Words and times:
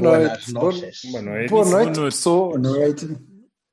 Boa 0.00 0.18
noite. 0.18 0.52
Boa, 0.52 0.64
noches. 0.72 1.00
boa 1.10 1.22
noite, 1.22 1.50
Boa 1.50 1.64
noite. 1.64 2.00
pessoas. 2.00 2.60
Boa 2.60 2.72
noite. 2.78 3.18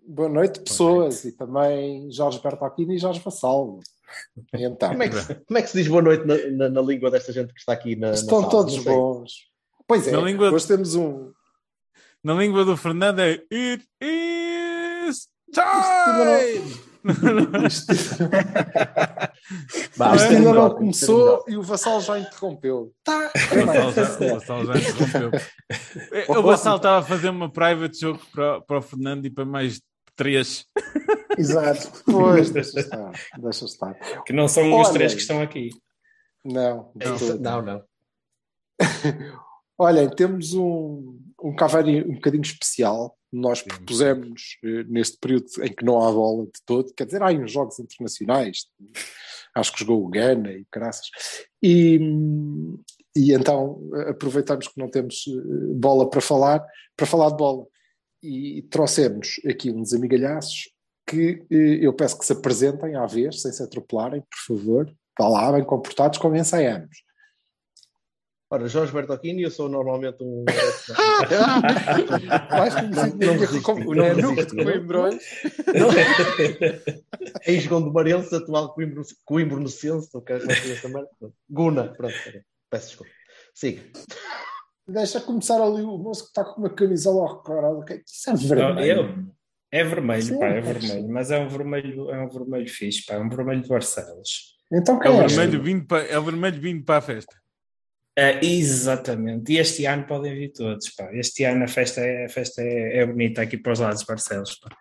Boa 0.08 0.30
noite, 0.30 0.60
pessoas. 0.62 1.24
E 1.26 1.32
também 1.32 2.12
Jorge 2.12 2.42
Bertolini 2.42 2.96
e 2.96 3.00
Jorge 3.00 3.20
Vassal. 3.20 3.80
Então, 4.54 4.90
Como 4.90 5.04
é, 5.04 5.10
que, 5.10 5.16
se- 5.22 5.36
como 5.36 5.58
é 5.58 5.62
que 5.62 5.70
se 5.70 5.78
diz 5.78 5.88
boa 5.88 6.02
noite 6.02 6.26
na, 6.26 6.36
na- 6.58 6.70
na 6.70 6.82
língua 6.82 7.12
desta 7.12 7.32
gente 7.32 7.54
que 7.54 7.60
está 7.60 7.74
aqui 7.74 7.96
na, 7.96 8.08
na 8.08 8.14
estão 8.16 8.40
sala? 8.40 8.52
todos 8.52 8.78
bons. 8.80 9.32
Pois 9.88 10.08
é, 10.08 10.12
Na 10.12 10.22
língua- 10.22 10.52
hoje 10.52 10.68
temos 10.68 10.96
um. 10.96 11.32
Na 12.24 12.34
língua 12.34 12.66
do 12.66 12.76
Fernando 12.76 13.20
é 13.20 13.34
It 13.52 13.86
is 14.02 15.28
ainda 15.56 16.40
time! 16.64 16.89
Isto, 17.68 17.94
isto 17.94 18.24
é 20.04 20.28
ainda 20.28 20.54
não 20.54 20.68
é 20.68 20.74
começou 20.76 21.44
e 21.48 21.56
o 21.58 21.62
Vassal 21.64 22.02
já 22.02 22.20
interrompeu. 22.20 22.94
Tá, 23.04 23.32
O 23.52 23.66
Vassal 23.66 23.92
já- 23.94 24.02
o 24.26 24.40
Vassal 24.40 24.66
já 24.66 24.74
interrompeu. 24.78 25.32
O 26.28 26.42
Vassal 26.44 26.78
estava 26.78 27.00
a 27.00 27.04
fazer 27.08 27.30
uma 27.30 27.52
private 27.52 28.00
jogo 28.00 28.20
para, 28.32 28.62
para 28.62 28.78
o 28.78 28.82
Fernando 28.82 29.26
e 29.26 29.30
para 29.30 29.46
mais 29.46 29.82
três. 30.16 30.66
Exato. 31.38 32.04
Pois, 32.06 32.50
deixa 32.50 32.80
estar. 32.80 33.12
Deixa 33.38 33.66
estar. 33.66 33.94
Que 34.26 34.34
não 34.34 34.48
são 34.48 34.68
os 34.80 34.88
Olha. 34.88 34.94
três 34.94 35.14
que 35.14 35.22
estão 35.22 35.42
aqui. 35.42 35.70
Não, 36.44 36.92
É 37.00 37.06
todo. 37.18 37.40
Não, 37.40 37.62
não. 37.62 37.84
Olhem, 39.78 40.10
temos 40.10 40.54
um, 40.54 41.18
um 41.44 41.56
Cavani 41.56 42.04
um 42.04 42.16
bocadinho 42.16 42.42
especial. 42.42 43.18
Nós 43.32 43.62
propusemos 43.62 44.58
eh, 44.64 44.84
neste 44.88 45.18
período 45.18 45.46
em 45.62 45.74
que 45.74 45.86
não 45.86 46.02
há 46.02 46.12
bola 46.12 46.46
de 46.46 46.62
todo, 46.66 46.94
quer 46.94 47.06
dizer, 47.06 47.22
há 47.22 47.28
uns 47.28 47.52
jogos 47.52 47.80
internacionais, 47.80 48.66
acho 49.56 49.72
que 49.74 49.80
jogou 49.80 50.04
o 50.04 50.10
Ghana 50.10 50.52
e 50.52 50.66
caraças, 50.72 51.10
e, 51.62 52.00
e 53.16 53.32
então 53.34 53.82
eh, 53.96 54.10
aproveitamos 54.10 54.68
que 54.68 54.80
não 54.80 54.90
temos 54.90 55.26
eh, 55.28 55.74
bola 55.76 56.10
para 56.10 56.22
falar, 56.22 56.66
para 56.98 57.06
falar 57.06 57.30
de 57.30 57.38
bola. 57.38 57.66
E 58.22 58.64
trouxemos 58.64 59.40
aqui 59.48 59.72
uns 59.72 59.94
amigalhaços 59.94 60.70
que 61.08 61.46
eu 61.50 61.94
peço 61.94 62.20
que 62.20 62.26
se 62.26 62.34
apresentem 62.34 62.96
à 62.96 63.06
vez, 63.06 63.42
sem 63.42 63.52
se 63.52 63.64
atropelarem, 63.64 64.22
por 64.22 64.58
favor. 64.58 64.94
Vá 65.18 65.28
lá, 65.28 65.52
bem 65.54 65.64
comportados, 65.64 66.20
como 66.20 66.36
ensaiamos. 66.36 67.02
Ora, 68.52 68.68
Jorge 68.68 68.92
Bertocchini, 68.92 69.44
eu 69.44 69.52
sou 69.52 69.70
normalmente 69.70 70.24
um. 70.24 70.44
Mais 72.50 72.74
conhecido 72.74 73.62
como 73.62 73.86
Coimbrões. 73.86 75.24
Ex-Gondomarense, 77.46 78.36
atual 78.36 78.74
Coimbrunense, 79.26 79.88
ou 80.14 80.22
quero 80.22 80.48
que 80.48 80.72
essa 80.72 80.90
merda. 80.90 81.10
Guna, 81.50 81.94
pronto, 81.94 82.14
peço 82.72 82.88
desculpa. 82.88 83.12
Siga. 83.54 83.84
Deixa 84.88 85.22
começar 85.22 85.62
ali 85.62 85.84
o 85.84 85.98
moço 86.00 86.24
que 86.24 86.30
está 86.30 86.44
com 86.44 86.62
uma 86.62 86.70
camisola 86.72 87.30
ao 87.30 87.44
caralho. 87.44 87.86
que 87.86 88.02
Isso 88.06 88.30
é 88.30 88.34
Não, 88.34 88.40
vermelho. 88.40 89.02
eu- 89.02 89.40
é 89.72 89.84
vermelho, 89.84 90.24
Sim, 90.24 90.40
pá, 90.40 90.48
é 90.48 90.62
pode 90.64 90.80
vermelho, 90.80 91.10
mas 91.14 91.30
é 91.30 91.40
um 91.40 91.48
vermelho, 91.48 92.10
é 92.10 92.26
um 92.26 92.28
vermelho 92.28 92.68
fixe, 92.68 93.06
pá, 93.06 93.14
é 93.14 93.20
um 93.20 93.30
vermelho 93.30 93.62
de 93.62 93.70
Barcelos. 93.70 94.58
Então 94.74 95.00
É 95.04 95.10
o 95.12 95.22
é? 95.22 95.28
vermelho 95.28 95.62
vindo 95.62 95.86
para, 95.86 96.04
é 96.08 96.18
o 96.18 96.24
vermelho 96.24 96.60
vindo 96.60 96.84
para 96.84 96.98
a 96.98 97.02
festa. 97.02 97.36
É, 98.20 98.46
exatamente, 98.46 99.54
e 99.54 99.60
este 99.60 99.86
ano 99.86 100.06
podem 100.06 100.36
vir 100.36 100.52
todos, 100.52 100.90
pá. 100.90 101.10
Este 101.14 101.46
ano 101.46 101.64
a 101.64 101.68
festa 101.70 102.02
é, 102.02 102.26
a 102.26 102.30
festa 102.30 102.62
é, 102.62 102.98
é 102.98 103.06
bonita 103.06 103.42
aqui 103.42 103.58
para 103.58 103.72
os 103.72 103.80
lados 103.80 104.02
de 104.02 104.08
Barcelos, 104.08 104.56
pá. 104.56 104.76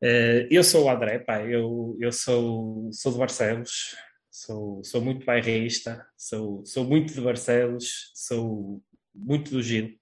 Eh, 0.00 0.46
eu 0.52 0.62
sou 0.62 0.84
o 0.84 0.90
André, 0.90 1.18
pá, 1.18 1.42
eu, 1.42 1.96
eu 1.98 2.12
sou, 2.12 2.88
sou 2.92 3.10
de 3.10 3.18
Barcelos, 3.18 3.96
sou, 4.30 4.84
sou 4.84 5.00
muito 5.00 5.26
bairrista, 5.26 6.06
sou, 6.16 6.64
sou 6.64 6.84
muito 6.84 7.12
de 7.12 7.20
Barcelos, 7.20 8.12
sou 8.14 8.80
muito 9.12 9.50
do 9.50 9.60
Gil, 9.60 9.98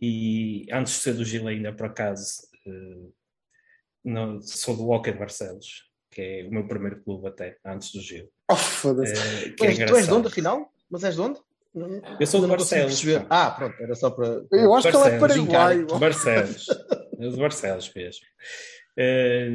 e 0.00 0.66
antes 0.72 0.94
de 0.94 0.98
ser 1.00 1.14
do 1.14 1.24
Gil 1.24 1.46
ainda, 1.46 1.72
por 1.72 1.86
acaso, 1.86 2.48
não, 4.02 4.42
sou 4.42 4.76
do 4.76 4.86
Walker 4.86 5.12
de 5.12 5.18
Barcelos, 5.20 5.88
que 6.10 6.20
é 6.20 6.48
o 6.48 6.50
meu 6.50 6.66
primeiro 6.66 7.00
clube 7.04 7.28
até, 7.28 7.58
antes 7.64 7.92
do 7.92 8.00
Gil. 8.00 8.28
Oh, 8.50 8.56
foda-se. 8.56 9.50
Tu 9.52 9.64
é 9.64 9.68
és, 9.68 9.78
tu 9.78 9.96
és 9.96 10.06
de 10.08 10.12
onde, 10.12 10.26
afinal? 10.26 10.68
Mas 10.90 11.04
és 11.04 11.14
de 11.14 11.20
onde? 11.20 11.40
Não- 11.74 12.00
Eu 12.20 12.26
sou 12.26 12.40
de 12.40 12.46
Barcelos. 12.46 13.02
Ah, 13.28 13.50
pronto, 13.50 13.74
era 13.82 13.94
só 13.94 14.10
para. 14.10 14.44
Eu 14.52 14.74
acho 14.74 14.88
que 14.90 14.96
ele 14.96 15.08
é 15.08 15.18
Barcelos, 15.18 15.48
paraguaio. 15.48 15.86
Barcelos. 15.98 16.66
É 17.18 17.28
de 17.28 17.36
Barcelos 17.36 17.92
mesmo. 17.94 18.26
Eh, 18.96 19.48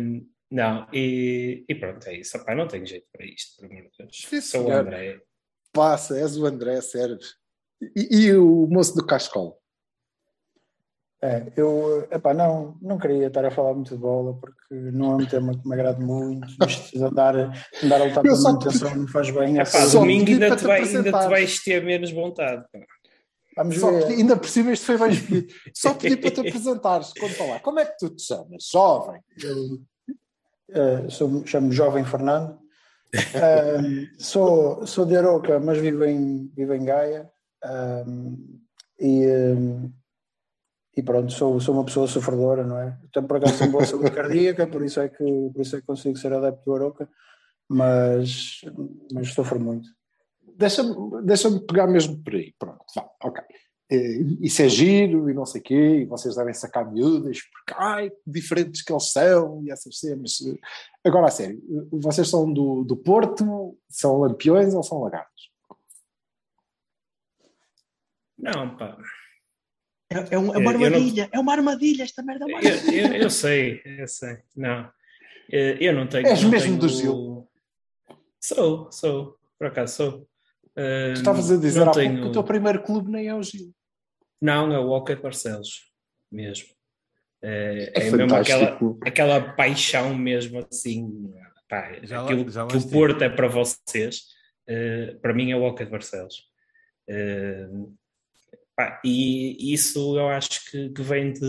não, 0.52 0.88
e, 0.94 1.64
e 1.70 1.76
pronto, 1.76 2.08
é 2.08 2.16
isso. 2.18 2.36
Epá, 2.38 2.56
não 2.56 2.68
tenho 2.68 2.86
jeito 2.86 3.06
para 3.12 3.26
isto, 3.26 3.56
por 3.58 3.66
amor 3.72 3.84
de 3.84 3.90
Deus. 4.00 4.46
Sou 4.46 4.68
o. 4.68 4.72
André. 4.72 5.20
Passa, 5.72 6.18
és 6.20 6.36
o 6.38 6.46
André, 6.46 6.82
sério. 6.82 7.18
E, 7.96 8.26
e 8.28 8.34
o 8.36 8.68
moço 8.68 8.96
do 8.96 9.06
Cascol? 9.06 9.59
É, 11.22 11.52
eu 11.58 12.08
epá, 12.12 12.34
não, 12.34 12.78
não 12.82 12.98
queria 12.98 13.28
estar 13.28 13.44
a 13.44 13.52
falar 13.52 13.74
muito 13.74 13.94
de 13.94 14.00
bola 14.02 14.34
porque 14.40 14.74
não 14.74 15.12
é 15.12 15.16
um 15.24 15.26
tema 15.26 15.52
que 15.58 15.68
me 15.68 15.74
agrada 15.74 16.00
muito. 16.00 16.48
Isto 16.66 16.98
de 16.98 17.04
andar, 17.04 17.36
andar 17.84 18.02
a 18.02 18.04
lutar 18.06 18.26
só- 18.38 18.44
manutenção 18.54 18.96
não 18.96 19.08
faz 19.08 19.30
bem. 19.30 19.56
saúde. 19.66 19.92
Só 19.92 20.00
domingo 20.00 20.32
ainda 20.32 20.56
te, 20.56 20.64
vai, 20.66 20.82
ainda 20.82 21.04
te 21.04 21.12
vais 21.12 21.60
ter 21.62 21.84
menos 21.84 22.12
vontade. 22.12 22.64
pá. 22.72 22.80
Vamos 23.58 23.78
Só 23.78 23.92
ver. 23.92 24.04
pedi- 24.08 24.22
ainda 24.22 24.38
por 24.38 24.48
cima 24.48 24.72
isto 24.72 24.86
foi 24.86 24.98
bem 24.98 25.10
escolhido. 25.10 25.54
Só 25.74 25.94
pedi 25.94 26.16
para 26.16 26.32
te 26.32 26.40
apresentares. 26.40 27.12
Conta 27.20 27.44
lá, 27.44 27.60
como 27.60 27.80
é 27.80 27.86
que 27.86 27.98
tu 27.98 28.10
te 28.12 28.22
chamas? 28.24 28.70
Jovem. 28.72 29.20
Eu, 29.44 29.82
eh, 30.72 31.10
sou, 31.10 31.46
chamo 31.46 31.70
Jovem 31.74 32.06
Fernando. 32.06 32.58
Ahm, 33.36 34.06
sou, 34.18 34.88
sou 34.88 35.06
de 35.06 35.18
Aroca, 35.18 35.60
mas 35.60 35.78
vivo 35.80 36.06
em, 36.06 36.50
vivo 36.56 36.74
em 36.74 36.86
Gaia. 36.86 37.30
E, 38.98 39.26
e 41.00 41.04
pronto, 41.04 41.32
sou, 41.32 41.60
sou 41.60 41.74
uma 41.74 41.86
pessoa 41.86 42.08
sofredora, 42.08 42.66
não 42.66 42.78
é? 42.78 42.98
Tenho 43.14 43.26
por 43.26 43.38
acaso 43.38 43.58
tenho 43.58 43.72
boa 43.72 43.86
saúde 43.88 44.12
cardíaca, 44.12 44.68
por 44.68 44.84
isso, 44.84 45.00
é 45.00 45.08
que, 45.08 45.24
por 45.54 45.62
isso 45.62 45.78
é 45.78 45.80
que 45.80 45.88
consigo 45.88 46.18
ser 46.18 46.34
adepto 46.34 46.64
do 46.66 46.76
Aroca, 46.76 47.10
mas, 47.68 48.62
mas 49.14 49.34
sofro 49.34 49.60
muito. 49.60 49.88
Deixa-me 50.58 51.24
deixa 51.24 51.50
pegar 51.62 51.88
mesmo 51.88 52.22
por 52.22 52.36
aí. 52.36 52.54
Pronto, 52.60 52.84
vá, 52.94 53.10
ok. 53.24 53.42
Eh, 53.90 54.20
Isso 54.42 54.62
é 54.62 54.68
giro 54.68 55.30
e 55.30 55.34
não 55.34 55.46
sei 55.46 55.62
o 55.62 55.64
quê, 55.64 56.00
e 56.02 56.06
vocês 56.06 56.36
devem 56.36 56.54
sacar 56.54 56.92
miúdas, 56.92 57.40
porque 57.42 57.74
ai, 57.82 58.10
que 58.10 58.18
diferentes 58.28 58.82
que 58.82 58.92
eles 58.92 59.12
são 59.12 59.64
e 59.64 59.72
essas 59.72 59.98
cenas. 60.00 60.38
Agora, 61.04 61.28
a 61.28 61.32
sério, 61.32 61.62
vocês 61.94 62.28
são 62.28 62.52
do, 62.52 62.84
do 62.84 62.98
Porto, 62.98 63.78
são 63.88 64.18
lampiões 64.20 64.74
ou 64.74 64.84
são 64.84 65.00
lagartos? 65.00 65.50
Não, 68.38 68.76
pá. 68.76 68.98
É, 70.10 70.36
é 70.36 70.38
uma, 70.38 70.54
é 70.54 70.58
Eu- 70.58 70.62
uma 70.62 70.72
eu 70.74 70.80
não- 70.80 70.86
armadilha, 70.86 71.30
é 71.32 71.40
uma 71.40 71.52
armadilha, 71.54 72.04
esta 72.04 72.24
merda 72.24 72.46
é 72.46 72.48
uma 72.48 72.62
Eu, 72.62 72.70
armadilha. 72.74 73.08
eu, 73.18 73.22
eu 73.24 73.30
sei, 73.30 73.82
eu 73.86 74.08
sei. 74.08 74.38
Não. 74.56 74.90
Eu 75.52 75.94
não 75.94 76.08
tenho. 76.08 76.28
És 76.28 76.42
não 76.44 76.50
mesmo 76.50 76.68
tenho- 76.68 76.80
do 76.80 76.90
Gil? 76.90 77.48
Sou, 78.40 78.92
sou. 78.92 79.38
Por 79.58 79.68
acaso 79.68 79.96
sou. 79.96 80.28
Tu 80.76 81.14
estavas 81.14 81.52
a 81.52 81.58
dizer 81.58 81.80
não 81.80 81.90
há 81.90 81.92
pouco 81.92 82.00
tenho- 82.08 82.22
que 82.22 82.28
o 82.28 82.32
teu 82.32 82.44
primeiro 82.44 82.82
clube 82.82 83.12
nem 83.12 83.28
é 83.28 83.36
o 83.36 83.44
Gil. 83.44 83.74
Não, 84.42 84.72
é 84.72 84.80
o 84.80 84.88
Walker 84.88 85.16
de 85.16 85.22
Barcelos, 85.22 85.92
mesmo. 86.32 86.70
É, 87.42 87.92
É 87.96 88.08
é 88.08 88.12
mesmo 88.12 88.36
aquela, 88.36 88.78
aquela 89.06 89.42
paixão 89.54 90.14
mesmo 90.16 90.66
assim, 90.72 91.34
pá, 91.70 91.94
Já 92.04 92.22
lá- 92.22 92.26
aquilo 92.26 92.50
já 92.50 92.64
lá 92.64 92.70
que 92.70 92.78
o. 92.78 92.90
Porto 92.90 93.22
é 93.22 93.30
para 93.30 93.48
vocês, 93.48 94.24
eh, 94.68 95.18
para 95.22 95.34
mim 95.34 95.52
é 95.52 95.56
o 95.56 95.62
Walker 95.62 95.84
de 95.86 95.92
Barcelos. 95.92 96.44
Eh, 97.10 97.68
pá, 98.80 99.02
e 99.04 99.74
isso 99.74 100.18
eu 100.18 100.30
acho 100.30 100.72
que, 100.72 100.90
que 100.92 101.02
vem 101.02 101.34
de, 101.34 101.42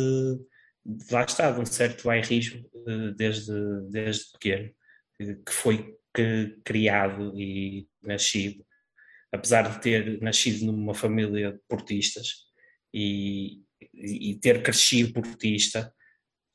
de 0.85 1.12
lá 1.12 1.23
está, 1.23 1.53
de 1.53 1.61
um 1.61 1.65
certo 1.67 2.05
bairrismo 2.05 2.69
eh, 2.88 3.12
desde, 3.17 3.53
desde 3.88 4.32
pequeno, 4.32 4.71
que 5.47 5.53
foi 5.53 5.94
que- 6.15 6.59
criado 6.65 7.38
e 7.38 7.88
nascido, 8.03 8.65
apesar 9.32 9.62
de 9.71 9.81
ter 9.81 10.21
nascido 10.21 10.67
numa 10.67 10.93
família 10.94 11.53
de 11.53 11.61
portistas 11.69 12.47
e, 12.93 13.61
e 13.94 14.37
ter 14.41 14.62
crescido 14.62 15.12
portista, 15.12 15.94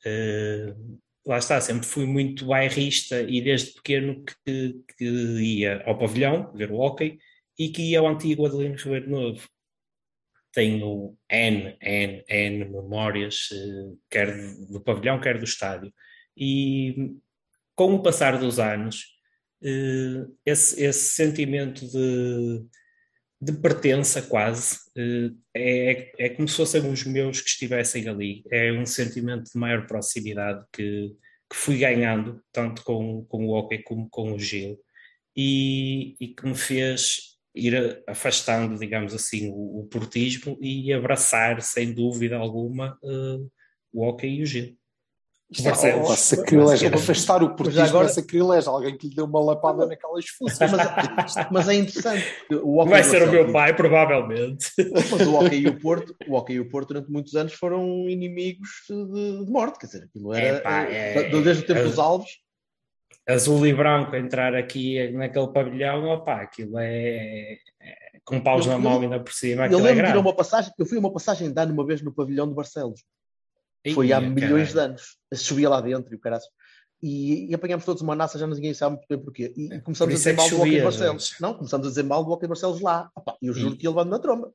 eh, 0.04 0.74
lá 1.26 1.38
está, 1.38 1.58
sempre 1.60 1.86
fui 1.86 2.04
muito 2.04 2.46
bairrista 2.46 3.22
e 3.22 3.40
desde 3.40 3.72
pequeno 3.72 4.22
que, 4.44 4.78
que 4.98 5.04
ia 5.04 5.82
ao 5.86 5.98
pavilhão 5.98 6.52
ver 6.54 6.70
o 6.70 6.76
hockey 6.76 7.18
e 7.58 7.70
que 7.70 7.82
ia 7.92 8.00
ao 8.00 8.08
antigo 8.08 8.44
Adelino 8.46 8.76
Ribeiro 8.76 9.08
Novo. 9.10 9.48
Tenho 10.56 11.14
N, 11.30 11.76
N, 11.82 12.24
N 12.26 12.64
memórias, 12.64 13.50
eh, 13.52 13.94
quer 14.08 14.34
do 14.70 14.80
pavilhão, 14.80 15.20
quer 15.20 15.36
do 15.36 15.44
estádio. 15.44 15.92
E 16.34 17.14
com 17.74 17.94
o 17.94 18.02
passar 18.02 18.38
dos 18.38 18.58
anos, 18.58 19.04
eh, 19.62 20.24
esse, 20.46 20.82
esse 20.82 21.14
sentimento 21.14 21.86
de, 21.86 22.64
de 23.38 23.52
pertença 23.60 24.22
quase 24.22 24.78
eh, 24.96 25.30
é, 25.54 26.12
é 26.24 26.28
como 26.30 26.48
se 26.48 26.56
fossem 26.56 26.90
os 26.90 27.04
meus 27.04 27.42
que 27.42 27.50
estivessem 27.50 28.08
ali. 28.08 28.42
É 28.50 28.72
um 28.72 28.86
sentimento 28.86 29.52
de 29.52 29.58
maior 29.58 29.86
proximidade 29.86 30.64
que, 30.72 31.14
que 31.50 31.56
fui 31.56 31.76
ganhando, 31.76 32.42
tanto 32.50 32.82
com, 32.82 33.26
com 33.26 33.46
o 33.46 33.50
hockey 33.50 33.82
como 33.82 34.08
com 34.08 34.32
o 34.32 34.38
Gil, 34.38 34.78
e, 35.36 36.16
e 36.18 36.28
que 36.28 36.46
me 36.46 36.54
fez 36.54 37.35
ir 37.56 38.02
afastando, 38.06 38.78
digamos 38.78 39.14
assim, 39.14 39.50
o, 39.50 39.80
o 39.80 39.88
portismo 39.90 40.58
e 40.60 40.92
abraçar, 40.92 41.62
sem 41.62 41.92
dúvida 41.92 42.36
alguma, 42.36 42.98
uh, 43.02 43.50
o 43.92 44.06
hockey 44.06 44.28
e 44.28 44.42
o 44.42 44.46
é, 45.64 45.96
oh, 45.96 46.16
sacrilégio. 46.16 46.92
Afastar 46.92 47.40
o 47.40 47.54
portismo 47.54 47.84
agora... 47.84 48.06
é 48.06 48.10
sacrilégio. 48.10 48.68
Alguém 48.68 48.98
que 48.98 49.08
lhe 49.08 49.14
deu 49.14 49.26
uma 49.26 49.40
lapada 49.40 49.86
naquelas 49.86 50.26
fuças. 50.26 50.58
Mas, 50.58 51.34
mas, 51.52 51.68
é 51.68 51.74
interessante. 51.74 52.24
O 52.62 52.84
Vai 52.84 53.04
ser 53.04 53.22
o 53.22 53.30
meu 53.30 53.52
pai, 53.52 53.74
provavelmente. 53.74 54.66
Mas 54.92 55.20
o 55.24 55.36
Hockey 55.36 55.60
e 55.60 55.68
o 55.68 55.78
Porto, 55.78 56.16
o 56.26 56.34
Hockey 56.34 56.54
e 56.54 56.60
o 56.60 56.68
Porto 56.68 56.88
durante 56.88 57.12
muitos 57.12 57.36
anos 57.36 57.52
foram 57.52 58.08
inimigos 58.08 58.68
de, 58.88 59.44
de 59.44 59.50
morte. 59.50 59.78
Quer 59.78 59.86
dizer, 59.86 60.04
aquilo 60.04 60.34
era... 60.34 60.58
Epá, 60.58 60.82
é, 60.82 61.30
desde 61.30 61.62
o 61.62 61.66
tempo 61.66 61.80
é, 61.80 61.84
dos 61.84 61.98
Alves. 61.98 62.30
Azul 63.28 63.66
e 63.66 63.74
branco 63.74 64.14
entrar 64.14 64.54
aqui 64.54 65.10
naquele 65.10 65.48
pavilhão, 65.48 66.08
opá, 66.08 66.42
aquilo 66.42 66.78
é... 66.78 67.58
é 67.80 67.96
com 68.24 68.40
paus 68.40 68.66
eu, 68.66 68.72
na 68.72 68.78
mão 68.78 69.00
ainda 69.00 69.20
por 69.20 69.32
cima. 69.32 69.66
Eu 69.66 69.78
lembro 69.80 70.06
é 70.06 70.12
de 70.12 70.18
uma 70.18 70.34
passagem, 70.34 70.72
eu 70.78 70.86
fui 70.86 70.96
a 70.96 71.00
uma 71.00 71.12
passagem 71.12 71.52
de 71.52 71.60
ano 71.60 71.72
uma 71.72 71.86
vez 71.86 72.02
no 72.02 72.12
pavilhão 72.12 72.48
de 72.48 72.54
Barcelos 72.54 73.00
foi 73.94 74.12
há 74.12 74.20
milhões 74.20 74.72
de 74.72 74.78
anos. 74.78 75.16
Chovia 75.34 75.68
lá 75.68 75.80
dentro 75.80 76.12
e 76.12 76.16
o 76.16 76.20
caraças. 76.20 76.48
E, 77.02 77.50
e 77.50 77.54
apanhámos 77.54 77.84
todos 77.84 78.02
uma 78.02 78.16
naça, 78.16 78.38
já 78.38 78.46
ninguém 78.46 78.72
sabe 78.72 78.96
muito 78.96 79.06
bem 79.08 79.18
porquê. 79.18 79.52
E, 79.56 79.74
e 79.74 79.80
começamos 79.80 79.98
Por 79.98 80.04
a 80.04 80.16
dizer 80.16 80.30
é 80.30 80.32
mal 80.32 80.48
do 80.48 80.56
Walker 80.58 80.82
Barcelos. 80.82 81.34
Não, 81.40 81.54
começamos 81.54 81.86
a 81.86 81.90
dizer 81.90 82.02
mal 82.02 82.24
do 82.24 82.30
Walker 82.30 82.46
Barcelos 82.46 82.80
lá. 82.80 83.10
Opa, 83.14 83.36
eu 83.42 83.52
juro 83.52 83.74
e... 83.74 83.76
que 83.78 83.84
ia 83.84 83.90
levando 83.90 84.10
na 84.10 84.18
tromba. 84.18 84.52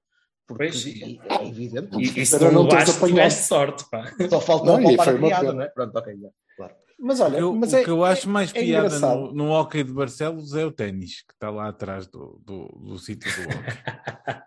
Porque 0.48 0.66
pois, 0.66 0.86
é 0.86 1.48
evidente. 1.48 1.98
E, 1.98 2.22
e 2.22 2.26
se 2.26 2.40
não 2.40 2.64
levaste, 2.64 3.00
tiveste 3.06 3.44
sorte, 3.44 3.86
pá. 3.90 4.12
Só 4.30 4.42
faltou 4.42 4.80
não, 4.80 4.96
para 4.96 5.12
a 5.12 5.18
piada, 5.18 5.54
não 5.54 5.62
é? 5.62 5.70
Pronto, 5.70 5.96
ok, 5.96 6.18
já, 6.18 6.30
claro. 6.58 6.74
Mas 7.04 7.20
olha, 7.20 7.38
eu, 7.38 7.56
mas 7.56 7.74
o 7.74 7.78
é, 7.78 7.84
que 7.84 7.90
eu 7.90 8.06
acho 8.06 8.30
mais 8.30 8.52
é 8.54 8.62
piada 8.62 9.00
no, 9.00 9.34
no 9.34 9.52
hockey 9.52 9.84
de 9.84 9.92
Barcelos 9.92 10.54
é 10.54 10.64
o 10.64 10.72
ténis, 10.72 11.24
que 11.24 11.34
está 11.34 11.50
lá 11.50 11.68
atrás 11.68 12.06
do, 12.06 12.40
do, 12.46 12.68
do 12.68 13.00
sítio 13.00 13.32
do 13.36 13.42
hockey. 13.50 14.42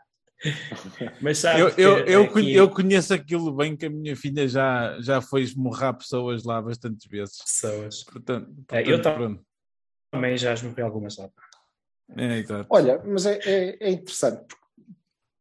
Mas 1.20 1.38
sabe 1.38 1.60
eu, 1.60 1.68
eu, 1.70 1.98
eu, 2.06 2.22
aqui... 2.24 2.54
eu, 2.54 2.68
conheço 2.70 3.14
aquilo 3.14 3.50
bem 3.50 3.74
que 3.74 3.86
a 3.86 3.90
minha 3.90 4.14
filha 4.14 4.46
já, 4.46 5.00
já 5.00 5.20
foi 5.20 5.42
esmurrar 5.42 5.96
pessoas 5.96 6.44
lá 6.44 6.60
bastantes 6.60 7.08
vezes. 7.08 7.38
Pessoas. 7.42 8.04
Portanto, 8.04 8.52
é, 8.70 8.82
portanto 8.84 9.22
eu 9.22 9.40
também 10.12 10.36
já 10.36 10.52
esmurrei 10.52 10.84
algumas 10.84 11.16
lá. 11.16 11.30
É, 12.16 12.38
exato. 12.38 12.66
Olha, 12.68 13.02
mas 13.04 13.26
é, 13.26 13.38
é, 13.42 13.76
é, 13.80 13.90
interessante, 13.90 14.44
porque 14.46 14.64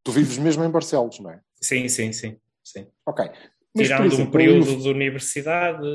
tu 0.03 0.11
vives 0.13 0.37
mesmo 0.37 0.63
em 0.63 0.71
Barcelos, 0.71 1.19
não 1.19 1.31
é? 1.31 1.41
Sim, 1.61 1.87
sim, 1.89 2.13
sim. 2.13 2.39
sim. 2.63 2.87
Ok. 3.05 3.29
Mas, 3.75 3.87
Tirando 3.87 4.05
exemplo, 4.05 4.25
um 4.25 4.31
período 4.31 4.77
de 4.77 4.89
universidade, 4.89 5.87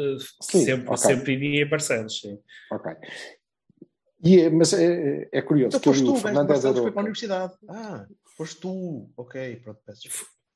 sim, 0.42 0.64
sempre, 0.64 0.88
okay. 0.88 0.96
sempre 0.96 1.36
vivia 1.36 1.62
em 1.62 1.68
Barcelos, 1.68 2.20
sim. 2.20 2.38
Ok. 2.72 2.92
E, 4.24 4.40
é, 4.40 4.50
mas 4.50 4.72
é, 4.72 5.28
é 5.32 5.42
curioso. 5.42 5.76
Então, 5.76 5.92
que 5.92 6.02
o 6.02 6.16
Fernando 6.16 6.48
Barcelos 6.48 6.80
foi 6.80 6.90
para 6.90 7.00
a 7.00 7.04
universidade. 7.04 7.54
Ah. 7.68 8.04
Foste 8.36 8.60
tu, 8.60 9.10
ok, 9.16 9.56
pronto, 9.56 9.80
peço 9.84 10.08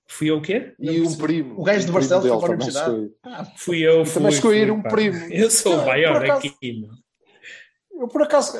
Fui 0.08 0.30
eu 0.30 0.36
o 0.36 0.42
quê? 0.42 0.74
E 0.78 1.00
um 1.00 1.16
primo. 1.16 1.60
O 1.60 1.64
gajo 1.64 1.86
de 1.86 1.92
Barcelos 1.92 2.26
foi 2.26 2.38
para 2.38 2.48
a 2.48 2.50
universidade. 2.50 3.10
Ah, 3.22 3.44
fui 3.56 3.80
eu. 3.80 4.04
Fui, 4.04 4.14
também 4.14 4.32
escolhi 4.32 4.70
um 4.70 4.82
primo. 4.82 5.16
Eu 5.32 5.50
sou 5.50 5.74
o 5.74 5.86
maior 5.86 6.22
acaso, 6.22 6.46
aqui. 6.46 6.88
Eu, 7.90 8.08
por 8.08 8.22
acaso, 8.22 8.58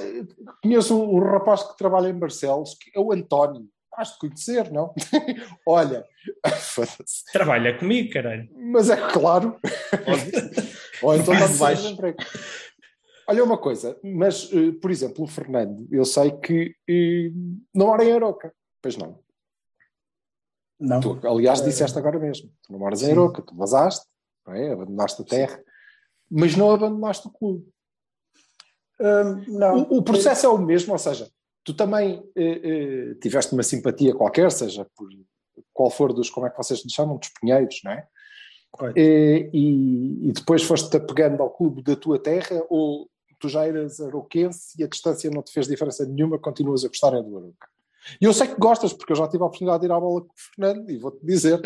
conheço 0.62 0.98
um, 0.98 1.18
rapaz 1.18 1.62
que 1.62 1.76
trabalha 1.76 2.08
em 2.08 2.18
Barcelos, 2.18 2.74
que 2.74 2.90
é 2.96 3.00
o 3.00 3.12
António. 3.12 3.68
Has 3.96 4.12
de 4.12 4.18
conhecer, 4.18 4.70
não? 4.72 4.94
Olha, 5.66 6.06
trabalha 7.32 7.78
comigo, 7.78 8.12
caralho. 8.12 8.48
Mas 8.54 8.88
é 8.88 8.96
claro. 8.96 9.58
Ou 11.02 11.14
então 11.14 11.34
está 11.34 11.48
baixo. 11.58 11.96
Olha 13.28 13.44
uma 13.44 13.58
coisa, 13.58 13.98
mas, 14.02 14.52
uh, 14.52 14.72
por 14.74 14.90
exemplo, 14.90 15.24
o 15.24 15.28
Fernando, 15.28 15.86
eu 15.90 16.04
sei 16.04 16.30
que 16.32 16.74
uh, 16.90 17.60
não 17.74 17.86
mora 17.86 18.04
em 18.04 18.12
Aroca. 18.12 18.52
Pois 18.80 18.96
não. 18.96 19.20
Não. 20.78 21.00
Tu, 21.00 21.20
aliás, 21.26 21.60
uh, 21.60 21.64
disseste 21.64 21.96
agora 21.96 22.18
mesmo. 22.18 22.50
Tu 22.62 22.72
não 22.72 22.80
moras 22.80 23.02
em 23.02 23.12
Aroca, 23.12 23.42
tu 23.42 23.54
vazaste, 23.54 24.06
não 24.46 24.54
é? 24.54 24.72
abandonaste 24.72 25.22
a 25.22 25.24
terra, 25.24 25.56
sim. 25.56 25.62
mas 26.30 26.56
não 26.56 26.72
abandonaste 26.72 27.28
o 27.28 27.30
clube. 27.30 27.64
Uh, 28.98 29.50
não. 29.50 29.82
O, 29.82 29.98
o, 29.98 30.02
processo 30.02 30.46
é 30.46 30.48
o 30.48 30.58
mesmo, 30.58 30.92
ou 30.92 30.98
seja, 30.98 31.30
tu 31.64 31.74
também 31.74 32.18
uh, 32.18 33.14
tiveste 33.20 33.52
uma 33.52 33.62
simpatia 33.62 34.14
qualquer, 34.14 34.50
seja 34.50 34.86
por 34.96 35.08
qual 35.72 35.90
for 35.90 36.12
dos, 36.12 36.30
como 36.30 36.46
é 36.46 36.50
que 36.50 36.56
vocês 36.56 36.84
lhe 36.84 36.90
chamam, 36.90 37.16
dos 37.16 37.30
pinheiros, 37.40 37.80
não 37.84 37.92
é? 37.92 38.06
E, 38.96 39.50
e, 39.52 40.32
depois 40.32 40.62
foste-te 40.62 40.96
apegando 40.96 41.42
ao 41.42 41.50
clube 41.50 41.82
da 41.82 41.94
tua 41.94 42.18
terra 42.18 42.64
ou 42.70 43.06
tu 43.38 43.48
já 43.48 43.66
eras 43.66 44.00
aroquense 44.00 44.74
e 44.78 44.84
a 44.84 44.88
distância 44.88 45.30
não 45.30 45.42
te 45.42 45.52
fez 45.52 45.66
diferença 45.66 46.06
nenhuma, 46.06 46.38
continuas 46.38 46.84
a 46.84 46.88
gostar 46.88 47.10
do 47.10 47.36
Aroca? 47.36 47.68
E 48.20 48.24
eu 48.24 48.32
sei 48.32 48.46
que 48.46 48.58
gostas, 48.58 48.92
porque 48.92 49.12
eu 49.12 49.16
já 49.16 49.28
tive 49.28 49.42
a 49.42 49.46
oportunidade 49.46 49.80
de 49.80 49.86
ir 49.88 49.92
à 49.92 50.00
bola 50.00 50.22
com 50.22 50.28
o 50.28 50.34
Fernando 50.36 50.90
e 50.90 50.96
vou-te 50.96 51.24
dizer, 51.24 51.60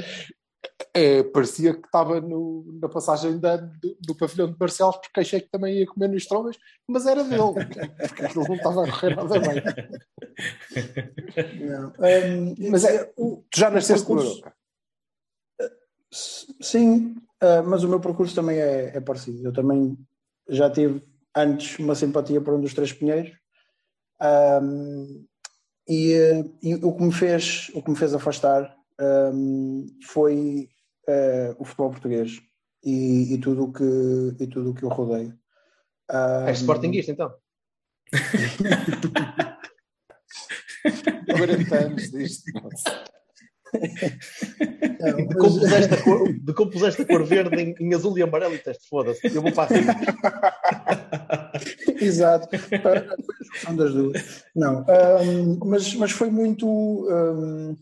é, 0.95 1.23
parecia 1.23 1.75
que 1.75 1.87
estava 1.87 2.21
no, 2.21 2.65
na 2.81 2.89
passagem 2.89 3.39
da, 3.39 3.57
do, 3.57 3.97
do, 4.01 4.15
pavilhão 4.15 4.49
de 4.49 4.57
Barcelos, 4.57 4.97
porque 4.97 5.21
achei 5.21 5.41
que 5.41 5.51
também 5.51 5.79
ia 5.79 5.87
comer 5.87 6.09
nos 6.09 6.27
trombas, 6.27 6.57
mas 6.87 7.07
era 7.07 7.23
dele, 7.23 7.53
porque 8.09 8.25
aquilo 8.25 8.49
não 8.49 8.55
estava 8.55 8.85
a 8.85 8.91
correr 8.91 9.17
nada 9.17 9.41
bem. 9.41 9.63
Um, 11.99 12.71
mas 12.71 12.85
é, 12.85 13.05
tu 13.05 13.45
já 13.55 13.71
nasceste 13.71 14.11
no 14.11 14.21
Europa? 14.21 14.55
Sim, 16.11 17.17
uh, 17.43 17.63
mas 17.67 17.85
o 17.85 17.89
meu 17.89 18.01
percurso 18.01 18.35
também 18.35 18.59
é, 18.59 18.97
é, 18.97 19.01
parecido. 19.01 19.49
Eu 19.49 19.53
também 19.53 19.99
já 20.49 20.71
tive 20.71 21.03
antes 21.35 21.79
uma 21.79 21.95
simpatia 21.95 22.41
por 22.41 22.55
um 22.55 22.61
dos 22.61 22.75
três 22.75 22.93
pinheiros. 22.93 23.33
Um, 24.23 25.27
e, 25.89 26.15
e, 26.63 26.75
o 26.77 26.93
que 26.95 27.03
me 27.03 27.13
fez 27.13 27.71
o 27.75 27.83
que 27.83 27.91
me 27.91 27.97
fez 27.97 28.15
afastar 28.15 28.76
um, 29.01 29.87
foi 30.05 30.69
uh, 31.09 31.57
o 31.59 31.65
futebol 31.65 31.91
português 31.91 32.41
e, 32.85 33.35
e 33.35 33.39
tudo 33.39 33.65
o 33.65 33.73
que 33.73 33.85
e 34.41 34.47
tudo 34.47 34.71
o 34.71 34.75
que 34.75 34.85
eu 34.85 34.89
rodeio 34.89 35.37
um, 36.11 36.49
é 36.49 36.53
sportinguista 36.53 37.13
então 37.13 37.35
40 41.37 41.77
anos 41.77 42.11
disto 42.11 42.45
não, 45.01 45.17
de, 45.17 45.35
como 45.35 45.61
puseste 45.61 45.95
a 45.95 46.03
cor, 46.03 46.29
a 47.01 47.07
cor 47.07 47.25
verde 47.25 47.61
em, 47.61 47.75
em 47.81 47.95
azul 47.95 48.17
e 48.17 48.23
amarelo 48.23 48.55
e 48.55 48.59
teste, 48.59 48.89
foda-se, 48.89 49.27
eu 49.27 49.43
vou 49.43 49.53
para 49.53 49.69
cima. 49.69 49.93
Exato, 52.01 52.49
são 53.63 53.77
das 53.77 53.93
duas. 53.93 54.45
Não, 54.55 54.85
um, 55.23 55.59
mas, 55.65 55.95
mas 55.95 56.13
foi 56.13 56.31
muito. 56.31 56.67
Um, 56.67 57.77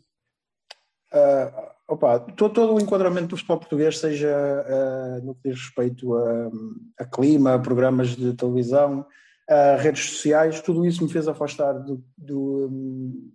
uh, 1.14 1.70
opa, 1.88 2.20
todo, 2.20 2.52
todo, 2.52 2.74
o 2.74 2.80
enquadramento 2.80 3.28
do 3.28 3.36
futebol 3.36 3.58
português, 3.58 3.98
seja 3.98 4.28
uh, 4.28 5.24
no 5.24 5.34
que 5.34 5.50
diz 5.50 5.60
respeito 5.60 6.14
a, 6.14 6.50
a, 6.98 7.04
clima, 7.04 7.54
a 7.54 7.58
programas 7.58 8.16
de 8.16 8.34
televisão, 8.34 9.06
a 9.48 9.76
redes 9.76 10.04
sociais, 10.04 10.60
tudo 10.60 10.84
isso 10.84 11.02
me 11.02 11.10
fez 11.10 11.28
afastar 11.28 11.72
do, 11.74 12.02
do 12.16 13.30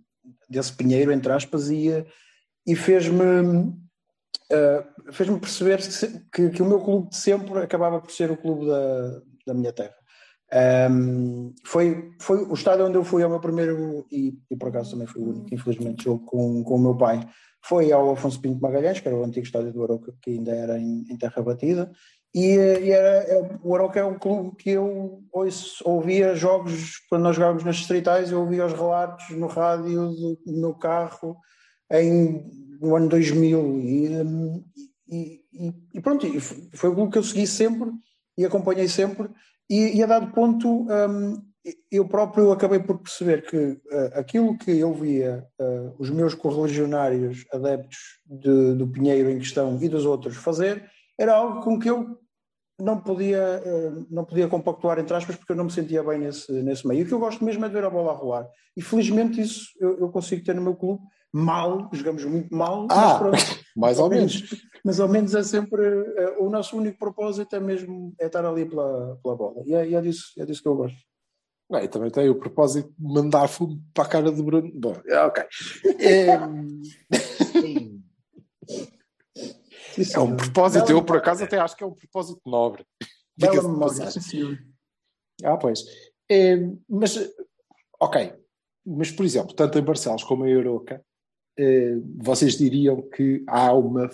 desse 0.48 0.72
pinheiro, 0.72 1.12
entre 1.12 1.32
aspas, 1.32 1.70
e 1.70 2.04
e 2.66 2.76
fez-me 2.76 3.70
uh, 4.50 5.12
fez-me 5.12 5.38
perceber 5.38 5.80
que, 6.32 6.50
que, 6.50 6.62
o 6.62 6.66
meu 6.66 6.80
clube 6.80 7.08
de 7.08 7.16
sempre 7.16 7.58
acabava 7.58 8.00
por 8.00 8.10
ser 8.10 8.30
o 8.30 8.36
clube 8.36 8.66
da, 8.66 9.22
da 9.46 9.54
minha 9.54 9.72
terra. 9.72 9.94
Um, 10.90 11.54
foi, 11.64 12.10
foi 12.20 12.42
o 12.42 12.54
estádio 12.54 12.86
onde 12.86 12.96
eu 12.96 13.04
fui 13.04 13.22
ao 13.22 13.30
meu 13.30 13.40
primeiro, 13.40 14.04
e, 14.10 14.34
e 14.50 14.56
por 14.56 14.68
acaso 14.68 14.90
também 14.92 15.06
foi 15.06 15.22
o 15.22 15.28
único, 15.28 15.54
infelizmente, 15.54 16.04
jogo 16.04 16.24
com, 16.24 16.64
com 16.64 16.74
o 16.74 16.78
meu 16.78 16.96
pai. 16.96 17.20
Foi 17.62 17.92
ao 17.92 18.10
Afonso 18.10 18.40
Pinto 18.40 18.60
Magalhães, 18.60 19.00
que 19.00 19.08
era 19.08 19.16
o 19.16 19.24
antigo 19.24 19.44
estádio 19.44 19.72
do 19.72 19.82
Aroca, 19.82 20.14
que 20.22 20.30
ainda 20.30 20.52
era 20.52 20.78
em, 20.78 21.04
em 21.08 21.16
terra 21.16 21.42
batida. 21.42 21.90
E, 22.34 22.54
e 22.54 22.90
era, 22.90 23.24
é, 23.24 23.58
o 23.62 23.74
Aroca 23.74 23.98
é 24.00 24.04
um 24.04 24.18
clube 24.18 24.56
que 24.56 24.70
eu 24.70 25.22
ouço, 25.32 25.82
ouvia 25.84 26.34
jogos, 26.34 26.98
quando 27.08 27.22
nós 27.22 27.36
jogávamos 27.36 27.64
nas 27.64 27.76
distritais, 27.76 28.30
eu 28.30 28.40
ouvia 28.40 28.66
os 28.66 28.72
relatos 28.72 29.30
no 29.30 29.46
rádio 29.48 30.10
do, 30.10 30.38
no 30.46 30.74
carro, 30.74 31.36
em, 31.92 32.48
no 32.80 32.94
ano 32.94 33.08
2000 33.08 33.80
e, 33.80 34.06
e, 35.08 35.40
e, 35.52 35.74
e 35.94 36.00
pronto, 36.00 36.26
foi 36.72 36.88
o 36.88 37.10
que 37.10 37.18
eu 37.18 37.22
segui 37.22 37.46
sempre 37.46 37.90
e 38.38 38.44
acompanhei 38.44 38.88
sempre. 38.88 39.28
E, 39.68 39.98
e 39.98 40.02
a 40.02 40.06
dado 40.06 40.32
ponto, 40.32 40.86
um, 40.88 41.42
eu 41.90 42.08
próprio 42.08 42.52
acabei 42.52 42.78
por 42.78 42.98
perceber 42.98 43.42
que 43.42 43.56
uh, 43.56 43.78
aquilo 44.14 44.56
que 44.56 44.70
eu 44.70 44.94
via 44.94 45.46
uh, 45.60 45.94
os 45.98 46.08
meus 46.08 46.34
correligionários 46.34 47.44
adeptos 47.52 47.98
de, 48.24 48.74
do 48.74 48.88
Pinheiro 48.88 49.30
em 49.30 49.38
questão 49.38 49.78
e 49.80 49.88
dos 49.88 50.06
outros 50.06 50.36
fazer 50.36 50.90
era 51.18 51.34
algo 51.34 51.60
com 51.62 51.78
que 51.78 51.90
eu 51.90 52.18
não 52.80 52.98
podia, 52.98 53.62
uh, 53.62 54.06
não 54.10 54.24
podia 54.24 54.48
compactuar 54.48 54.98
entre 54.98 55.14
aspas 55.14 55.36
porque 55.36 55.52
eu 55.52 55.56
não 55.56 55.64
me 55.64 55.70
sentia 55.70 56.02
bem 56.02 56.18
nesse, 56.18 56.50
nesse 56.62 56.86
meio. 56.86 57.00
E 57.00 57.02
o 57.02 57.06
que 57.06 57.12
eu 57.12 57.18
gosto 57.18 57.44
mesmo 57.44 57.64
é 57.64 57.68
de 57.68 57.74
ver 57.74 57.84
a 57.84 57.90
bola 57.90 58.12
a 58.12 58.14
rolar. 58.14 58.48
E 58.74 58.80
felizmente 58.80 59.40
isso 59.40 59.66
eu, 59.78 59.98
eu 59.98 60.08
consigo 60.08 60.42
ter 60.42 60.54
no 60.54 60.62
meu 60.62 60.74
clube. 60.74 61.02
Mal, 61.32 61.88
jogamos 61.92 62.24
muito 62.24 62.52
mal, 62.52 62.88
ah, 62.90 63.20
mas 63.30 63.60
mais 63.76 63.98
ou 64.00 64.08
menos. 64.08 64.42
Mas 64.82 64.98
ao 64.98 65.06
menos 65.06 65.34
é 65.34 65.42
sempre 65.42 65.82
o 66.38 66.48
nosso 66.48 66.74
único 66.74 66.98
propósito 66.98 67.54
é 67.54 67.60
mesmo 67.60 68.14
é 68.18 68.26
estar 68.26 68.42
ali 68.46 68.64
pela, 68.64 69.18
pela 69.22 69.36
bola. 69.36 69.62
E 69.66 69.74
é, 69.74 69.86
e 69.86 69.94
é, 69.94 70.00
disso, 70.00 70.32
é 70.38 70.46
disso 70.46 70.62
que 70.62 70.68
eu 70.68 70.74
gosto. 70.74 70.98
Bem, 71.70 71.86
também 71.86 72.10
tem 72.10 72.28
o 72.28 72.34
propósito 72.34 72.92
de 72.98 73.04
mandar 73.04 73.46
fumo 73.46 73.80
para 73.94 74.04
a 74.04 74.08
cara 74.08 74.32
do 74.32 74.42
Bruno. 74.42 74.72
Bom, 74.74 75.00
é, 75.06 75.20
ok. 75.20 75.44
É, 76.00 76.26
é 80.12 80.18
um 80.18 80.36
propósito, 80.36 80.86
Bela 80.86 80.98
eu 80.98 81.04
por 81.04 81.18
acaso 81.18 81.44
até 81.44 81.58
acho 81.58 81.76
que 81.76 81.84
é 81.84 81.86
um 81.86 81.94
propósito 81.94 82.40
nobre. 82.44 82.84
Bela 83.36 83.62
memória, 83.62 84.08
Ah, 85.44 85.56
pois. 85.56 85.84
É, 86.28 86.56
mas, 86.88 87.16
ok. 88.00 88.34
Mas, 88.84 89.12
por 89.12 89.24
exemplo, 89.24 89.54
tanto 89.54 89.78
em 89.78 89.84
Barcelos 89.84 90.24
como 90.24 90.44
em 90.44 90.50
Euroca, 90.50 91.04
é, 91.56 91.94
vocês 92.16 92.58
diriam 92.58 93.00
que 93.10 93.44
há 93.46 93.72
uma 93.72 94.10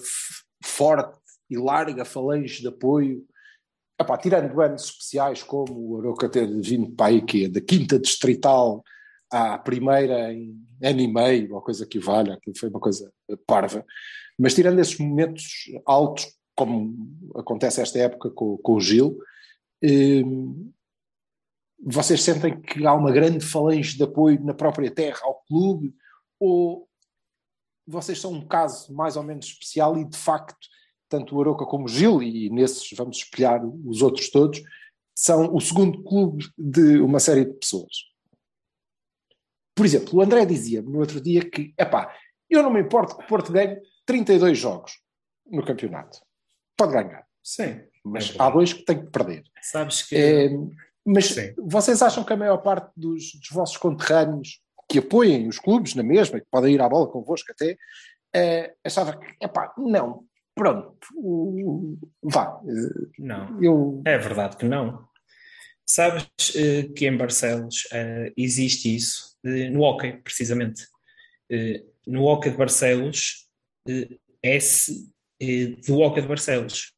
forte 0.63 1.19
e 1.49 1.57
larga 1.57 2.05
falange 2.05 2.61
de 2.61 2.69
apoio 2.69 3.27
Epá, 3.99 4.19
tirando 4.19 4.61
anos 4.61 4.85
especiais 4.85 5.43
como 5.43 5.73
o 5.73 5.99
Aroca 5.99 6.29
ter 6.29 6.47
vindo 6.61 6.91
para 6.91 7.19
que 7.21 7.49
da 7.49 7.61
quinta 7.61 7.99
distrital 7.99 8.85
à 9.31 9.59
primeira 9.59 10.33
em 10.33 10.55
ano 10.83 11.01
e 11.01 11.09
meio, 11.09 11.55
ou 11.55 11.63
coisa 11.63 11.87
que 11.87 11.99
valha, 11.99 12.35
aquilo 12.35 12.59
foi 12.59 12.69
uma 12.69 12.79
coisa 12.81 13.11
parva, 13.47 13.85
mas 14.39 14.55
tirando 14.55 14.79
esses 14.79 14.99
momentos 14.99 15.71
altos, 15.87 16.27
como 16.55 16.95
acontece 17.35 17.81
esta 17.81 17.99
época 17.99 18.31
com, 18.31 18.59
com 18.59 18.75
o 18.75 18.81
Gil, 18.81 19.19
eh, 19.83 20.23
vocês 21.83 22.23
sentem 22.23 22.61
que 22.61 22.87
há 22.87 22.93
uma 22.93 23.11
grande 23.11 23.45
falange 23.45 23.97
de 23.97 24.03
apoio 24.03 24.43
na 24.45 24.55
própria 24.55 24.91
terra 24.91 25.21
ao 25.23 25.43
clube, 25.45 25.95
ou 26.39 26.87
vocês 27.87 28.21
são 28.21 28.33
um 28.33 28.47
caso 28.47 28.93
mais 28.95 29.17
ou 29.17 29.23
menos 29.23 29.47
especial 29.47 29.97
e 29.97 30.05
de 30.05 30.17
facto 30.17 30.57
tanto 31.09 31.37
o 31.37 31.41
Aroca 31.41 31.65
como 31.65 31.85
o 31.85 31.89
Gil, 31.89 32.23
e 32.23 32.51
nesses 32.51 32.91
vamos 32.97 33.19
espelhar 33.19 33.65
os 33.65 34.03
outros 34.03 34.31
todos, 34.31 34.63
são 35.17 35.55
o 35.55 35.61
segundo 35.61 36.03
clube 36.03 36.49
de 36.59 36.99
uma 36.99 37.19
série 37.19 37.45
de 37.45 37.55
pessoas. 37.55 37.93
Por 39.75 39.85
exemplo, 39.85 40.19
o 40.19 40.23
André 40.23 40.45
dizia-me 40.45 40.91
no 40.91 41.01
outro 41.01 41.21
dia 41.21 41.49
que, 41.49 41.75
epá, 41.79 42.15
eu 42.49 42.63
não 42.63 42.73
me 42.73 42.81
importo 42.81 43.17
que 43.17 43.25
o 43.25 43.27
Porto 43.27 43.53
ganhe 43.53 43.79
32 44.05 44.59
jogos 44.59 45.01
no 45.47 45.65
campeonato. 45.65 46.21
Pode 46.77 46.93
ganhar. 46.93 47.27
Sim. 47.43 47.81
Mas 48.05 48.35
é 48.35 48.43
há 48.43 48.51
dois 48.51 48.73
que 48.73 48.85
tem 48.85 49.05
que 49.05 49.11
perder. 49.11 49.45
Sabes 49.61 50.03
que. 50.03 50.17
É, 50.17 50.51
mas 51.05 51.27
Sim. 51.27 51.55
vocês 51.59 52.03
acham 52.03 52.25
que 52.25 52.33
a 52.33 52.37
maior 52.37 52.59
parte 52.59 52.91
dos, 52.97 53.35
dos, 53.35 53.49
vossos 53.51 53.77
conterrâneos 53.77 54.61
que 54.89 54.99
apoiem 54.99 55.49
os 55.49 55.59
clubes 55.59 55.95
na 55.95 56.03
mesma, 56.03 56.41
que 56.41 56.47
podem 56.51 56.75
ir 56.75 56.81
à 56.81 56.89
bola 56.89 57.11
convosco 57.11 57.51
até, 57.53 57.77
é, 58.35 58.75
achava 58.85 59.17
que, 59.17 59.27
epá, 59.41 59.73
não, 59.79 60.25
Pronto, 60.57 60.97
vá. 62.23 62.63
Não, 63.19 63.63
eu... 63.63 64.03
é 64.07 64.17
verdade 64.17 64.57
que 64.57 64.65
não. 64.65 65.07
Sabes 65.85 66.25
uh, 66.25 66.93
que 66.95 67.07
em 67.07 67.15
Barcelos 67.15 67.85
uh, 67.93 68.33
existe 68.37 68.97
isso, 68.97 69.37
no 69.71 69.83
hockey, 69.83 70.15
precisamente. 70.15 70.85
no 72.07 72.25
hockey 72.25 72.51
de 72.51 72.57
Barcelos, 72.57 73.47
esse, 74.43 75.09
do 75.87 76.01
hockey 76.01 76.23
de 76.23 76.27
Barcelos, 76.27 76.93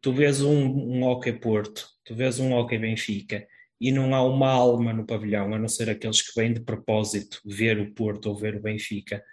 tu 0.00 0.12
vês 0.12 0.42
um, 0.42 0.54
um 0.54 1.02
hockey 1.02 1.32
Porto, 1.32 1.88
tu 2.04 2.14
vês 2.14 2.38
um 2.38 2.52
hockey 2.52 2.78
Benfica, 2.78 3.44
e 3.80 3.90
não 3.90 4.14
há 4.14 4.22
uma 4.22 4.48
alma 4.48 4.92
no 4.92 5.04
pavilhão, 5.04 5.52
a 5.52 5.58
não 5.58 5.66
ser 5.66 5.90
aqueles 5.90 6.22
que 6.22 6.40
vêm 6.40 6.52
de 6.52 6.60
propósito 6.60 7.40
ver 7.44 7.80
o 7.80 7.92
Porto 7.92 8.26
ou 8.26 8.36
ver 8.36 8.54
o 8.54 8.62
Benfica, 8.62 9.24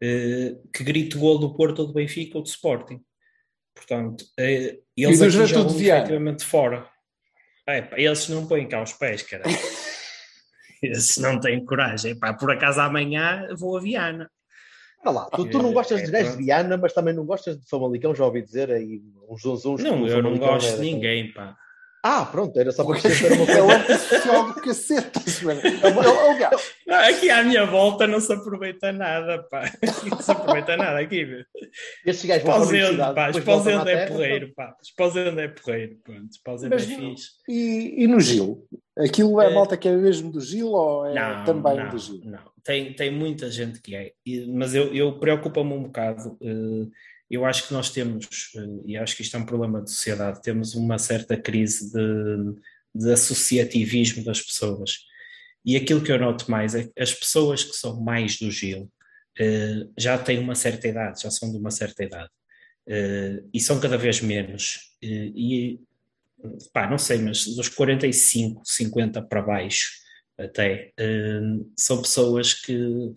que 0.00 0.84
grite 0.84 1.16
gol 1.16 1.38
do 1.38 1.54
Porto 1.54 1.80
ou 1.80 1.86
do 1.86 1.94
Benfica 1.94 2.38
ou 2.38 2.42
do 2.42 2.48
Sporting. 2.48 3.00
Portanto, 3.74 4.24
eh, 4.38 4.78
eles 4.96 5.20
aqui 5.20 5.46
jogam 5.46 5.78
efetivamente 5.78 6.44
fora. 6.44 6.88
É, 7.68 7.88
eles 7.96 8.28
não 8.28 8.46
põem 8.46 8.68
cá 8.68 8.82
os 8.82 8.92
pés, 8.92 9.22
cara. 9.22 9.44
esses 10.82 11.18
não 11.18 11.38
têm 11.38 11.64
coragem. 11.64 12.18
Pá, 12.18 12.32
por 12.32 12.50
acaso 12.50 12.80
amanhã 12.80 13.46
vou 13.56 13.76
a 13.76 13.80
Viana. 13.80 14.30
Olha 15.04 15.14
lá, 15.14 15.24
tu, 15.26 15.48
tu 15.48 15.58
não 15.58 15.72
gostas 15.72 16.02
de 16.02 16.10
gajos 16.10 16.36
de 16.36 16.44
Viana, 16.44 16.76
mas 16.76 16.92
também 16.92 17.14
não 17.14 17.24
gostas 17.24 17.58
de 17.58 17.68
Famalicão, 17.68 18.14
já 18.14 18.24
ouvi 18.24 18.42
dizer 18.42 18.70
aí 18.72 19.02
uns 19.28 19.44
uns 19.44 19.64
uns. 19.64 19.82
Não, 19.82 20.06
eu 20.06 20.22
não 20.22 20.36
gosto 20.36 20.76
de 20.76 20.80
ninguém, 20.80 21.32
pá. 21.32 21.56
Ah, 22.08 22.24
pronto, 22.24 22.56
era 22.56 22.70
só 22.70 22.84
para 22.84 23.00
ter 23.00 23.32
uma 23.32 23.46
coisa. 23.46 23.58
É 23.58 23.62
o 23.62 23.70
antissocial 23.70 24.46
do 24.46 24.54
cacete, 24.60 25.18
não, 26.86 26.94
aqui 26.96 27.28
à 27.30 27.42
minha 27.42 27.66
volta 27.66 28.06
não 28.06 28.20
se 28.20 28.32
aproveita 28.32 28.92
nada, 28.92 29.42
pá. 29.50 29.64
Não 30.08 30.20
se 30.20 30.30
aproveita 30.30 30.76
nada 30.76 31.00
aqui, 31.00 31.44
Estes 32.04 32.26
gajos 32.26 32.44
vão 32.44 32.66
para 32.68 33.12
pá. 33.12 33.30
Esposendo 33.30 33.88
é 33.88 34.06
porreiro, 34.06 34.52
pá. 34.54 34.76
Esposendo 34.80 35.40
é 35.40 35.48
porreiro, 35.48 35.96
pronto. 36.04 36.30
Esposendo 36.30 36.74
é 36.76 36.78
fixe. 36.78 37.30
E, 37.48 38.04
e 38.04 38.06
no 38.06 38.20
Gil? 38.20 38.64
Aquilo 38.96 39.40
é 39.40 39.48
a 39.48 39.50
malta 39.50 39.76
que 39.76 39.88
é 39.88 39.92
mesmo 39.92 40.30
do 40.30 40.40
Gil 40.40 40.68
ou 40.68 41.06
é 41.06 41.14
não, 41.14 41.44
também 41.44 41.76
não, 41.76 41.90
do 41.90 41.98
Gil? 41.98 42.20
Não, 42.24 42.38
tem, 42.62 42.92
tem 42.92 43.10
muita 43.10 43.50
gente 43.50 43.80
que 43.80 43.96
é. 43.96 44.12
Mas 44.48 44.74
eu, 44.74 44.94
eu 44.94 45.18
preocupa-me 45.18 45.72
um 45.72 45.82
bocado. 45.82 46.38
Uh, 46.40 46.88
eu 47.30 47.44
acho 47.44 47.66
que 47.66 47.72
nós 47.74 47.90
temos, 47.90 48.26
eh, 48.56 48.82
e 48.86 48.96
acho 48.96 49.16
que 49.16 49.22
isto 49.22 49.36
é 49.36 49.40
um 49.40 49.46
problema 49.46 49.82
de 49.82 49.90
sociedade, 49.90 50.42
temos 50.42 50.74
uma 50.74 50.98
certa 50.98 51.36
crise 51.36 51.92
de, 51.92 52.54
de 52.94 53.12
associativismo 53.12 54.24
das 54.24 54.40
pessoas. 54.40 54.98
E 55.64 55.76
aquilo 55.76 56.02
que 56.02 56.12
eu 56.12 56.18
noto 56.18 56.50
mais 56.50 56.74
é 56.74 56.84
que 56.84 56.92
as 56.98 57.12
pessoas 57.12 57.64
que 57.64 57.74
são 57.74 58.00
mais 58.00 58.38
do 58.38 58.50
Gil 58.50 58.90
eh, 59.38 59.86
já 59.98 60.16
têm 60.18 60.38
uma 60.38 60.54
certa 60.54 60.88
idade, 60.88 61.22
já 61.22 61.30
são 61.30 61.50
de 61.50 61.58
uma 61.58 61.70
certa 61.70 62.04
idade. 62.04 62.30
Eh, 62.88 63.42
e 63.52 63.60
são 63.60 63.80
cada 63.80 63.98
vez 63.98 64.20
menos. 64.20 64.94
e, 65.02 65.80
pá, 66.72 66.88
não 66.88 66.98
sei, 66.98 67.18
mas 67.18 67.44
dos 67.56 67.68
45, 67.68 68.62
50 68.64 69.22
para 69.22 69.42
baixo, 69.42 69.90
até, 70.38 70.92
são 71.76 72.02
pessoas 72.02 72.54
que 72.54 73.12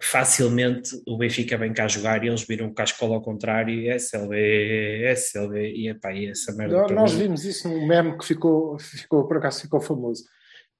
facilmente 0.00 0.90
o 1.06 1.16
Benfica 1.16 1.56
vem 1.56 1.72
cá 1.72 1.88
jogar 1.88 2.22
e 2.22 2.28
eles 2.28 2.42
viram 2.42 2.72
que 2.72 2.80
a 2.80 2.84
escola 2.84 3.14
ao 3.14 3.22
contrário 3.22 3.90
SLB, 3.92 5.04
SLB 5.12 5.72
e, 5.72 5.88
epá, 5.88 6.12
e 6.12 6.30
essa 6.30 6.52
merda. 6.52 6.86
Nós 6.88 7.12
vimos 7.12 7.44
isso 7.44 7.68
num 7.68 7.86
meme 7.86 8.16
que 8.18 8.24
ficou, 8.24 8.78
ficou 8.78 9.26
por 9.26 9.38
acaso 9.38 9.62
ficou 9.62 9.80
famoso. 9.80 10.24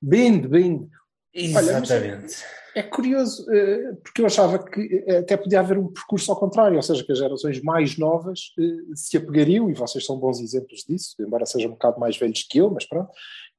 Bind, 0.01 0.47
bind. 0.47 0.89
Exatamente. 1.33 1.95
Olha, 1.95 2.67
é 2.77 2.83
curioso, 2.83 3.51
eh, 3.51 3.95
porque 4.03 4.21
eu 4.21 4.27
achava 4.27 4.63
que 4.63 5.03
eh, 5.07 5.19
até 5.19 5.35
podia 5.35 5.61
haver 5.61 5.79
um 5.79 5.91
percurso 5.91 6.31
ao 6.31 6.39
contrário, 6.39 6.77
ou 6.77 6.83
seja, 6.83 7.03
que 7.03 7.11
as 7.11 7.19
gerações 7.19 7.63
mais 7.63 7.97
novas 7.97 8.53
eh, 8.59 8.95
se 8.95 9.17
apegariam, 9.17 9.71
e 9.71 9.75
vocês 9.75 10.05
são 10.05 10.19
bons 10.19 10.41
exemplos 10.41 10.85
disso, 10.87 11.15
embora 11.19 11.47
sejam 11.47 11.71
um 11.71 11.73
bocado 11.73 11.99
mais 11.99 12.19
velhos 12.19 12.43
que 12.43 12.59
eu, 12.59 12.71
mas 12.71 12.85
pronto, 12.87 13.11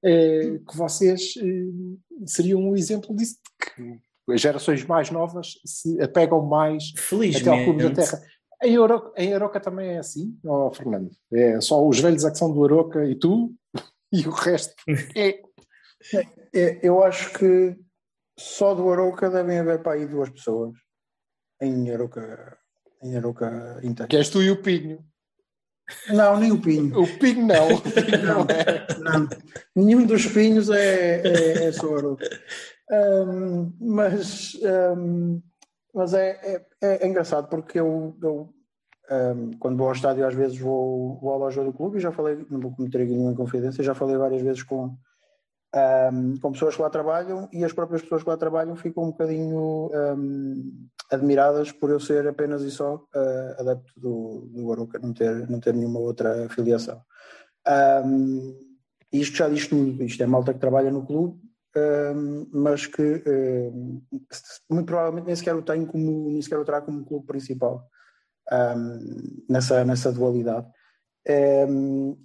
que 0.04 0.78
vocês 0.78 1.34
seriam 2.28 2.62
um 2.62 2.76
exemplo 2.76 3.16
disso, 3.16 3.38
que 3.60 4.00
as 4.30 4.42
gerações 4.42 4.84
mais 4.86 5.10
novas 5.10 5.60
se 5.66 6.02
apegam 6.02 6.46
mais 6.46 6.92
Felizmente. 6.98 7.50
até 7.50 7.60
ao 7.60 7.64
clube 7.64 7.84
da 7.84 7.92
terra. 7.92 8.22
Em 8.64 8.78
Aroca, 8.78 9.22
em 9.22 9.34
Aroca 9.34 9.60
também 9.60 9.92
é 9.92 9.98
assim, 10.00 10.38
oh, 10.44 10.72
Fernando? 10.72 11.12
É 11.32 11.62
só 11.62 11.86
os 11.86 12.00
velhos 12.00 12.26
é 12.26 12.32
que 12.32 12.38
são 12.38 12.52
do 12.52 12.66
Aroca 12.66 13.06
e 13.06 13.16
tu, 13.16 13.54
e 14.12 14.28
o 14.28 14.32
resto 14.32 14.74
é. 15.16 15.40
é 16.54 16.80
eu 16.82 17.04
acho 17.04 17.34
que 17.38 17.78
só 18.38 18.74
do 18.74 18.90
Aroca 18.92 19.30
devem 19.30 19.60
haver 19.60 19.82
para 19.82 19.94
aí 19.94 20.06
duas 20.06 20.30
pessoas 20.30 20.74
em 21.62 21.92
Aroca, 21.92 22.58
em 23.04 23.16
Aroca 23.16 23.80
Inter. 23.84 24.08
Que 24.08 24.18
és 24.18 24.30
tu 24.30 24.42
e 24.42 24.52
o 24.52 24.62
Pinho. 24.62 25.04
Não, 26.10 26.38
nem 26.40 26.52
o 26.52 26.62
Pinho. 26.62 27.00
O 27.00 27.20
Pinho 27.20 27.46
não. 27.46 27.68
O 27.78 27.82
Pinho 27.82 28.24
não, 28.24 28.42
é. 28.42 28.88
não. 29.00 29.30
Nenhum 29.76 30.06
dos 30.06 30.26
Pinhos 30.26 30.70
é, 30.70 31.22
é, 31.22 31.66
é 31.66 31.72
só 31.72 31.96
Aroca. 31.96 32.28
Um, 32.90 33.74
mas 33.80 34.58
um, 34.96 35.42
mas 35.94 36.14
é, 36.14 36.66
é, 36.82 37.06
é, 37.06 37.08
engraçado 37.08 37.50
porque 37.50 37.80
eu, 37.80 38.16
eu 38.22 38.50
um, 39.10 39.52
quando 39.60 39.78
vou 39.78 39.88
ao 39.88 39.94
estádio 39.94 40.26
às 40.26 40.34
vezes 40.34 40.58
vou, 40.58 41.20
vou 41.20 41.34
à 41.34 41.38
loja 41.38 41.64
do 41.64 41.74
clube 41.74 41.98
e 41.98 42.02
já 42.02 42.12
falei, 42.12 42.46
não 42.50 42.60
vou 42.60 42.72
cometer 42.72 43.02
aqui 43.02 43.12
nenhuma 43.12 43.36
confidência, 43.36 43.84
já 43.84 43.94
falei 43.94 44.16
várias 44.16 44.42
vezes 44.42 44.64
com, 44.64 44.96
com 46.42 46.52
pessoas 46.52 46.76
que 46.76 46.82
lá 46.82 46.90
trabalham 46.90 47.50
e 47.52 47.64
as 47.64 47.74
próprias 47.74 48.02
pessoas 48.02 48.24
que 48.24 48.30
lá 48.30 48.38
trabalham 48.38 48.76
ficam 48.76 49.04
um 49.04 49.12
bocadinho 49.12 49.90
admiradas 51.12 51.72
por 51.72 51.90
eu 51.90 52.00
ser 52.00 52.28
apenas 52.28 52.62
e 52.64 52.72
só 52.72 52.96
uh, 52.96 53.62
adepto 53.62 54.00
do, 54.00 54.50
do 54.52 54.72
Aruca, 54.72 55.00
não 55.00 55.14
ter, 55.14 55.50
não 55.50 55.60
ter 55.60 55.74
nenhuma 55.74 56.00
outra 56.00 56.50
filiação. 56.50 57.02
Um, 58.06 58.56
isto 59.12 59.38
já 59.38 59.48
diz 59.48 59.68
tudo, 59.68 60.04
isto 60.04 60.22
é 60.22 60.26
malta 60.26 60.54
que 60.54 60.60
trabalha 60.60 60.92
no 60.92 61.06
clube, 61.06 61.40
um, 61.78 62.48
mas 62.52 62.86
que 62.86 63.24
um, 63.28 64.02
muito 64.70 64.86
provavelmente 64.86 65.26
nem 65.26 65.36
sequer 65.36 65.56
o 65.56 65.62
tem 65.62 65.86
como, 65.86 66.30
nem 66.30 66.42
sequer 66.42 66.60
o 66.60 66.66
terá 66.66 66.82
como 66.82 67.06
clube 67.06 67.26
principal 67.26 67.88
nessa, 69.50 69.84
nessa 69.84 70.12
dualidade. 70.12 70.68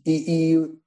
e, 0.07 0.55
e 0.55 0.83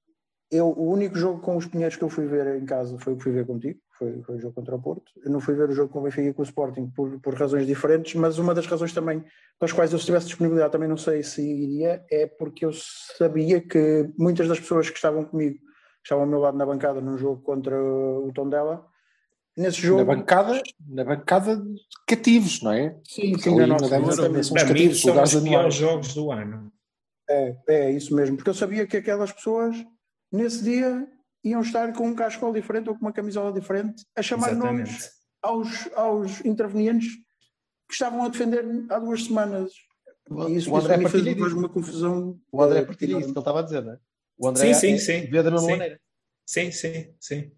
eu, 0.51 0.67
o 0.67 0.91
único 0.91 1.17
jogo 1.17 1.41
com 1.41 1.57
os 1.57 1.65
Pinheiros 1.65 1.98
que 1.98 2.03
eu 2.03 2.10
fui 2.10 2.27
ver 2.27 2.55
em 2.55 2.65
casa 2.65 2.98
foi 3.00 3.13
o 3.13 3.17
que 3.17 3.24
fui 3.24 3.31
ver 3.31 3.45
contigo, 3.45 3.79
foi, 3.98 4.22
foi 4.24 4.36
o 4.36 4.39
jogo 4.39 4.53
contra 4.53 4.75
o 4.75 4.81
Porto. 4.81 5.12
Eu 5.24 5.31
não 5.31 5.39
fui 5.39 5.55
ver 5.55 5.69
o 5.69 5.74
jogo 5.74 5.91
com 5.91 6.00
o 6.00 6.03
Benfica 6.03 6.29
e 6.29 6.34
com 6.34 6.41
o 6.41 6.45
Sporting 6.45 6.88
por, 6.95 7.19
por 7.19 7.34
razões 7.34 7.65
diferentes, 7.65 8.15
mas 8.15 8.38
uma 8.38 8.53
das 8.53 8.67
razões 8.67 8.93
também 8.93 9.24
pelas 9.60 9.74
quais 9.74 9.91
eu 9.91 10.00
se 10.00 10.05
tivesse 10.05 10.27
disponibilidade 10.27 10.72
também 10.72 10.88
não 10.88 10.98
sei 10.98 11.24
se 11.24 11.41
iria, 11.41 12.05
é 12.10 12.27
porque 12.27 12.65
eu 12.65 12.72
sabia 12.74 13.60
que 13.60 14.10
muitas 14.17 14.48
das 14.48 14.60
pessoas 14.60 14.89
que 14.89 14.95
estavam 14.95 15.25
comigo, 15.25 15.60
que 16.05 16.09
estavam 16.09 16.25
ao 16.25 16.29
meu 16.29 16.39
lado 16.39 16.55
na 16.55 16.67
bancada 16.67 17.01
num 17.01 17.17
jogo 17.17 17.41
contra 17.41 17.75
o 17.75 18.31
Tondela, 18.31 18.85
nesse 19.57 19.81
jogo... 19.81 20.05
Na 20.05 20.15
bancada, 20.15 20.62
na 20.88 21.03
bancada 21.03 21.57
de 21.57 21.81
cativos, 22.07 22.62
não 22.62 22.71
é? 22.71 22.95
Sim, 23.03 23.35
sim, 23.39 23.55
na 23.55 23.65
nossa, 23.65 23.88
são 23.88 24.39
os 24.39 24.50
cativos, 24.50 25.01
são 25.01 25.24
os 25.24 25.35
piores 25.35 25.74
jogos 25.74 26.13
do 26.13 26.31
ano. 26.31 26.71
É, 27.27 27.57
é 27.67 27.91
isso 27.91 28.15
mesmo, 28.15 28.35
porque 28.35 28.51
eu 28.51 28.53
sabia 28.53 28.85
que 28.85 28.97
aquelas 28.97 29.31
pessoas 29.31 29.75
nesse 30.31 30.63
dia 30.63 31.07
iam 31.43 31.62
estar 31.62 31.91
com 31.91 32.07
um 32.07 32.13
cascol 32.13 32.53
diferente 32.53 32.88
ou 32.88 32.93
com 32.93 33.01
uma 33.01 33.12
camisola 33.12 33.51
diferente 33.51 34.05
a 34.15 34.21
chamar 34.21 34.51
Exatamente. 34.51 34.91
nomes 34.91 35.09
aos, 35.41 35.91
aos 35.95 36.45
intervenientes 36.45 37.15
que 37.88 37.93
estavam 37.93 38.24
a 38.24 38.29
defender 38.29 38.63
há 38.91 39.00
duas 39.00 39.24
semanas. 39.24 39.71
E 40.47 40.55
isso, 40.55 40.71
o 40.71 40.77
André 40.77 41.00
isso 41.00 41.09
fez 41.09 41.24
depois 41.24 41.51
uma 41.51 41.69
confusão. 41.69 42.39
O 42.51 42.62
André 42.62 42.83
partilha 42.83 43.13
isso 43.13 43.21
que 43.21 43.31
ele 43.31 43.39
estava 43.39 43.59
a 43.62 43.63
dizer, 43.63 43.83
não 43.83 43.93
é? 43.93 44.00
O 44.38 44.48
André 44.48 44.74
sim, 44.74 44.98
sim, 44.98 45.13
é, 45.15 45.22
sim. 45.22 45.30
vê 45.30 45.44
da 45.44 45.51
mesma 45.51 45.65
sim. 45.65 45.72
maneira. 45.72 46.00
Sim, 46.46 46.72
sim, 46.72 47.13
sim. 47.20 47.51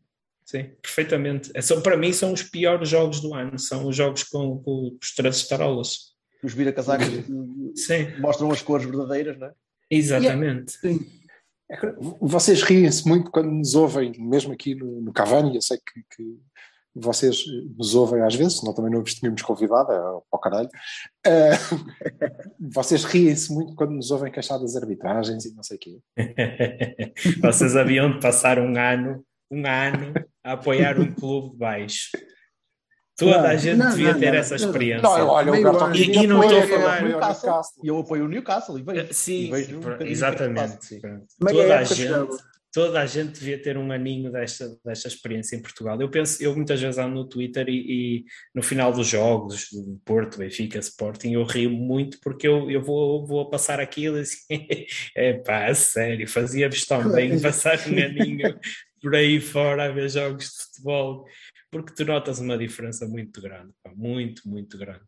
Sim, 0.46 0.64
perfeitamente. 0.82 1.52
É 1.54 1.62
são, 1.62 1.82
para 1.82 1.98
mim 1.98 2.14
são 2.14 2.32
os 2.32 2.42
piores 2.42 2.88
jogos 2.88 3.20
do 3.20 3.34
ano, 3.36 3.60
são 3.60 3.86
os 3.86 3.94
jogos 3.94 4.24
com, 4.24 4.64
com 4.64 4.98
os 5.02 5.14
três 5.14 5.46
tarolas. 5.46 6.16
Os 6.42 6.54
vira-casacos 6.54 7.10
mostram 8.20 8.50
as 8.52 8.62
cores 8.62 8.86
verdadeiras, 8.86 9.38
não 9.38 9.48
é? 9.48 9.54
Exatamente. 9.90 10.78
Yeah. 10.84 11.06
É 11.70 11.78
vocês 12.22 12.62
riem-se 12.62 13.06
muito 13.06 13.30
quando 13.30 13.52
nos 13.52 13.76
ouvem, 13.76 14.14
mesmo 14.18 14.54
aqui 14.54 14.74
no, 14.74 15.02
no 15.02 15.12
Cavani, 15.12 15.56
eu 15.56 15.62
sei 15.62 15.78
que, 15.78 16.02
que, 16.16 16.40
vocês 17.00 17.44
nos 17.78 17.96
ouvem 17.96 18.22
às 18.22 18.36
vezes, 18.36 18.60
senão 18.60 18.74
também 18.74 18.92
não 18.92 19.02
vos 19.02 19.14
tínhamos 19.14 19.42
convidado, 19.42 19.92
é 19.92 20.22
para 20.30 20.40
caralho. 20.40 20.70
Uh, 21.26 21.86
vocês 22.74 23.04
riem-se 23.04 23.54
muito 23.54 23.76
quando 23.76 23.92
nos 23.92 24.12
ouvem 24.12 24.32
queixar 24.32 24.60
das 24.60 24.76
arbitragens 24.76 25.46
e 25.46 25.54
não 25.54 25.64
sei 25.64 25.78
o 25.78 25.80
quê. 25.80 26.00
vocês 27.42 27.76
haviam 27.76 28.12
de 28.12 28.20
passar 28.20 28.60
um 28.60 28.78
ano, 28.78 29.24
um 29.52 29.66
ano 29.66 30.14
a 30.44 30.54
apoiar 30.54 31.00
um 31.00 31.14
clube 31.14 31.52
de 31.52 31.58
baixo. 31.58 32.10
Toda 33.18 33.42
não, 33.42 33.46
a 33.50 33.56
gente 33.56 33.78
não, 33.78 33.90
devia 33.90 34.14
não, 34.14 34.20
ter 34.20 34.36
essa 34.36 34.56
experiência. 34.56 35.02
Não, 35.02 35.28
olha, 35.28 35.52
o 35.52 35.96
e, 35.96 36.18
e 36.18 36.28
não 36.28 36.44
estou 36.44 36.60
a 37.20 37.34
falar. 37.34 37.64
E 37.84 37.88
eu 37.88 37.98
apoio 37.98 38.26
o 38.26 38.28
Newcastle 38.28 38.78
e 38.78 38.84
vejo. 38.84 39.08
Sim, 39.12 39.46
e 39.46 39.52
vejo 39.52 39.80
um 39.80 40.06
exatamente. 40.06 41.00
Toda 41.40 41.80
a, 41.80 41.84
gente, 41.84 42.14
toda 42.78 43.02
a 43.02 43.08
gente 43.08 43.40
devia 43.40 43.60
ter 43.60 43.76
um 43.76 43.92
aninho 43.92 44.32
desta, 44.32 44.70
desta 44.86 45.08
experiência 45.08 45.56
em 45.56 45.62
Portugal. 45.64 46.00
Eu 46.00 46.12
penso, 46.12 46.44
eu 46.44 46.56
muitas 46.56 46.80
vezes 46.80 47.00
ando 47.00 47.16
no 47.16 47.28
Twitter 47.28 47.68
e, 47.68 48.20
e 48.20 48.26
no 48.54 48.62
final 48.62 48.94
dos 48.94 49.08
jogos 49.08 49.68
do 49.72 50.00
Porto, 50.06 50.38
Benfica, 50.38 50.78
Sporting, 50.78 51.32
eu 51.32 51.44
rio 51.44 51.72
muito 51.72 52.20
porque 52.22 52.48
eu, 52.48 52.70
eu 52.70 52.80
vou, 52.80 53.26
vou 53.26 53.50
passar 53.50 53.80
aquilo 53.80 54.18
assim, 54.18 54.68
é 55.18 55.34
pá, 55.34 55.74
sério, 55.74 56.28
fazia-vos 56.28 56.86
tão 56.86 57.12
bem 57.12 57.42
passar 57.42 57.80
um 57.88 57.98
aninho 57.98 58.60
por 59.02 59.16
aí 59.16 59.42
fora 59.42 59.86
a 59.86 59.92
ver 59.92 60.08
jogos 60.08 60.46
de 60.46 60.64
futebol 60.66 61.26
porque 61.72 61.96
tu 61.96 62.06
notas 62.06 62.38
uma 62.38 62.60
diferença 62.60 63.08
muito 63.08 63.42
grande, 63.42 63.74
pá, 63.84 63.92
muito, 63.96 64.48
muito 64.48 64.78
grande. 64.78 65.02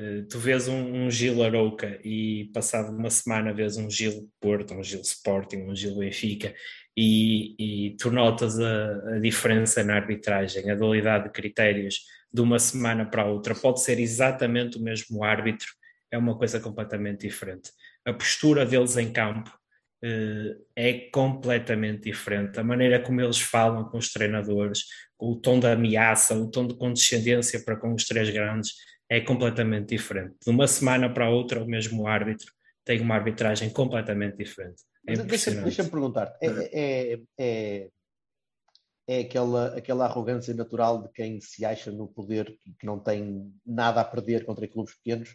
Uh, 0.00 0.26
tu 0.26 0.38
vês 0.38 0.68
um, 0.68 1.04
um 1.04 1.10
Gil 1.10 1.42
Arouca 1.42 2.00
e 2.02 2.50
passado 2.54 2.96
uma 2.96 3.10
semana 3.10 3.52
vês 3.52 3.76
um 3.76 3.90
Gil 3.90 4.26
Porto, 4.40 4.72
um 4.72 4.82
Gil 4.82 5.02
Sporting, 5.02 5.58
um 5.58 5.76
Gil 5.76 5.98
Benfica 5.98 6.54
e, 6.96 7.54
e 7.88 7.96
tu 7.96 8.10
notas 8.10 8.58
a, 8.58 9.14
a, 9.14 9.18
diferença 9.18 9.82
na 9.84 9.94
arbitragem, 9.94 10.70
a 10.70 10.74
dualidade 10.74 11.24
de 11.24 11.30
critérios 11.30 12.00
de 12.32 12.40
uma 12.40 12.58
semana 12.58 13.06
para 13.06 13.22
a 13.22 13.26
outra. 13.26 13.54
Pode 13.54 13.82
ser 13.82 13.98
exatamente 13.98 14.78
o 14.78 14.82
mesmo 14.82 15.24
árbitro, 15.24 15.68
é 16.10 16.18
uma 16.18 16.36
coisa 16.36 16.60
completamente 16.60 17.26
diferente. 17.26 17.70
A 18.04 18.12
postura 18.12 18.66
deles 18.66 18.96
em 18.96 19.12
campo 19.12 19.50
uh, 20.04 20.64
é 20.74 20.92
completamente 21.12 22.04
diferente. 22.04 22.58
A 22.58 22.64
maneira 22.64 23.00
como 23.00 23.20
eles 23.20 23.40
falam 23.40 23.84
com 23.84 23.98
os 23.98 24.12
treinadores, 24.12 24.84
o 25.18 25.36
tom 25.36 25.60
da 25.60 25.72
ameaça, 25.72 26.34
o 26.34 26.50
tom 26.50 26.66
de 26.66 26.74
condescendência 26.74 27.62
para 27.64 27.76
com 27.76 27.94
os 27.94 28.04
três 28.04 28.30
grandes 28.30 28.74
é 29.08 29.20
completamente 29.20 29.88
diferente. 29.88 30.34
De 30.44 30.50
uma 30.50 30.66
semana 30.66 31.12
para 31.12 31.26
a 31.26 31.30
outra, 31.30 31.62
o 31.62 31.66
mesmo 31.66 32.06
árbitro 32.06 32.52
tem 32.84 33.00
uma 33.00 33.14
arbitragem 33.14 33.70
completamente 33.70 34.36
diferente. 34.36 34.82
É 35.06 35.16
Deixa-me 35.16 35.62
deixa 35.62 35.84
perguntar, 35.84 36.36
é, 36.42 36.46
é, 36.46 37.20
é, 37.38 37.88
é, 39.08 39.20
aquela, 39.20 39.76
aquela 39.76 40.04
arrogância 40.04 40.54
natural 40.54 41.02
de 41.02 41.08
quem 41.12 41.40
se 41.40 41.64
acha 41.64 41.90
no 41.90 42.06
poder 42.06 42.54
que 42.78 42.86
não 42.86 42.98
tem 42.98 43.50
nada 43.64 44.00
a 44.00 44.04
perder 44.04 44.44
contra 44.44 44.68
clubes 44.68 44.94
pequenos 44.94 45.34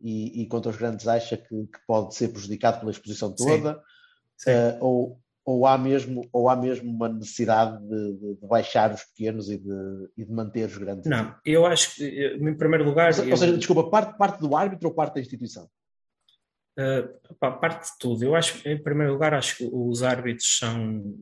e, 0.00 0.42
e 0.42 0.46
contra 0.46 0.70
os 0.70 0.76
grandes 0.76 1.08
acha 1.08 1.36
que, 1.36 1.48
que, 1.48 1.78
pode 1.86 2.14
ser 2.14 2.28
prejudicado 2.28 2.80
pela 2.80 2.90
exposição 2.90 3.34
toda? 3.34 3.82
Sim. 4.36 4.50
Sim. 4.50 4.50
Uh, 4.50 4.84
ou, 4.84 5.20
ou 5.44 5.66
há 5.66 5.78
mesmo, 5.78 6.28
ou 6.30 6.48
há 6.48 6.54
mesmo 6.54 6.90
uma 6.90 7.08
necessidade 7.08 7.82
de, 7.88 8.12
de, 8.18 8.34
de 8.34 8.46
baixar 8.46 8.92
os 8.92 9.02
pequenos 9.02 9.48
e 9.48 9.56
de, 9.56 10.10
e 10.16 10.24
de, 10.24 10.30
manter 10.30 10.68
os 10.68 10.76
grandes? 10.76 11.06
Não, 11.06 11.34
eu 11.44 11.64
acho 11.64 11.94
que, 11.96 12.36
em 12.36 12.54
primeiro 12.54 12.84
lugar. 12.84 13.18
Ou, 13.18 13.24
eu... 13.24 13.36
seja, 13.36 13.56
desculpa, 13.56 13.88
parte, 13.88 14.16
parte 14.18 14.40
do 14.40 14.54
árbitro 14.54 14.88
ou 14.88 14.94
parte 14.94 15.14
da 15.14 15.20
instituição? 15.20 15.66
Uh, 16.78 17.34
parte 17.34 17.90
de 17.90 17.98
tudo. 17.98 18.24
Eu 18.24 18.36
acho, 18.36 18.66
em 18.68 18.80
primeiro 18.80 19.12
lugar, 19.12 19.34
acho 19.34 19.56
que 19.56 19.68
os 19.72 20.02
árbitros 20.02 20.58
são, 20.58 21.18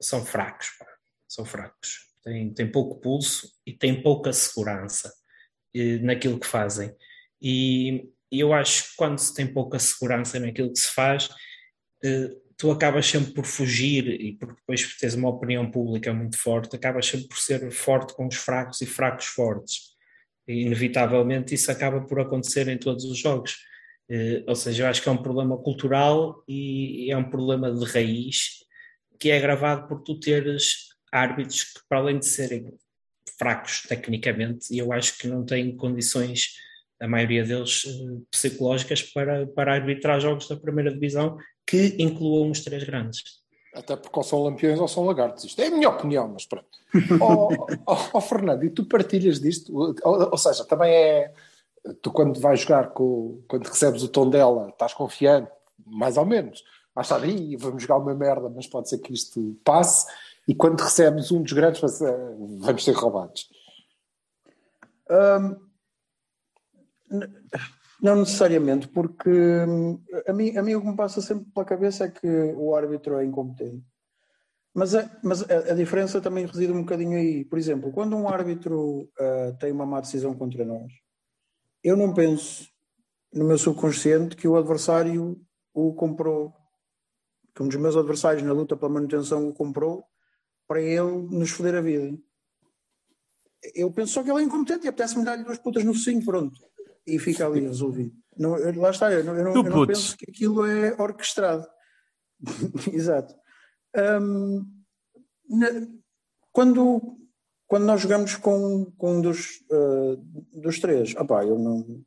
são 0.00 0.24
fracos. 0.24 0.70
Pá. 0.78 0.86
São 1.28 1.44
fracos. 1.44 2.12
Têm, 2.22 2.52
têm 2.52 2.70
pouco 2.70 3.00
pulso 3.00 3.50
e 3.66 3.72
têm 3.72 4.02
pouca 4.02 4.32
segurança 4.32 5.12
eh, 5.74 5.98
naquilo 5.98 6.38
que 6.38 6.46
fazem. 6.46 6.94
E, 7.40 8.08
eu 8.30 8.52
acho 8.54 8.90
que 8.90 8.96
quando 8.96 9.18
se 9.18 9.34
tem 9.34 9.46
pouca 9.46 9.78
segurança 9.78 10.38
naquilo 10.40 10.72
que 10.72 10.78
se 10.78 10.90
faz, 10.90 11.28
eh, 12.04 12.30
tu 12.56 12.70
acabas 12.70 13.06
sempre 13.06 13.32
por 13.32 13.44
fugir 13.44 14.06
e 14.08 14.36
porque 14.36 14.54
depois 14.54 14.96
tens 14.98 15.14
uma 15.14 15.28
opinião 15.28 15.70
pública 15.70 16.12
muito 16.14 16.38
forte, 16.38 16.76
acabas 16.76 17.06
sempre 17.06 17.28
por 17.28 17.38
ser 17.38 17.70
forte 17.70 18.14
com 18.14 18.26
os 18.26 18.36
fracos 18.36 18.80
e 18.80 18.86
fracos 18.86 19.26
fortes. 19.26 19.92
E, 20.46 20.62
inevitavelmente 20.62 21.54
isso 21.54 21.70
acaba 21.70 22.00
por 22.06 22.20
acontecer 22.20 22.68
em 22.68 22.78
todos 22.78 23.04
os 23.04 23.18
jogos. 23.18 23.56
Eh, 24.10 24.44
ou 24.46 24.54
seja, 24.54 24.84
eu 24.84 24.88
acho 24.88 25.02
que 25.02 25.08
é 25.08 25.12
um 25.12 25.22
problema 25.22 25.56
cultural 25.58 26.42
e 26.48 27.10
é 27.10 27.16
um 27.16 27.28
problema 27.28 27.72
de 27.72 27.84
raiz 27.84 28.62
que 29.18 29.30
é 29.30 29.36
agravado 29.36 29.86
por 29.86 30.02
tu 30.02 30.18
teres 30.18 30.88
árbitros 31.12 31.64
que, 31.64 31.80
para 31.88 31.98
além 31.98 32.18
de 32.18 32.26
serem 32.26 32.72
fracos 33.38 33.82
tecnicamente, 33.82 34.76
eu 34.76 34.92
acho 34.92 35.18
que 35.18 35.28
não 35.28 35.44
têm 35.44 35.76
condições, 35.76 36.54
a 37.00 37.08
maioria 37.08 37.44
deles, 37.44 37.84
eh, 37.86 38.20
psicológicas 38.30 39.02
para, 39.02 39.46
para 39.46 39.74
arbitrar 39.74 40.20
jogos 40.20 40.48
da 40.48 40.56
primeira 40.56 40.92
divisão 40.92 41.36
que 41.66 41.96
incluam 41.98 42.50
os 42.50 42.60
três 42.60 42.84
grandes. 42.84 43.42
Até 43.74 43.96
porque 43.96 44.18
ou 44.18 44.22
são 44.22 44.42
lampiões 44.42 44.78
ou 44.78 44.86
são 44.86 45.04
lagartos. 45.06 45.44
Isto 45.44 45.62
é 45.62 45.68
a 45.68 45.70
minha 45.70 45.88
opinião, 45.88 46.28
mas 46.28 46.46
pronto. 46.46 46.68
Oh, 47.20 47.48
oh, 47.86 47.96
oh, 48.12 48.20
Fernando, 48.20 48.64
e 48.64 48.70
tu 48.70 48.84
partilhas 48.84 49.40
disto? 49.40 49.74
Ou, 49.74 49.94
ou, 50.30 50.36
seja, 50.36 50.64
também 50.64 50.92
é. 50.92 51.32
Tu, 52.00 52.10
quando 52.12 52.40
vais 52.40 52.60
jogar, 52.60 52.90
com, 52.90 53.42
quando 53.48 53.66
recebes 53.66 54.02
o 54.02 54.08
tom 54.08 54.30
dela, 54.30 54.68
estás 54.68 54.94
confiante, 54.94 55.50
mais 55.84 56.16
ou 56.16 56.24
menos. 56.24 56.62
Mas 56.94 57.06
está 57.06 57.16
ali, 57.16 57.56
vamos 57.56 57.82
jogar 57.82 57.96
uma 57.96 58.14
merda, 58.14 58.48
mas 58.50 58.66
pode 58.66 58.88
ser 58.88 58.98
que 58.98 59.12
isto 59.12 59.58
passe. 59.64 60.06
E 60.46 60.54
quando 60.54 60.80
recebes 60.80 61.30
um 61.32 61.42
dos 61.42 61.52
grandes, 61.52 61.80
vamos 62.60 62.84
ser 62.84 62.92
roubados. 62.92 63.48
Um, 65.10 65.56
não 68.02 68.16
necessariamente, 68.16 68.88
porque 68.88 69.30
hum, 69.30 70.02
a 70.26 70.32
mim, 70.32 70.56
a 70.56 70.62
mim 70.62 70.74
o 70.74 70.80
que 70.80 70.88
me 70.88 70.96
passa 70.96 71.20
sempre 71.20 71.46
pela 71.52 71.64
cabeça 71.64 72.04
é 72.04 72.10
que 72.10 72.26
o 72.56 72.74
árbitro 72.74 73.18
é 73.18 73.24
incompetente. 73.24 73.84
Mas, 74.74 74.94
a, 74.94 75.08
mas 75.22 75.42
a, 75.42 75.72
a 75.72 75.74
diferença 75.74 76.20
também 76.20 76.46
reside 76.46 76.72
um 76.72 76.80
bocadinho 76.80 77.16
aí. 77.16 77.44
Por 77.44 77.58
exemplo, 77.58 77.92
quando 77.92 78.16
um 78.16 78.28
árbitro 78.28 79.02
uh, 79.02 79.56
tem 79.60 79.70
uma 79.70 79.86
má 79.86 80.00
decisão 80.00 80.34
contra 80.34 80.64
nós, 80.64 80.90
eu 81.82 81.96
não 81.96 82.12
penso 82.12 82.68
no 83.32 83.44
meu 83.44 83.58
subconsciente 83.58 84.36
que 84.36 84.46
o 84.46 84.56
adversário 84.56 85.40
o 85.72 85.94
comprou, 85.94 86.54
que 87.54 87.62
um 87.62 87.68
dos 87.68 87.76
meus 87.76 87.96
adversários 87.96 88.42
na 88.42 88.52
luta 88.52 88.76
pela 88.76 88.92
manutenção 88.92 89.48
o 89.48 89.54
comprou 89.54 90.04
para 90.66 90.80
ele 90.80 91.28
nos 91.30 91.50
foder 91.50 91.74
a 91.74 91.80
vida. 91.80 92.18
Eu 93.74 93.90
penso 93.92 94.12
só 94.12 94.22
que 94.22 94.30
ele 94.30 94.40
é 94.40 94.42
incompetente 94.42 94.86
e 94.86 94.88
apetece-me 94.88 95.24
dar-lhe 95.24 95.44
duas 95.44 95.58
putas 95.58 95.84
no 95.84 95.94
focinho, 95.94 96.24
pronto 96.24 96.60
e 97.06 97.18
fica 97.18 97.46
ali 97.46 97.60
resolvido. 97.60 98.12
Não, 98.36 98.56
lá 98.76 98.90
está, 98.90 99.12
eu 99.12 99.24
não, 99.24 99.36
eu 99.36 99.44
não, 99.44 99.54
eu 99.54 99.62
não 99.62 99.86
penso 99.86 100.16
que 100.16 100.30
aquilo 100.30 100.64
é 100.64 100.94
orquestrado. 101.00 101.66
Exato. 102.92 103.34
Um, 103.94 104.66
na, 105.48 105.68
quando, 106.50 107.18
quando 107.72 107.86
nós 107.86 108.02
jogamos 108.02 108.36
com, 108.36 108.84
com 108.98 109.14
um 109.14 109.20
dos, 109.22 109.62
uh, 109.70 110.16
dos 110.60 110.78
três, 110.78 111.16
opá, 111.16 111.42
eu 111.42 111.58
não. 111.58 112.04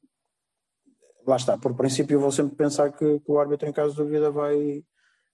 Lá 1.26 1.38
está, 1.38 1.58
por 1.58 1.76
princípio 1.76 2.14
eu 2.14 2.20
vou 2.20 2.32
sempre 2.32 2.56
pensar 2.56 2.92
que, 2.92 3.20
que 3.20 3.32
o 3.32 3.40
árbitro, 3.40 3.68
em 3.68 3.74
caso 3.74 3.96
de 3.96 3.98
dúvida, 4.04 4.30
vai, 4.30 4.84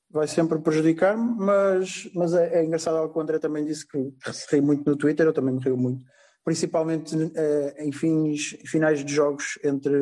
vai 0.09 0.29
sempre 0.29 0.57
prejudicar-me, 0.59 1.35
mas, 1.37 2.09
mas 2.15 2.33
é, 2.33 2.61
é 2.61 2.63
engraçado 2.63 2.95
algo 2.95 3.11
que 3.11 3.19
o 3.19 3.21
André 3.21 3.39
também 3.39 3.65
disse 3.65 3.85
que 3.85 4.13
se 4.31 4.55
ri 4.55 4.61
muito 4.61 4.89
no 4.89 4.95
Twitter, 4.95 5.25
eu 5.25 5.33
também 5.33 5.53
me 5.53 5.61
rio 5.61 5.75
muito, 5.75 6.01
principalmente 6.45 7.13
uh, 7.13 7.73
em 7.79 7.91
fins, 7.91 8.55
finais 8.67 9.03
de 9.03 9.13
jogos 9.13 9.59
entre, 9.65 9.93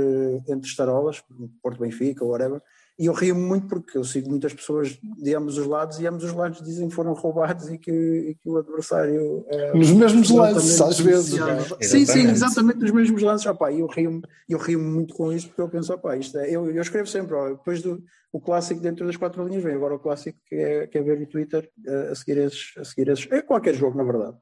entre 0.47 0.69
estarolas, 0.69 1.23
Porto 1.59 1.79
Benfica 1.79 2.23
ou 2.23 2.29
whatever, 2.29 2.61
e 2.99 3.05
eu 3.05 3.13
rio 3.13 3.33
muito 3.33 3.65
porque 3.67 3.97
eu 3.97 4.03
sigo 4.03 4.29
muitas 4.29 4.53
pessoas 4.53 4.99
de 5.01 5.33
ambos 5.33 5.57
os 5.57 5.65
lados 5.65 6.01
e 6.01 6.05
ambos 6.05 6.25
os 6.25 6.33
lados 6.33 6.61
dizem 6.61 6.89
que 6.89 6.93
foram 6.93 7.13
roubados 7.13 7.69
e 7.69 7.77
que, 7.77 7.91
e 7.91 8.35
que 8.35 8.49
o 8.49 8.57
adversário. 8.57 9.45
É, 9.47 9.73
nos 9.73 9.91
mesmos 9.91 10.29
lances, 10.29 10.81
às 10.81 10.99
vezes. 10.99 11.39
É? 11.39 11.83
Sim, 11.85 12.05
sim, 12.05 12.29
exatamente 12.29 12.79
nos 12.79 12.91
mesmos 12.91 13.21
lances. 13.21 13.47
Opa, 13.47 13.71
eu 13.71 13.87
rio-me 13.87 14.21
eu 14.49 14.57
rio 14.57 14.79
muito 14.79 15.13
com 15.13 15.31
isto 15.31 15.47
porque 15.47 15.61
eu 15.61 15.69
penso, 15.69 15.93
opa, 15.93 16.17
isto 16.17 16.37
é, 16.37 16.49
eu, 16.53 16.69
eu 16.69 16.81
escrevo 16.81 17.07
sempre, 17.07 17.33
ó, 17.35 17.49
depois 17.49 17.81
do 17.81 18.03
o 18.31 18.39
clássico 18.39 18.79
dentro 18.79 19.07
das 19.07 19.17
quatro 19.17 19.43
linhas 19.47 19.63
vem 19.63 19.73
agora 19.73 19.95
o 19.95 19.99
clássico 19.99 20.37
que 20.45 20.55
é, 20.55 20.87
que 20.87 20.97
é 20.97 21.01
ver 21.01 21.19
no 21.19 21.25
Twitter 21.25 21.67
a 22.11 22.13
seguir 22.13 22.37
esses, 22.37 22.73
a 22.77 22.83
seguir 22.83 23.09
esses. 23.09 23.27
É 23.31 23.41
qualquer 23.41 23.73
jogo, 23.73 23.97
na 23.97 24.03
verdade, 24.03 24.37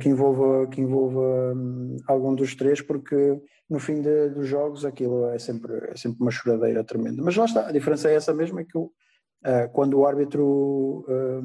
que 0.00 0.08
envolva, 0.08 0.66
que 0.68 0.80
envolva 0.80 1.54
hum, 1.54 1.96
algum 2.06 2.34
dos 2.34 2.54
três, 2.54 2.80
porque 2.80 3.40
no 3.72 3.78
fim 3.78 4.02
de, 4.02 4.28
dos 4.30 4.46
jogos 4.46 4.84
aquilo 4.84 5.26
é 5.30 5.38
sempre, 5.38 5.72
é 5.88 5.96
sempre 5.96 6.20
uma 6.20 6.30
choradeira 6.30 6.84
tremenda. 6.84 7.22
Mas 7.22 7.36
lá 7.36 7.46
está, 7.46 7.68
a 7.68 7.72
diferença 7.72 8.10
é 8.10 8.14
essa 8.14 8.34
mesma, 8.34 8.60
é 8.60 8.64
que 8.64 8.76
uh, 8.76 8.92
quando 9.72 9.98
o 9.98 10.06
árbitro 10.06 11.06
uh, 11.08 11.42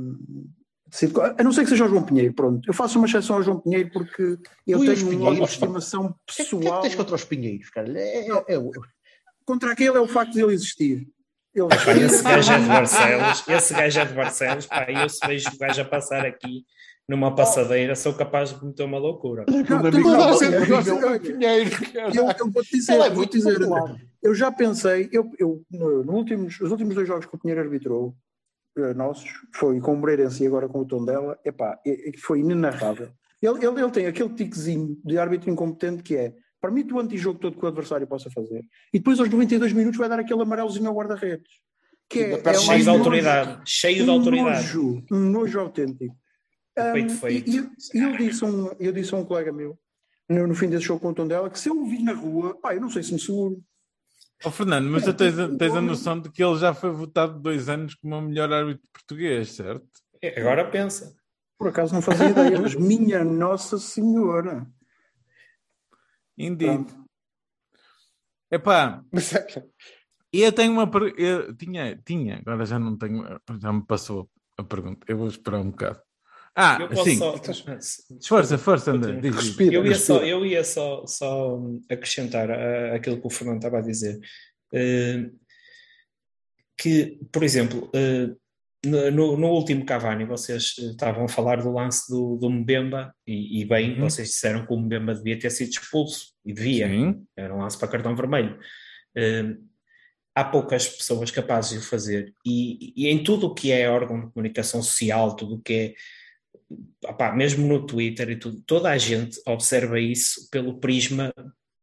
decide, 0.86 1.13
a 1.38 1.44
não 1.44 1.54
ser 1.54 1.63
que 1.63 1.70
seja 1.70 1.86
o 1.86 1.90
João 1.90 2.04
Pinheiro, 2.04 2.34
pronto, 2.34 2.68
eu 2.68 2.74
faço 2.74 2.98
uma 3.00 3.08
exceção 3.08 3.38
ao 3.38 3.44
João 3.44 3.60
Pinheiro 3.60 3.90
porque 3.92 4.38
eu 4.68 4.80
tenho 4.80 5.20
uma 5.20 5.46
estimação 5.46 6.13
pessoal. 6.26 6.60
O 6.60 6.63
que, 6.63 6.68
é 6.68 6.72
que 6.72 6.82
tens 6.82 6.96
contra 6.96 7.16
os 7.16 7.24
Pinheiros, 7.24 7.70
cara? 7.70 7.98
É, 7.98 8.28
é, 8.28 8.56
é... 8.56 8.62
Contra 9.46 9.72
aquele 9.72 9.98
é 9.98 10.02
o 10.02 10.08
facto 10.08 10.34
de 10.34 10.42
ele 10.42 10.54
existir. 10.54 11.08
Ele... 11.56 12.04
Esse 12.06 12.22
gajo 12.24 12.52
é 12.52 12.60
de 12.60 12.68
Barcelos, 12.68 13.48
esse 13.48 13.74
gajo 13.74 14.00
é 14.00 14.06
de 14.06 14.13
Barcelos, 14.13 14.66
pá, 14.66 14.86
eu 14.92 15.10
se 15.10 15.26
vejo 15.26 15.50
o 15.50 15.58
gajo 15.58 15.82
a 15.82 15.86
passar 15.86 16.26
aqui 16.26 16.66
numa 17.08 17.34
passadeira, 17.34 17.96
sou 17.96 18.13
capaz 18.13 18.50
de 18.50 18.65
meter 18.65 18.84
uma 18.84 18.98
loucura. 18.98 19.46
Eu 22.13 22.26
vou-te 22.52 22.72
dizer, 22.72 23.13
vou 23.13 23.26
dizer 23.26 23.58
eu 24.22 24.36
já 24.36 24.52
pensei, 24.52 25.10
eu, 25.12 25.32
eu, 25.39 25.63
no 25.72 26.13
últimos, 26.13 26.60
os 26.60 26.70
últimos 26.72 26.93
dois 26.96 27.08
jogos 27.08 27.26
que 27.26 27.36
o 27.36 27.39
Pinheiro 27.39 27.62
arbitrou, 27.62 28.13
eh, 28.78 28.93
nossos, 28.93 29.30
foi 29.54 29.80
com 29.80 29.93
o 29.93 29.98
Moreirense 29.98 30.43
e 30.43 30.48
agora 30.48 30.67
com 30.67 30.80
o 30.80 30.86
tom 30.86 31.06
dela, 31.06 31.39
epá, 31.46 31.80
foi 32.22 32.39
inenarrável. 32.39 33.10
Ele, 33.41 33.65
ele, 33.65 33.82
ele 33.82 33.91
tem 33.91 34.06
aquele 34.06 34.30
tiquezinho 34.30 35.00
de 35.06 35.17
árbitro 35.17 35.50
incompetente 35.50 36.04
que 36.04 36.15
é 36.15 36.34
permite 36.60 36.93
o 36.93 37.00
antijogo 37.00 37.39
todo 37.39 37.58
que 37.58 37.63
o 37.63 37.67
adversário 37.67 38.08
possa 38.08 38.30
fazer 38.32 38.65
e 38.91 38.98
depois 38.98 39.20
aos 39.20 39.30
92 39.30 39.72
minutos 39.74 39.98
vai 39.98 40.10
dar 40.10 40.20
aquele 40.20 40.41
amarelozinho 40.41 40.89
ao 40.89 40.96
guarda-redes. 40.96 41.52
Que 42.10 42.20
é, 42.20 42.41
é 42.43 42.54
cheio 42.54 42.84
de 42.84 42.89
autoridade, 42.89 43.62
cheio 43.65 44.04
de 44.04 44.10
autoridade. 44.10 44.76
Nojo, 44.76 45.04
um 45.12 45.20
nojo 45.20 45.60
autêntico. 45.60 46.15
Um, 46.78 47.10
feito. 47.10 47.50
E, 47.50 47.98
e 47.98 48.04
eu, 48.04 48.18
disse 48.18 48.44
a 48.44 48.48
um, 48.48 48.72
eu 48.80 48.92
disse 48.92 49.13
a 49.13 49.18
um 49.18 49.26
colega 49.26 49.52
meu, 49.52 49.78
no, 50.30 50.48
no 50.48 50.56
fim 50.56 50.70
desse 50.70 50.86
show 50.86 51.00
com 51.00 51.10
o 51.10 51.13
tom 51.13 51.28
dela, 51.28 51.50
que 51.50 51.60
se 51.60 51.70
eu 51.70 51.80
o 51.80 51.86
vi 51.86 52.04
na 52.04 52.13
rua, 52.13 52.60
pá, 52.60 52.76
eu 52.76 52.82
não 52.82 52.90
sei 52.90 53.04
se 53.04 53.13
me 53.13 53.20
seguro. 53.20 53.63
Oh, 54.46 54.52
Fernando, 54.52 54.90
mas 54.90 55.04
tu 55.04 55.13
tens, 55.13 55.34
tens 55.58 55.76
a 55.76 55.82
noção 55.82 56.20
de 56.20 56.32
que 56.32 56.44
ele 56.44 56.58
já 56.58 56.74
foi 56.74 56.92
votado 56.92 57.40
dois 57.40 57.68
anos 57.70 57.96
como 57.96 58.16
o 58.16 58.22
melhor 58.22 58.52
árbitro 58.54 58.88
português, 58.94 59.54
certo? 59.54 59.88
É, 60.22 60.40
agora 60.40 60.70
pensa. 60.70 61.16
Por 61.58 61.70
acaso 61.70 61.94
não 61.94 62.02
fazia 62.02 62.30
ideia, 62.30 62.62
mas 62.62 62.76
minha 62.76 63.24
Nossa 63.24 63.80
Senhora. 63.80 64.68
Indeed. 66.38 66.86
Epá, 68.52 69.04
e 70.32 70.42
eu 70.42 70.54
tenho 70.54 70.72
uma 70.72 70.90
eu 71.18 71.56
tinha, 71.56 71.98
tinha, 71.98 72.38
agora 72.38 72.66
já 72.66 72.78
não 72.78 72.96
tenho, 72.96 73.26
já 73.60 73.74
me 73.74 73.84
passou 73.86 74.30
a 74.58 74.63
pergunta. 74.63 75.06
Eu 75.10 75.18
vou 75.18 75.28
esperar 75.28 75.60
um 75.60 75.72
bocado. 75.72 76.02
Ah, 76.60 76.80
sim. 77.04 77.17
Só... 77.17 77.36
Força, 78.28 78.58
força, 78.58 78.91
André. 78.91 79.30
Respira, 79.30 79.76
eu 79.76 79.86
ia, 79.86 79.93
só, 79.93 80.26
eu 80.26 80.43
ia 80.43 80.63
só, 80.63 81.06
só 81.06 81.62
acrescentar 81.88 82.50
aquilo 82.96 83.22
que 83.22 83.28
o 83.28 83.30
Fernando 83.30 83.58
estava 83.58 83.78
a 83.78 83.82
dizer. 83.82 84.20
Uh, 84.74 85.38
que, 86.76 87.20
por 87.32 87.43
exemplo, 87.43 87.91
uh, 87.93 88.36
no, 88.84 89.38
no, 89.38 89.50
último 89.50 89.86
Cavani, 89.86 90.26
vocês 90.26 90.76
estavam 90.80 91.26
a 91.26 91.30
falar 91.30 91.62
do 91.62 91.72
lance 91.72 92.12
do, 92.12 92.38
do 92.38 92.50
Mbemba, 92.50 93.13
e, 93.26 93.62
e 93.62 93.65
bem, 93.65 93.93
uhum. 93.93 94.10
vocês 94.10 94.30
disseram 94.30 94.65
que 94.65 94.74
o 94.74 94.80
Mbemba 94.80 95.13
devia 95.13 95.38
ter 95.38 95.52
sido 95.52 95.70
expulso, 95.70 96.34
e 96.43 96.52
devia, 96.52 96.88
Sim. 96.88 97.24
era 97.38 97.54
um 97.54 97.60
lance 97.60 97.78
para 97.78 97.88
cartão 97.88 98.15
vermelho. 98.15 98.58
Uh, 99.15 99.63
há 100.34 100.43
poucas 100.43 100.88
pessoas 100.88 101.30
capazes 101.30 101.74
de 101.74 101.78
o 101.78 101.82
fazer, 101.88 102.34
e, 102.43 102.93
e 102.96 103.08
em 103.10 103.24
tudo 103.24 103.46
o 103.46 103.54
que 103.54 103.72
é 103.72 103.88
órgão 103.88 104.22
de 104.22 104.32
comunicação 104.34 104.82
social, 104.82 105.36
tudo 105.36 105.56
o 105.58 105.62
que 105.62 105.74
é 105.74 105.93
opá, 107.06 107.34
mesmo 107.34 107.67
no 107.67 107.86
Twitter 107.86 108.30
e 108.30 108.38
tudo, 108.38 108.62
toda 108.65 108.89
a 108.89 108.98
gente 108.98 109.39
observa 109.46 110.00
isso 110.00 110.50
pelo 110.50 110.80
prisma 110.80 111.34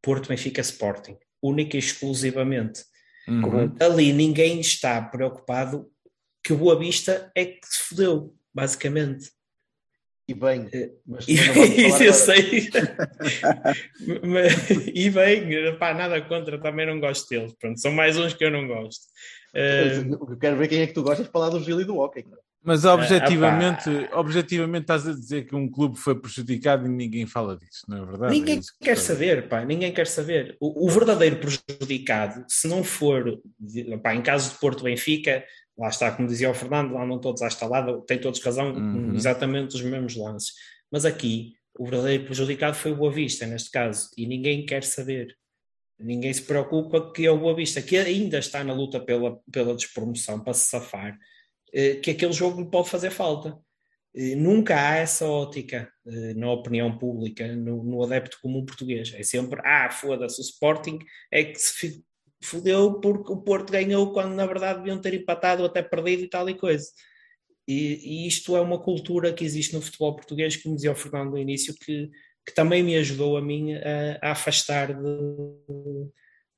Porto 0.03 0.29
Benfica 0.29 0.61
Sporting, 0.61 1.17
única 1.43 1.77
e 1.77 1.81
exclusivamente. 1.81 2.83
Uhum. 3.27 3.75
Ali 3.81 4.13
ninguém 4.13 4.61
está 4.61 5.01
preocupado 5.01 5.91
que 6.43 6.53
o 6.53 6.59
Boa 6.59 6.79
Vista 6.79 7.31
é 7.35 7.47
que 7.47 7.67
se 7.67 7.89
fodeu, 7.89 8.35
basicamente. 8.53 9.31
E 10.27 10.35
bem, 10.35 10.69
eh, 10.73 10.91
mas 11.07 11.25
e 11.29 11.37
bem, 11.37 12.07
eu 12.07 12.15
sei. 12.15 12.71
e 14.95 15.11
bem, 15.11 15.77
pá, 15.79 15.93
nada 15.93 16.21
contra, 16.23 16.59
também 16.59 16.87
não 16.87 16.99
gosto 16.99 17.29
deles. 17.29 17.53
Pronto, 17.59 17.79
são 17.81 17.93
mais 17.93 18.19
uns 18.19 18.33
que 18.33 18.45
eu 18.45 18.51
não 18.51 18.67
gosto. 18.67 19.05
Uh... 19.55 20.31
Eu 20.31 20.39
quero 20.39 20.57
ver 20.57 20.69
quem 20.69 20.81
é 20.81 20.87
que 20.87 20.95
tu 20.95 21.03
gostas 21.03 21.27
de 21.27 21.33
falar 21.33 21.51
do 21.51 21.63
Gil 21.63 21.81
e 21.81 21.85
do 21.85 21.99
Hockey. 21.99 22.25
Mas 22.65 22.87
objetivamente, 22.87 23.91
uh, 23.91 24.09
objetivamente 24.15 24.85
estás 24.85 25.07
a 25.07 25.13
dizer 25.13 25.47
que 25.47 25.55
um 25.55 25.71
clube 25.71 25.99
foi 25.99 26.19
prejudicado 26.19 26.87
e 26.87 26.89
ninguém 26.89 27.27
fala 27.27 27.59
disso, 27.59 27.85
não 27.87 28.03
é 28.03 28.07
verdade? 28.07 28.33
Ninguém 28.33 28.59
é 28.59 28.85
quer 28.85 28.97
saber, 28.97 29.49
pá, 29.49 29.63
ninguém 29.67 29.93
quer 29.93 30.07
saber. 30.07 30.57
O, 30.59 30.87
o, 30.87 30.89
verdadeiro 30.89 31.37
prejudicado, 31.37 32.43
se 32.49 32.67
não 32.67 32.83
for, 32.83 33.39
pá, 34.03 34.15
em 34.15 34.23
caso 34.23 34.51
de 34.51 34.59
Porto 34.59 34.85
Benfica, 34.85 35.45
lá 35.77 35.89
está, 35.89 36.11
como 36.11 36.27
dizia 36.27 36.51
o 36.51 36.55
Fernando, 36.55 36.95
lá 36.95 37.05
não 37.05 37.19
todos 37.19 37.43
à 37.43 37.49
estalada, 37.49 38.01
têm 38.07 38.19
todos 38.19 38.41
razão, 38.43 38.73
uhum. 38.73 39.15
exatamente 39.15 39.77
os 39.77 39.83
mesmos 39.83 40.17
lances. 40.17 40.55
Mas 40.91 41.05
aqui, 41.05 41.53
o 41.79 41.85
verdadeiro 41.85 42.25
prejudicado 42.25 42.77
foi 42.77 42.93
o 42.93 42.97
Boa 42.97 43.13
Vista, 43.13 43.45
neste 43.47 43.71
caso, 43.71 44.09
e 44.17 44.27
ninguém 44.27 44.65
quer 44.65 44.85
saber. 44.85 45.37
Ninguém 45.99 46.33
se 46.33 46.43
preocupa 46.43 47.13
que 47.13 47.27
é 47.27 47.31
o 47.31 47.39
Boa 47.39 47.55
Vista, 47.55 47.83
que 47.83 47.97
ainda 47.99 48.39
está 48.39 48.65
na 48.65 48.73
luta 48.73 48.99
pela, 48.99 49.39
pela 49.53 49.75
despromoção, 49.75 50.41
para 50.41 50.55
se 50.55 50.69
safar, 50.69 51.19
que 52.03 52.11
aquele 52.11 52.33
jogo 52.33 52.61
lhe 52.61 52.71
pode 52.71 52.89
fazer 52.89 53.11
falta. 53.11 53.59
Eh, 54.15 54.37
nunca 54.37 54.77
há 54.81 54.97
essa 54.97 55.27
ótica 55.27 55.91
eh, 56.07 56.35
na 56.35 56.51
opinião 56.53 56.97
pública, 56.97 57.49
no, 57.57 57.83
no 57.83 58.03
adepto 58.05 58.39
comum 58.41 58.65
português. 58.65 59.13
É 59.15 59.23
sempre, 59.23 59.61
ah, 59.65 59.91
foda-se, 59.91 60.41
o 60.41 60.45
Sporting 60.45 60.99
é 61.33 61.45
que 61.45 61.59
se 61.59 62.05
fodeu 62.43 63.01
porque 63.01 63.33
o 63.33 63.43
Porto 63.43 63.73
ganhou 63.73 64.13
quando 64.13 64.35
na 64.35 64.47
verdade 64.47 64.79
deviam 64.81 65.01
ter 65.01 65.15
empatado 65.15 65.63
ou 65.63 65.69
até 65.69 65.83
perdido 65.83 66.23
e 66.23 66.29
tal 66.29 66.49
e 66.49 66.55
coisa. 66.55 66.87
E, 67.67 68.25
e, 68.25 68.29
isto 68.29 68.57
é 68.57 68.61
uma 68.61 68.79
cultura 68.81 69.33
que 69.33 69.45
existe 69.45 69.75
no 69.75 69.83
futebol 69.83 70.15
português, 70.15 70.57
como 70.57 70.75
dizia 70.77 70.93
o 70.93 70.97
Fernando 70.97 71.31
no 71.33 71.39
início, 71.39 71.75
que, 71.75 72.11
que 72.47 72.55
também 72.55 72.83
me 72.83 72.97
ajudou 72.97 73.37
a 73.37 73.43
mim 73.43 73.75
a, 73.75 74.19
a 74.23 74.33
afastar 74.33 74.93
de, 74.95 75.19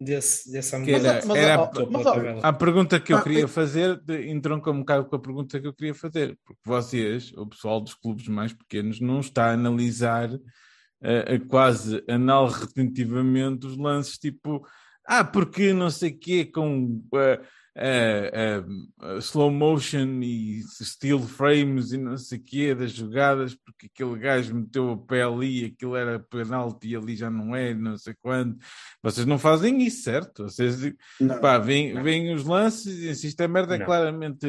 desse, 0.00 0.50
dessa 0.52 0.76
era, 0.76 1.20
era 1.36 1.54
a, 1.54 2.48
a, 2.48 2.52
pergunta 2.52 3.00
que 3.00 3.12
eu 3.12 3.18
ah, 3.18 3.22
queria 3.22 3.48
fazer 3.48 4.02
entronca 4.26 4.70
um 4.70 4.80
bocado 4.80 5.06
com 5.06 5.16
a 5.16 5.20
pergunta 5.20 5.60
que 5.60 5.66
eu 5.66 5.72
queria 5.72 5.94
fazer, 5.94 6.38
porque 6.44 6.60
vocês, 6.64 7.32
o 7.32 7.46
pessoal 7.46 7.80
dos 7.80 7.94
clubes 7.94 8.28
mais 8.28 8.52
pequenos, 8.52 9.00
não 9.00 9.20
está 9.20 9.46
a 9.46 9.52
analisar 9.52 10.30
uh, 10.32 11.46
quase 11.48 12.04
anal 12.08 12.48
retentivamente 12.48 13.66
os 13.66 13.76
lances 13.76 14.18
tipo 14.18 14.66
ah, 15.06 15.24
porque 15.24 15.72
não 15.72 15.88
sei 15.88 16.10
o 16.10 16.18
quê, 16.18 16.44
com 16.44 17.00
uh, 17.14 17.46
uh, 17.76 19.04
uh, 19.04 19.18
slow 19.18 19.50
motion 19.50 20.20
e 20.22 20.62
still 20.80 21.20
frames 21.20 21.92
e 21.92 21.98
não 21.98 22.16
sei 22.16 22.38
o 22.38 22.42
quê 22.42 22.74
das 22.74 22.92
jogadas, 22.92 23.54
porque 23.54 23.86
aquele 23.86 24.18
gajo 24.18 24.54
meteu 24.54 24.90
o 24.90 24.96
pé 24.96 25.22
ali, 25.22 25.66
aquilo 25.66 25.94
era 25.94 26.18
penalti 26.18 26.88
e 26.88 26.96
ali 26.96 27.16
já 27.16 27.30
não 27.30 27.54
é, 27.54 27.74
não 27.74 27.96
sei 27.98 28.14
quando. 28.20 28.56
Vocês 29.02 29.26
não 29.26 29.38
fazem 29.38 29.82
isso, 29.82 30.02
certo? 30.02 30.44
Vocês 30.44 30.92
não, 31.20 31.38
pá, 31.40 31.58
veem 31.58 32.34
os 32.34 32.44
lances 32.44 32.86
e 32.98 33.14
se 33.14 33.26
isto 33.28 33.40
é 33.42 33.48
merda 33.48 33.76
é 33.76 33.84
claramente 33.84 34.46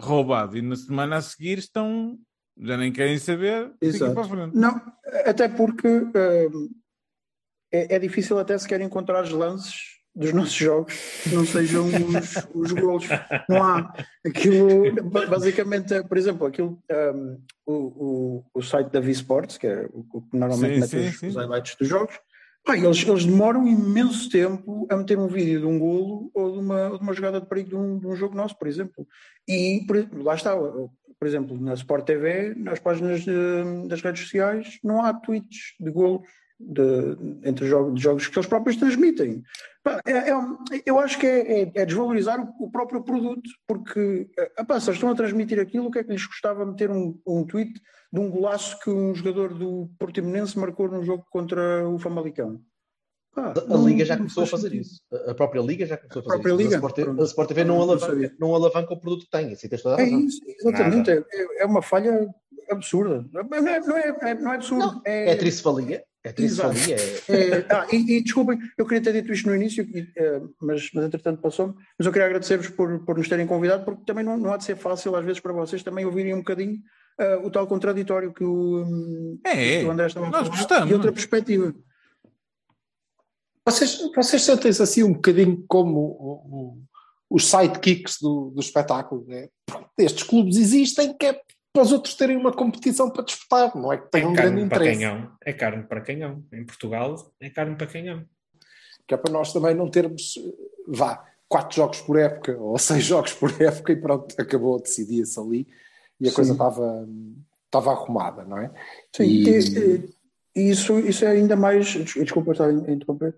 roubado 0.00 0.56
e 0.56 0.62
na 0.62 0.76
semana 0.76 1.16
a 1.16 1.22
seguir 1.22 1.58
estão 1.58 2.18
já 2.60 2.76
nem 2.76 2.90
querem 2.90 3.18
saber. 3.18 3.72
Exato. 3.80 4.14
Não, 4.52 4.80
até 5.24 5.48
porque 5.48 5.88
é, 7.70 7.94
é, 7.94 7.98
difícil 7.98 8.38
até 8.38 8.56
sequer 8.58 8.80
encontrar 8.80 9.22
os 9.22 9.30
lances 9.30 9.97
dos 10.14 10.32
nossos 10.32 10.54
jogos 10.54 10.94
não 11.32 11.44
sejam 11.46 11.86
os, 12.08 12.48
os 12.54 12.72
golos. 12.72 13.06
Não 13.48 13.62
há 13.62 13.94
aquilo, 14.26 14.92
basicamente, 15.28 16.02
por 16.04 16.18
exemplo, 16.18 16.46
aquilo, 16.46 16.78
um, 16.90 17.38
o, 17.66 17.72
o, 17.74 18.44
o 18.54 18.62
site 18.62 18.90
da 18.90 19.00
V-Sports, 19.00 19.58
que 19.58 19.66
é 19.66 19.88
o 19.92 20.22
que 20.22 20.36
normalmente 20.36 20.74
sim, 20.74 20.80
mete 20.80 20.90
sim, 20.90 21.08
os, 21.08 21.18
sim. 21.18 21.26
os 21.28 21.36
highlights 21.36 21.76
dos 21.76 21.88
jogos, 21.88 22.18
pá, 22.64 22.76
eles, 22.76 23.06
eles 23.06 23.24
demoram 23.24 23.66
imenso 23.66 24.28
tempo 24.28 24.86
a 24.90 24.96
meter 24.96 25.18
um 25.18 25.28
vídeo 25.28 25.60
de 25.60 25.66
um 25.66 25.78
golo 25.78 26.30
ou 26.34 26.52
de 26.52 26.58
uma, 26.58 26.90
de 26.90 27.02
uma 27.02 27.12
jogada 27.12 27.40
de 27.40 27.46
perigo 27.46 27.70
de 27.70 27.76
um, 27.76 27.98
de 27.98 28.06
um 28.06 28.16
jogo 28.16 28.34
nosso, 28.34 28.58
por 28.58 28.68
exemplo. 28.68 29.06
E 29.46 29.84
por, 29.86 29.96
lá 30.22 30.34
está, 30.34 30.56
por 30.56 31.26
exemplo, 31.26 31.58
na 31.60 31.74
Sport 31.74 32.04
TV, 32.04 32.54
nas 32.56 32.78
páginas 32.78 33.22
de, 33.22 33.88
das 33.88 34.02
redes 34.02 34.22
sociais, 34.22 34.78
não 34.82 35.02
há 35.02 35.14
tweets 35.14 35.74
de 35.78 35.90
golos 35.90 36.26
de, 36.58 37.16
entre 37.44 37.66
jogos, 37.66 37.94
de 37.94 38.02
jogos 38.02 38.26
que 38.26 38.38
eles 38.38 38.48
próprios 38.48 38.76
transmitem. 38.76 39.42
É, 40.04 40.30
é, 40.30 40.82
eu 40.84 40.98
acho 40.98 41.18
que 41.18 41.26
é, 41.26 41.62
é, 41.62 41.72
é 41.74 41.86
desvalorizar 41.86 42.40
o, 42.40 42.64
o, 42.64 42.70
próprio 42.70 43.02
produto, 43.02 43.48
porque 43.66 44.28
epá, 44.58 44.78
se 44.78 44.90
eles 44.90 44.96
estão 44.96 45.10
a 45.10 45.14
transmitir 45.14 45.58
aquilo, 45.58 45.86
o 45.86 45.90
que 45.90 46.00
é 46.00 46.04
que 46.04 46.12
lhes 46.12 46.26
custava 46.26 46.66
meter 46.66 46.90
um, 46.90 47.18
um 47.26 47.44
tweet 47.44 47.80
de 48.12 48.20
um 48.20 48.30
golaço 48.30 48.78
que 48.80 48.90
um 48.90 49.14
jogador 49.14 49.54
do 49.54 49.88
Portimonense 49.98 50.58
marcou 50.58 50.88
num 50.88 51.02
jogo 51.02 51.24
contra 51.30 51.88
o 51.88 51.98
Famalicão? 51.98 52.60
Ah, 53.36 53.54
a 53.70 53.76
Liga 53.76 54.04
já 54.04 54.16
começou 54.16 54.42
a 54.42 54.46
fazer 54.46 54.74
isso. 54.74 55.00
A 55.26 55.34
própria 55.34 55.60
Liga 55.60 55.86
já 55.86 55.96
começou 55.96 56.20
a 56.20 56.24
fazer 56.24 56.34
a 56.34 56.40
própria 56.40 56.50
isso. 56.50 56.62
Liga, 56.62 56.74
a, 56.74 56.88
Sport, 56.88 57.20
a 57.20 57.24
Sport 57.24 57.48
TV 57.48 57.64
não 57.64 57.80
alavanca, 57.80 58.34
não 58.38 58.54
alavanca 58.54 58.94
o 58.94 59.00
produto 59.00 59.24
que 59.24 59.30
tem. 59.30 59.52
Assim, 59.52 59.68
tens 59.68 59.82
toda 59.82 59.96
a 59.96 60.00
é 60.00 60.04
razão. 60.04 60.18
É 60.18 60.22
isso, 60.22 60.40
exatamente. 60.46 61.10
É, 61.10 61.24
é, 61.62 61.66
uma 61.66 61.80
falha 61.80 62.28
absurda. 62.68 63.24
Não 63.32 63.40
é, 63.40 63.80
não 63.80 63.96
é, 63.96 64.34
não 64.34 64.52
é 64.52 64.56
absurdo. 64.56 64.86
Não, 64.86 65.02
é, 65.04 65.30
é 65.30 65.36
tricefalia. 65.36 66.04
É 66.24 66.32
tricefalia. 66.32 66.96
É... 67.28 67.66
ah, 67.70 67.86
e, 67.92 68.18
e, 68.18 68.22
desculpem, 68.22 68.58
eu 68.76 68.84
queria 68.84 69.02
ter 69.02 69.12
dito 69.12 69.32
isto 69.32 69.48
no 69.48 69.54
início, 69.54 69.86
mas, 70.60 70.90
mas 70.92 71.04
entretanto 71.04 71.40
passou-me. 71.40 71.74
Mas 71.98 72.06
eu 72.06 72.12
queria 72.12 72.26
agradecer-vos 72.26 72.68
por, 72.70 73.04
por 73.04 73.16
nos 73.16 73.28
terem 73.28 73.46
convidado, 73.46 73.84
porque 73.84 74.04
também 74.04 74.24
não, 74.24 74.36
não 74.36 74.52
há 74.52 74.56
de 74.56 74.64
ser 74.64 74.76
fácil, 74.76 75.14
às 75.14 75.24
vezes, 75.24 75.40
para 75.40 75.52
vocês 75.52 75.82
também 75.82 76.04
ouvirem 76.04 76.34
um 76.34 76.38
bocadinho 76.38 76.80
uh, 77.20 77.46
o 77.46 77.50
tal 77.50 77.66
contraditório 77.66 78.32
que 78.32 78.44
o, 78.44 79.38
é, 79.44 79.80
que 79.80 79.86
o 79.86 79.90
André 79.90 80.06
estava 80.06 80.28
a 80.28 80.44
falar 80.44 80.88
e 80.88 80.94
outra 80.94 81.12
perspectiva. 81.12 81.74
Vocês, 83.64 84.00
vocês 84.14 84.42
sentem-se 84.42 84.82
assim 84.82 85.02
um 85.02 85.12
bocadinho 85.12 85.62
como 85.68 86.00
o, 86.00 86.32
o, 86.46 86.82
os 87.30 87.46
sidekicks 87.50 88.18
do, 88.20 88.50
do 88.50 88.60
espetáculo, 88.60 89.24
né? 89.26 89.48
Estes 89.98 90.22
clubes 90.22 90.56
existem 90.56 91.14
que 91.14 91.26
é 91.26 91.40
para 91.72 91.82
os 91.82 91.92
outros 91.92 92.14
terem 92.14 92.36
uma 92.36 92.52
competição 92.52 93.10
para 93.10 93.24
disputar, 93.24 93.76
não 93.76 93.92
é 93.92 93.98
que 93.98 94.10
tenham 94.10 94.28
é 94.28 94.32
um 94.32 94.34
grande 94.34 94.62
interesse. 94.62 94.98
Canhão. 94.98 95.32
É 95.44 95.52
carne 95.52 95.82
para 95.84 96.00
canhão. 96.00 96.44
Em 96.52 96.64
Portugal 96.64 97.14
é 97.40 97.50
carne 97.50 97.76
para 97.76 97.86
canhão. 97.86 98.24
Que 99.06 99.14
é 99.14 99.16
para 99.16 99.32
nós 99.32 99.52
também 99.52 99.74
não 99.74 99.90
termos, 99.90 100.34
vá, 100.86 101.24
quatro 101.48 101.76
jogos 101.76 102.00
por 102.00 102.18
época 102.18 102.56
ou 102.58 102.76
seis 102.78 103.04
jogos 103.04 103.32
por 103.32 103.50
época 103.60 103.92
e 103.92 103.96
pronto, 103.96 104.34
acabou, 104.38 104.80
decidia-se 104.80 105.38
ali 105.38 105.66
e 106.20 106.26
a 106.26 106.30
Sim. 106.30 106.36
coisa 106.36 106.52
estava, 106.52 107.08
estava 107.66 107.92
arrumada, 107.92 108.44
não 108.44 108.58
é? 108.58 108.70
Sim, 109.14 109.24
e... 109.24 110.04
isso, 110.54 110.98
isso 110.98 111.24
é 111.24 111.28
ainda 111.28 111.54
mais. 111.54 111.86
Desculpa 111.86 112.52
estar 112.52 112.68
a 112.68 112.72
interromper. 112.72 113.34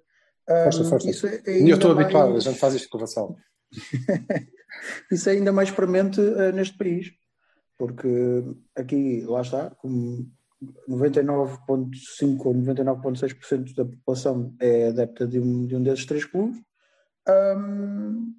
Força, 0.65 0.85
força. 0.85 1.11
Isso 1.11 1.27
é 1.27 1.41
eu 1.47 1.75
estou 1.75 1.95
mais... 1.95 2.07
habituado, 2.07 2.37
a 2.37 2.41
gente 2.41 2.59
faz 2.59 2.75
isto 2.75 2.89
com 2.89 2.97
o 2.97 3.01
Vassal. 3.01 3.37
isso 5.13 5.29
é 5.29 5.33
ainda 5.33 5.53
mais 5.53 5.71
premente 5.71 6.21
uh, 6.21 6.53
neste 6.53 6.77
país, 6.77 7.13
porque 7.81 8.45
aqui, 8.77 9.23
lá 9.23 9.41
está, 9.41 9.71
como 9.71 10.31
99,5% 10.87 12.45
ou 12.45 12.55
99,6% 12.55 13.75
da 13.75 13.87
população 13.87 14.55
é 14.61 14.89
adepta 14.89 15.27
de 15.27 15.41
um, 15.41 15.67
de 15.67 15.77
um 15.77 15.83
desses 15.83 16.05
três 16.05 16.27
clubes. 16.27 16.61
Um, 17.27 18.35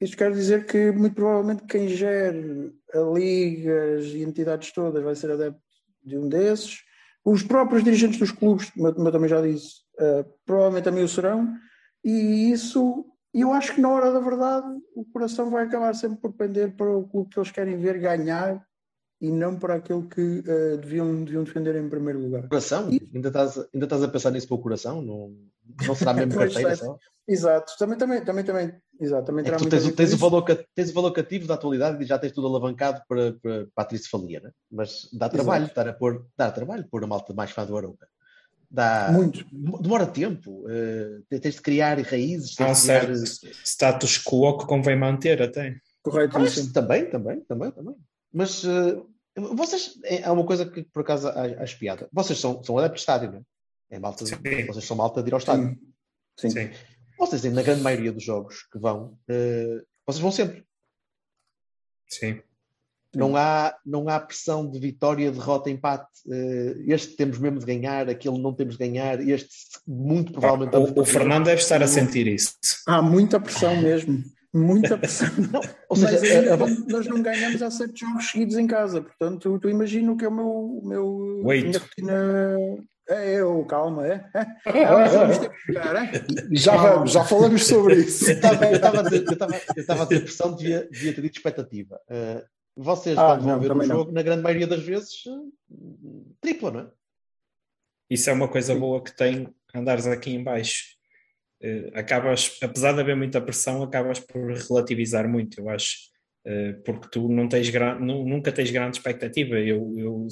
isto 0.00 0.16
quer 0.16 0.32
dizer 0.32 0.66
que, 0.66 0.90
muito 0.90 1.14
provavelmente, 1.14 1.62
quem 1.62 1.86
gere 1.90 2.74
a 2.92 2.98
ligas 2.98 4.06
e 4.06 4.24
entidades 4.24 4.72
todas 4.72 5.00
vai 5.00 5.14
ser 5.14 5.30
adepto 5.30 5.62
de 6.04 6.18
um 6.18 6.28
desses. 6.28 6.80
Os 7.24 7.44
próprios 7.44 7.84
dirigentes 7.84 8.18
dos 8.18 8.32
clubes, 8.32 8.68
como 8.70 8.88
eu 8.88 9.12
também 9.12 9.28
já 9.28 9.40
disse, 9.40 9.76
uh, 10.00 10.28
provavelmente 10.44 10.82
também 10.82 11.04
o 11.04 11.08
serão, 11.08 11.54
e 12.04 12.50
isso, 12.50 13.06
eu 13.32 13.52
acho 13.52 13.76
que 13.76 13.80
na 13.80 13.90
hora 13.90 14.10
da 14.10 14.18
verdade, 14.18 14.66
o 14.96 15.04
coração 15.04 15.50
vai 15.50 15.66
acabar 15.66 15.94
sempre 15.94 16.18
por 16.20 16.32
pender 16.32 16.74
para 16.74 16.90
o 16.90 17.06
clube 17.06 17.30
que 17.30 17.38
eles 17.38 17.52
querem 17.52 17.78
ver 17.78 18.00
ganhar 18.00 18.60
e 19.22 19.30
não 19.30 19.56
para 19.56 19.76
aquele 19.76 20.02
que 20.08 20.20
uh, 20.20 20.76
deviam, 20.78 21.22
deviam 21.22 21.44
defender 21.44 21.76
em 21.76 21.88
primeiro 21.88 22.18
lugar. 22.18 22.48
Coração? 22.48 22.90
E... 22.90 23.00
Ainda, 23.14 23.28
estás, 23.28 23.56
ainda 23.72 23.86
estás 23.86 24.02
a 24.02 24.08
pensar 24.08 24.32
nisso 24.32 24.48
para 24.48 24.56
o 24.56 24.60
coração? 24.60 25.00
Não, 25.00 25.32
não 25.86 25.94
será 25.94 26.12
mesmo 26.12 26.34
carteira 26.34 26.74
só? 26.74 26.98
Exato, 27.26 27.72
também, 27.78 27.96
também, 27.96 28.24
também, 28.24 28.44
também, 28.44 28.74
exato, 29.00 29.26
também 29.26 29.46
é 29.46 29.56
tens, 29.56 29.92
tens, 29.92 30.12
o 30.12 30.16
valor, 30.16 30.44
tens 30.74 30.90
o 30.90 30.92
valor 30.92 31.12
cativo 31.12 31.46
da 31.46 31.54
atualidade 31.54 32.02
e 32.02 32.06
já 32.06 32.18
tens 32.18 32.32
tudo 32.32 32.48
alavancado 32.48 33.00
para, 33.08 33.34
para, 33.34 33.66
para 33.72 33.84
a 33.84 33.84
tricefalia, 33.84 34.40
né? 34.40 34.50
mas 34.68 35.08
dá 35.12 35.28
trabalho 35.28 35.66
estar 35.66 35.86
a 35.86 35.92
pôr, 35.92 36.26
dá 36.36 36.50
trabalho 36.50 36.84
pôr 36.90 37.04
a 37.04 37.06
malta 37.06 37.32
mais 37.32 37.52
fã 37.52 37.64
do 37.64 37.76
Arouca. 37.76 38.08
Dá, 38.68 39.12
Muito. 39.12 39.46
Demora 39.80 40.06
tempo, 40.06 40.64
uh, 40.64 41.22
tens 41.28 41.54
de 41.54 41.60
criar 41.60 41.96
raízes. 42.00 42.58
Há 42.58 42.68
um 42.68 42.74
certo 42.74 43.12
status 43.64 44.18
quo 44.18 44.58
que 44.58 44.66
convém 44.66 44.98
manter 44.98 45.40
até. 45.42 45.76
Correto, 46.02 46.40
mas, 46.40 46.72
também, 46.72 47.08
também, 47.08 47.40
também, 47.42 47.70
também. 47.70 47.94
Mas 48.32 48.64
uh, 48.64 49.06
vocês, 49.36 49.98
é, 50.04 50.24
há 50.24 50.32
uma 50.32 50.44
coisa 50.44 50.66
que 50.66 50.82
por 50.82 51.00
acaso 51.00 51.28
acho 51.28 51.78
piada. 51.78 52.08
Vocês 52.12 52.38
são, 52.38 52.62
são 52.62 52.76
adeptos 52.78 53.00
de 53.00 53.02
estádio, 53.02 53.32
não 53.32 53.38
é? 53.38 53.96
é 53.96 53.98
malta, 53.98 54.24
vocês 54.24 54.84
são 54.84 54.96
malta 54.96 55.22
de 55.22 55.30
ir 55.30 55.32
ao 55.32 55.38
estádio. 55.38 55.78
Sim. 56.36 56.50
Sim. 56.50 56.50
Sim. 56.50 56.70
Vocês, 57.18 57.44
na 57.44 57.62
grande 57.62 57.82
maioria 57.82 58.12
dos 58.12 58.24
jogos 58.24 58.66
que 58.70 58.78
vão, 58.78 59.16
uh, 59.30 59.86
vocês 60.06 60.20
vão 60.20 60.32
sempre. 60.32 60.64
Sim. 62.08 62.40
Não 63.14 63.36
há, 63.36 63.76
não 63.84 64.08
há 64.08 64.18
pressão 64.18 64.68
de 64.68 64.78
vitória, 64.80 65.30
derrota, 65.30 65.70
empate. 65.70 66.08
Uh, 66.26 66.82
este 66.90 67.14
temos 67.14 67.38
mesmo 67.38 67.58
de 67.58 67.66
ganhar, 67.66 68.08
aquele 68.08 68.38
não 68.38 68.54
temos 68.54 68.76
de 68.76 68.78
ganhar. 68.78 69.20
Este, 69.20 69.78
muito 69.86 70.32
provavelmente. 70.32 70.74
O, 70.76 71.02
o 71.02 71.04
Fernando 71.04 71.44
deve 71.44 71.60
estar 71.60 71.82
a 71.82 71.86
sentir 71.86 72.26
isso. 72.26 72.54
Há 72.86 73.00
muita 73.02 73.38
pressão 73.38 73.76
mesmo. 73.80 74.22
Muita 74.52 74.98
pressão. 74.98 75.28
Não, 75.50 75.60
ou 75.88 75.96
seja, 75.96 76.12
Mas 76.12 76.22
ainda, 76.22 76.50
é, 76.50 76.92
nós 76.92 77.06
não 77.06 77.22
ganhamos 77.22 77.62
há 77.62 77.70
sete 77.70 78.00
jogos 78.00 78.30
seguidos 78.30 78.58
em 78.58 78.66
casa. 78.66 79.00
Portanto, 79.00 79.58
tu 79.58 79.68
imagino 79.68 80.16
que 80.16 80.24
é 80.24 80.28
o 80.28 80.32
meu. 80.32 80.46
O 80.46 80.86
meu 80.86 81.42
Wait. 81.42 81.74
rotina 81.74 82.12
é 83.08 83.40
eu, 83.40 83.64
calma, 83.64 84.06
é? 84.06 84.24
já 86.52 86.76
vamos, 86.76 87.12
já 87.12 87.24
falamos 87.24 87.66
sobre 87.66 87.96
isso. 87.96 88.30
Eu 88.30 88.36
estava 88.36 90.02
a 90.02 90.06
ter 90.06 90.20
pressão, 90.20 90.54
devia, 90.54 90.88
devia 90.90 91.12
ter 91.12 91.22
dito 91.22 91.36
expectativa. 91.36 92.00
Uh, 92.08 92.42
vocês 92.76 93.18
ah, 93.18 93.36
quando 93.36 93.44
vão 93.44 93.60
ver 93.60 93.72
o 93.72 93.82
jogo, 93.82 94.04
não. 94.06 94.12
na 94.12 94.22
grande 94.22 94.42
maioria 94.42 94.66
das 94.66 94.82
vezes, 94.82 95.24
tripla, 96.40 96.70
não 96.70 96.80
é? 96.80 96.90
Isso 98.08 98.30
é 98.30 98.32
uma 98.32 98.48
coisa 98.48 98.74
boa 98.74 99.02
que 99.02 99.14
tem 99.14 99.48
andares 99.74 100.06
aqui 100.06 100.30
em 100.30 100.42
baixo. 100.42 100.91
Uh, 101.62 101.90
acabas, 101.94 102.58
apesar 102.60 102.92
de 102.92 103.00
haver 103.00 103.16
muita 103.16 103.40
pressão, 103.40 103.82
acabas 103.82 104.18
por 104.18 104.52
relativizar 104.52 105.28
muito, 105.28 105.60
eu 105.60 105.68
acho. 105.68 105.96
Uh, 106.44 106.82
porque 106.84 107.08
tu 107.10 107.28
não 107.28 107.48
tens 107.48 107.70
nunca 108.00 108.50
tens 108.50 108.70
grande 108.70 108.96
expectativa. 108.96 109.58
Eu, 109.58 109.94
eu 109.96 110.26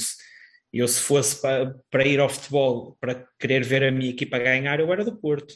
eu, 0.72 0.86
se 0.86 1.00
fosse 1.00 1.40
para, 1.40 1.74
para 1.90 2.06
ir 2.06 2.20
ao 2.20 2.28
futebol, 2.28 2.96
para 3.00 3.26
querer 3.38 3.64
ver 3.64 3.82
a 3.84 3.90
minha 3.90 4.10
equipa 4.10 4.38
ganhar, 4.38 4.78
eu 4.78 4.92
era 4.92 5.04
do 5.04 5.16
Porto. 5.16 5.54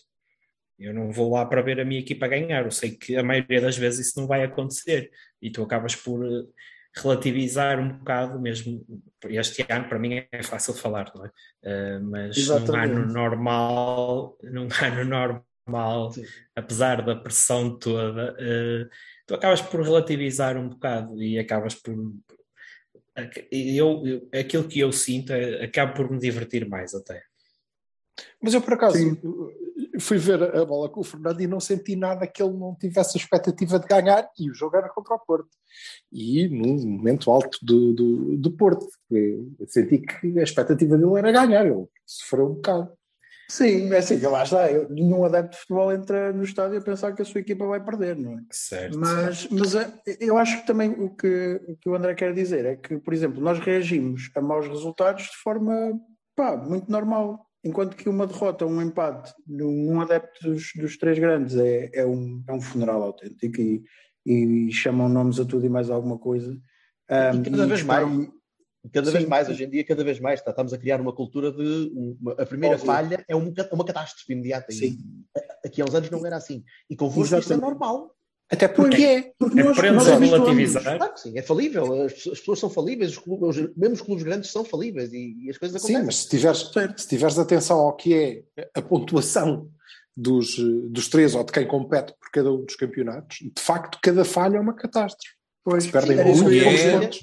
Eu 0.78 0.92
não 0.92 1.12
vou 1.12 1.32
lá 1.32 1.46
para 1.46 1.62
ver 1.62 1.78
a 1.80 1.84
minha 1.84 2.00
equipa 2.00 2.26
ganhar. 2.26 2.64
Eu 2.64 2.70
sei 2.72 2.90
que 2.96 3.16
a 3.16 3.22
maioria 3.22 3.60
das 3.60 3.76
vezes 3.76 4.08
isso 4.08 4.20
não 4.20 4.26
vai 4.26 4.42
acontecer. 4.42 5.10
E 5.40 5.50
tu 5.50 5.62
acabas 5.62 5.94
por 5.94 6.26
eh, 6.26 6.42
relativizar 6.96 7.78
um 7.78 7.96
bocado 7.98 8.40
mesmo. 8.40 8.84
Este 9.28 9.64
ano, 9.68 9.88
para 9.88 10.00
mim, 10.00 10.26
é 10.32 10.42
fácil 10.42 10.74
falar, 10.74 11.12
não 11.14 11.26
é? 11.26 11.28
Uh, 11.64 12.04
mas 12.04 12.37
Exatamente. 12.37 12.92
num 12.92 13.00
ano 13.02 13.12
normal, 13.12 14.38
num 14.42 14.68
ano 14.82 15.04
normal, 15.04 15.46
Sim. 16.12 16.24
apesar 16.55 17.05
da 17.05 17.16
pressão 17.16 17.79
toda, 17.79 18.33
uh, 18.35 18.88
tu 19.27 19.35
acabas 19.35 19.62
por 19.62 19.83
relativizar 19.83 20.57
um 20.57 20.68
bocado 20.68 21.22
e 21.22 21.38
acabas 21.38 21.74
por, 21.74 21.94
eu, 23.50 24.07
eu, 24.07 24.29
aquilo 24.38 24.68
que 24.68 24.81
eu 24.81 24.92
sinto 24.92 25.33
é, 25.33 25.64
acabo 25.64 25.94
por 25.94 26.11
me 26.11 26.18
divertir 26.18 26.68
mais 26.68 26.94
até. 26.94 27.22
Mas 28.40 28.55
eu 28.55 28.61
por 28.61 28.74
acaso 28.74 28.96
Sim. 28.96 29.20
fui 29.98 30.18
ver 30.18 30.42
a 30.57 30.64
bola 30.64 30.88
com 30.88 31.00
o 31.00 31.05
Fernando 31.05 31.40
e 31.40 31.46
não 31.46 31.59
senti 31.59 31.96
nada 31.96 32.27
que 32.27 32.42
ele 32.42 32.53
não 32.53 32.74
tivesse 32.74 33.16
a 33.16 33.20
expectativa 33.20 33.79
de 33.79 33.87
ganhar 33.87 34.29
e 34.38 34.50
o 34.50 34.55
jogo 34.55 34.77
era 34.77 34.88
contra 34.88 35.14
o 35.14 35.18
Porto. 35.18 35.48
E 36.12 36.48
num 36.48 36.87
momento 36.87 37.31
alto 37.31 37.59
do, 37.62 37.92
do, 37.92 38.37
do 38.37 38.53
Porto. 38.53 38.87
Senti 39.66 39.98
que 39.98 40.38
a 40.38 40.42
expectativa 40.42 40.96
dele 40.96 41.18
era 41.18 41.33
ganhar, 41.33 41.66
ele 41.66 41.87
sofreu 42.07 42.50
um 42.50 42.55
bocado. 42.55 42.92
Sim, 43.48 43.92
é 43.92 43.98
assim, 43.98 44.18
lá 44.20 44.42
está. 44.42 44.66
Nenhum 44.88 45.24
adepto 45.24 45.52
de 45.52 45.59
futebol 45.59 45.92
entra 45.92 46.33
no 46.33 46.44
estádio 46.44 46.78
a 46.78 46.83
pensar 46.83 47.12
que 47.12 47.22
a 47.22 47.24
sua 47.24 47.40
equipa 47.40 47.66
vai 47.66 47.83
perder, 47.83 48.16
não 48.16 48.38
é? 48.38 48.42
Certo. 48.50 48.98
Mas, 48.98 49.46
mas 49.50 49.74
é, 49.74 49.92
eu 50.20 50.38
acho 50.38 50.61
que 50.61 50.66
também 50.66 50.90
o 50.90 51.11
que, 51.11 51.61
o 51.68 51.76
que 51.76 51.88
o 51.88 51.94
André 51.94 52.14
quer 52.14 52.33
dizer 52.33 52.64
é 52.64 52.76
que, 52.76 52.96
por 52.98 53.12
exemplo, 53.12 53.40
nós 53.40 53.59
reagimos 53.59 54.30
a 54.35 54.40
maus 54.40 54.66
resultados 54.66 55.24
de 55.24 55.37
forma 55.37 55.92
pá, 56.35 56.57
muito 56.57 56.90
normal. 56.90 57.46
enquanto 57.64 57.96
que 57.96 58.09
uma 58.09 58.26
derrota, 58.26 58.66
um 58.66 58.80
empate 58.83 59.33
num 59.46 60.00
adepto 60.00 60.50
dos, 60.50 60.72
dos 60.76 60.96
três 60.96 61.18
grandes 61.18 61.57
é, 61.57 61.90
é, 61.92 62.07
um, 62.07 62.42
é 62.46 62.52
um 62.52 62.61
funeral 62.61 63.02
autêntico 63.02 63.61
e, 63.61 63.83
e 64.26 64.72
chamam 64.72 65.09
nomes 65.09 65.40
a 65.40 65.44
tudo 65.44 65.64
e 65.64 65.68
mais 65.68 65.90
alguma 65.90 66.18
coisa. 66.18 66.50
Um, 67.11 67.40
e 67.40 67.50
cada 67.50 67.66
vez 67.66 67.83
mais, 67.83 68.09
cada 68.92 69.07
Sim. 69.07 69.18
vez 69.18 69.29
mais, 69.29 69.49
hoje 69.49 69.64
em 69.64 69.70
dia, 69.70 69.85
cada 69.85 70.05
vez 70.05 70.20
mais, 70.20 70.40
tá, 70.42 70.51
estamos 70.51 70.73
a 70.73 70.79
criar 70.79 71.01
uma 71.01 71.12
cultura 71.12 71.51
de 71.51 71.90
uma, 71.94 72.33
a 72.33 72.47
primeira 72.47 72.77
Óbvio. 72.77 72.87
falha 72.87 73.25
é 73.29 73.35
uma, 73.35 73.53
uma 73.73 73.85
catástrofe 73.85 74.33
imediata. 74.33 74.73
Sim. 74.73 74.99
E, 75.35 75.66
aqui 75.66 75.81
há 75.81 75.85
uns 75.85 75.94
anos 75.94 76.11
não 76.11 76.25
era 76.27 76.37
assim. 76.37 76.64
E 76.88 76.97
convosco 76.97 77.38
isso 77.38 77.53
é 77.53 77.57
normal. 77.57 78.14
Até 78.51 78.68
porque 78.68 79.03
é. 79.03 79.33
Porque 79.38 79.59
é 79.59 79.62
nós, 79.62 79.77
nós 79.77 80.09
a 80.09 80.18
relativizar. 80.18 80.83
Claro 80.99 81.14
que 81.14 81.20
sim, 81.20 81.38
é 81.38 81.42
falível. 81.42 82.05
As, 82.05 82.12
as 82.12 82.38
pessoas 82.38 82.59
são 82.59 82.68
falíveis, 82.68 83.12
os 83.12 83.18
clubes, 83.18 83.57
os, 83.57 83.77
mesmo 83.77 83.94
os 83.94 84.01
clubes 84.03 84.23
grandes 84.23 84.51
são 84.51 84.64
falíveis 84.64 85.12
e, 85.12 85.35
e 85.44 85.51
as 85.51 85.57
coisas 85.57 85.77
acontecem. 85.77 86.01
Sim, 86.01 86.07
mas 86.07 86.16
se 86.16 86.29
tiveres, 86.29 86.70
se 86.97 87.09
tiveres 87.09 87.38
atenção 87.38 87.79
ao 87.79 87.97
que 87.97 88.14
é 88.14 88.68
a 88.75 88.83
pontuação 88.83 89.70
dos, 90.16 90.57
dos 90.90 91.09
três 91.09 91.35
ou 91.35 91.42
de 91.42 91.53
quem 91.53 91.66
compete 91.66 92.14
por 92.20 92.31
cada 92.31 92.53
um 92.53 92.64
dos 92.64 92.77
campeonatos, 92.77 93.38
de 93.38 93.62
facto, 93.62 93.99
cada 94.03 94.25
falha 94.25 94.59
é 94.59 94.61
uma 94.61 94.75
catástrofe. 94.75 95.35
Pois, 95.64 95.87
perdem 95.87 96.18
que 96.18 96.22
é 96.22 96.24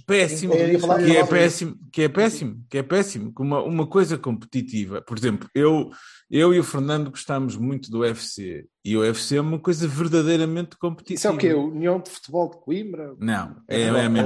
péssimo, 0.04 0.52
que 0.52 1.16
é 1.16 1.24
péssimo, 1.24 1.80
que 1.92 2.02
é 2.02 2.10
péssimo, 2.10 2.66
que 2.68 2.78
é 2.80 2.84
péssimo, 2.84 3.32
que 3.36 3.40
uma, 3.40 3.62
uma 3.62 3.86
coisa 3.86 4.18
competitiva. 4.18 5.00
Por 5.00 5.16
exemplo, 5.16 5.48
eu, 5.54 5.92
eu 6.28 6.52
e 6.52 6.60
o 6.60 6.64
Fernando 6.64 7.12
gostamos 7.12 7.56
muito 7.56 7.92
do 7.92 8.00
UFC 8.00 8.66
e 8.84 8.98
o 8.98 9.02
UFC 9.02 9.36
é 9.36 9.42
uma 9.42 9.60
coisa 9.60 9.88
verdadeiramente 9.88 10.76
competitiva. 10.76 11.20
Isso 11.20 11.28
é 11.28 11.30
o 11.30 11.38
quê? 11.38 11.54
União 11.54 12.00
de 12.00 12.10
Futebol 12.10 12.50
de 12.50 12.58
Coimbra? 12.58 13.16
Não, 13.20 13.58
é, 13.68 13.84
é 13.84 13.92
o 13.92 14.10
MMA. 14.10 14.22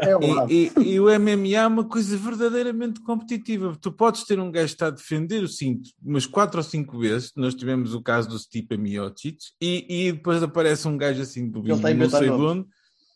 É, 0.00 0.10
é 0.10 0.52
e, 0.52 0.72
e, 0.76 0.94
e, 0.94 1.00
o 1.00 1.04
MMA 1.04 1.56
é 1.56 1.66
uma 1.68 1.84
coisa 1.84 2.16
verdadeiramente 2.16 3.00
competitiva. 3.02 3.76
Tu 3.80 3.92
podes 3.92 4.24
ter 4.24 4.40
um 4.40 4.50
gajo 4.50 4.66
que 4.66 4.72
está 4.72 4.88
a 4.88 4.90
defender 4.90 5.44
o 5.44 5.48
cinto 5.48 5.90
umas 6.04 6.26
quatro 6.26 6.58
ou 6.58 6.64
cinco 6.64 6.98
vezes. 6.98 7.30
Nós 7.36 7.54
tivemos 7.54 7.94
o 7.94 8.02
caso 8.02 8.28
do 8.28 8.36
Stipe 8.36 8.76
Miocic 8.76 9.38
e, 9.62 10.08
e 10.08 10.12
depois 10.12 10.42
aparece 10.42 10.88
um 10.88 10.96
gajo 10.96 11.22
assim 11.22 11.48
do 11.48 11.62
não 11.62 12.10
sei 12.10 12.28
onde 12.28 12.66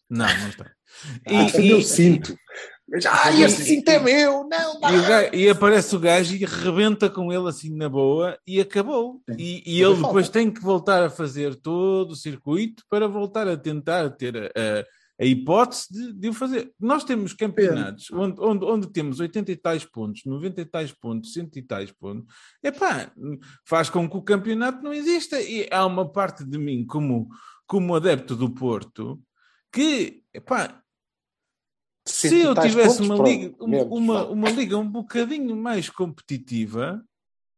não, 0.09 0.27
não 0.27 0.49
está. 0.49 0.71
E, 1.29 1.35
ah, 1.35 1.61
e, 1.61 1.71
eu 1.71 1.83
sinto. 1.83 2.35
Ah, 3.11 3.33
este 3.33 3.65
cinto 3.65 3.89
é 3.91 3.99
meu! 3.99 4.49
Não, 4.49 4.81
não. 4.81 4.89
E, 4.89 5.09
gajo, 5.09 5.31
e, 5.35 5.49
aparece 5.49 5.97
o 5.97 5.99
gajo 5.99 6.37
e 6.37 6.45
rebenta 6.45 7.11
com 7.11 7.33
ele 7.33 7.49
assim 7.49 7.75
na 7.77 7.89
boa 7.89 8.39
e 8.47 8.61
acabou. 8.61 9.21
E, 9.37 9.63
e 9.67 9.83
ele 9.83 9.97
depois 9.97 10.29
tem 10.29 10.51
que 10.51 10.61
voltar 10.61 11.03
a 11.03 11.11
fazer 11.11 11.57
todo 11.57 12.13
o 12.13 12.17
circuito 12.17 12.85
para 12.89 13.09
voltar 13.09 13.49
a 13.49 13.57
tentar 13.57 14.11
ter 14.11 14.37
a, 14.37 14.47
a, 14.47 14.85
a 15.21 15.25
hipótese 15.25 15.89
de, 15.91 16.13
de, 16.13 16.29
o 16.29 16.33
fazer. 16.33 16.73
Nós 16.79 17.03
temos 17.03 17.33
campeonatos 17.33 18.09
onde, 18.13 18.41
onde, 18.41 18.65
onde, 18.65 18.93
temos 18.93 19.19
80 19.19 19.51
e 19.51 19.57
tais 19.57 19.85
pontos, 19.85 20.23
90 20.25 20.61
e 20.61 20.65
tais 20.65 20.93
pontos, 20.93 21.33
100 21.33 21.51
e 21.57 21.63
tais 21.63 21.91
pontos. 21.91 22.33
Epá, 22.63 23.11
faz 23.65 23.91
com 23.91 24.09
que 24.09 24.17
o 24.17 24.23
campeonato 24.23 24.81
não 24.83 24.95
exista. 24.95 25.41
E 25.41 25.69
há 25.73 25.85
uma 25.85 26.11
parte 26.11 26.45
de 26.45 26.57
mim, 26.57 26.87
como, 26.87 27.29
como 27.67 27.97
adepto 27.97 28.37
do 28.37 28.49
Porto, 28.49 29.21
que, 29.77 30.23
epá, 30.33 30.83
se 32.03 32.35
eu 32.41 32.55
tivesse 32.55 33.03
uma 33.03 33.23
liga, 33.23 33.55
uma, 33.63 33.83
uma, 33.83 34.27
uma, 34.29 34.51
liga 34.51 34.79
um 34.79 34.89
bocadinho 34.89 35.55
mais 35.55 35.91
competitiva, 35.91 37.05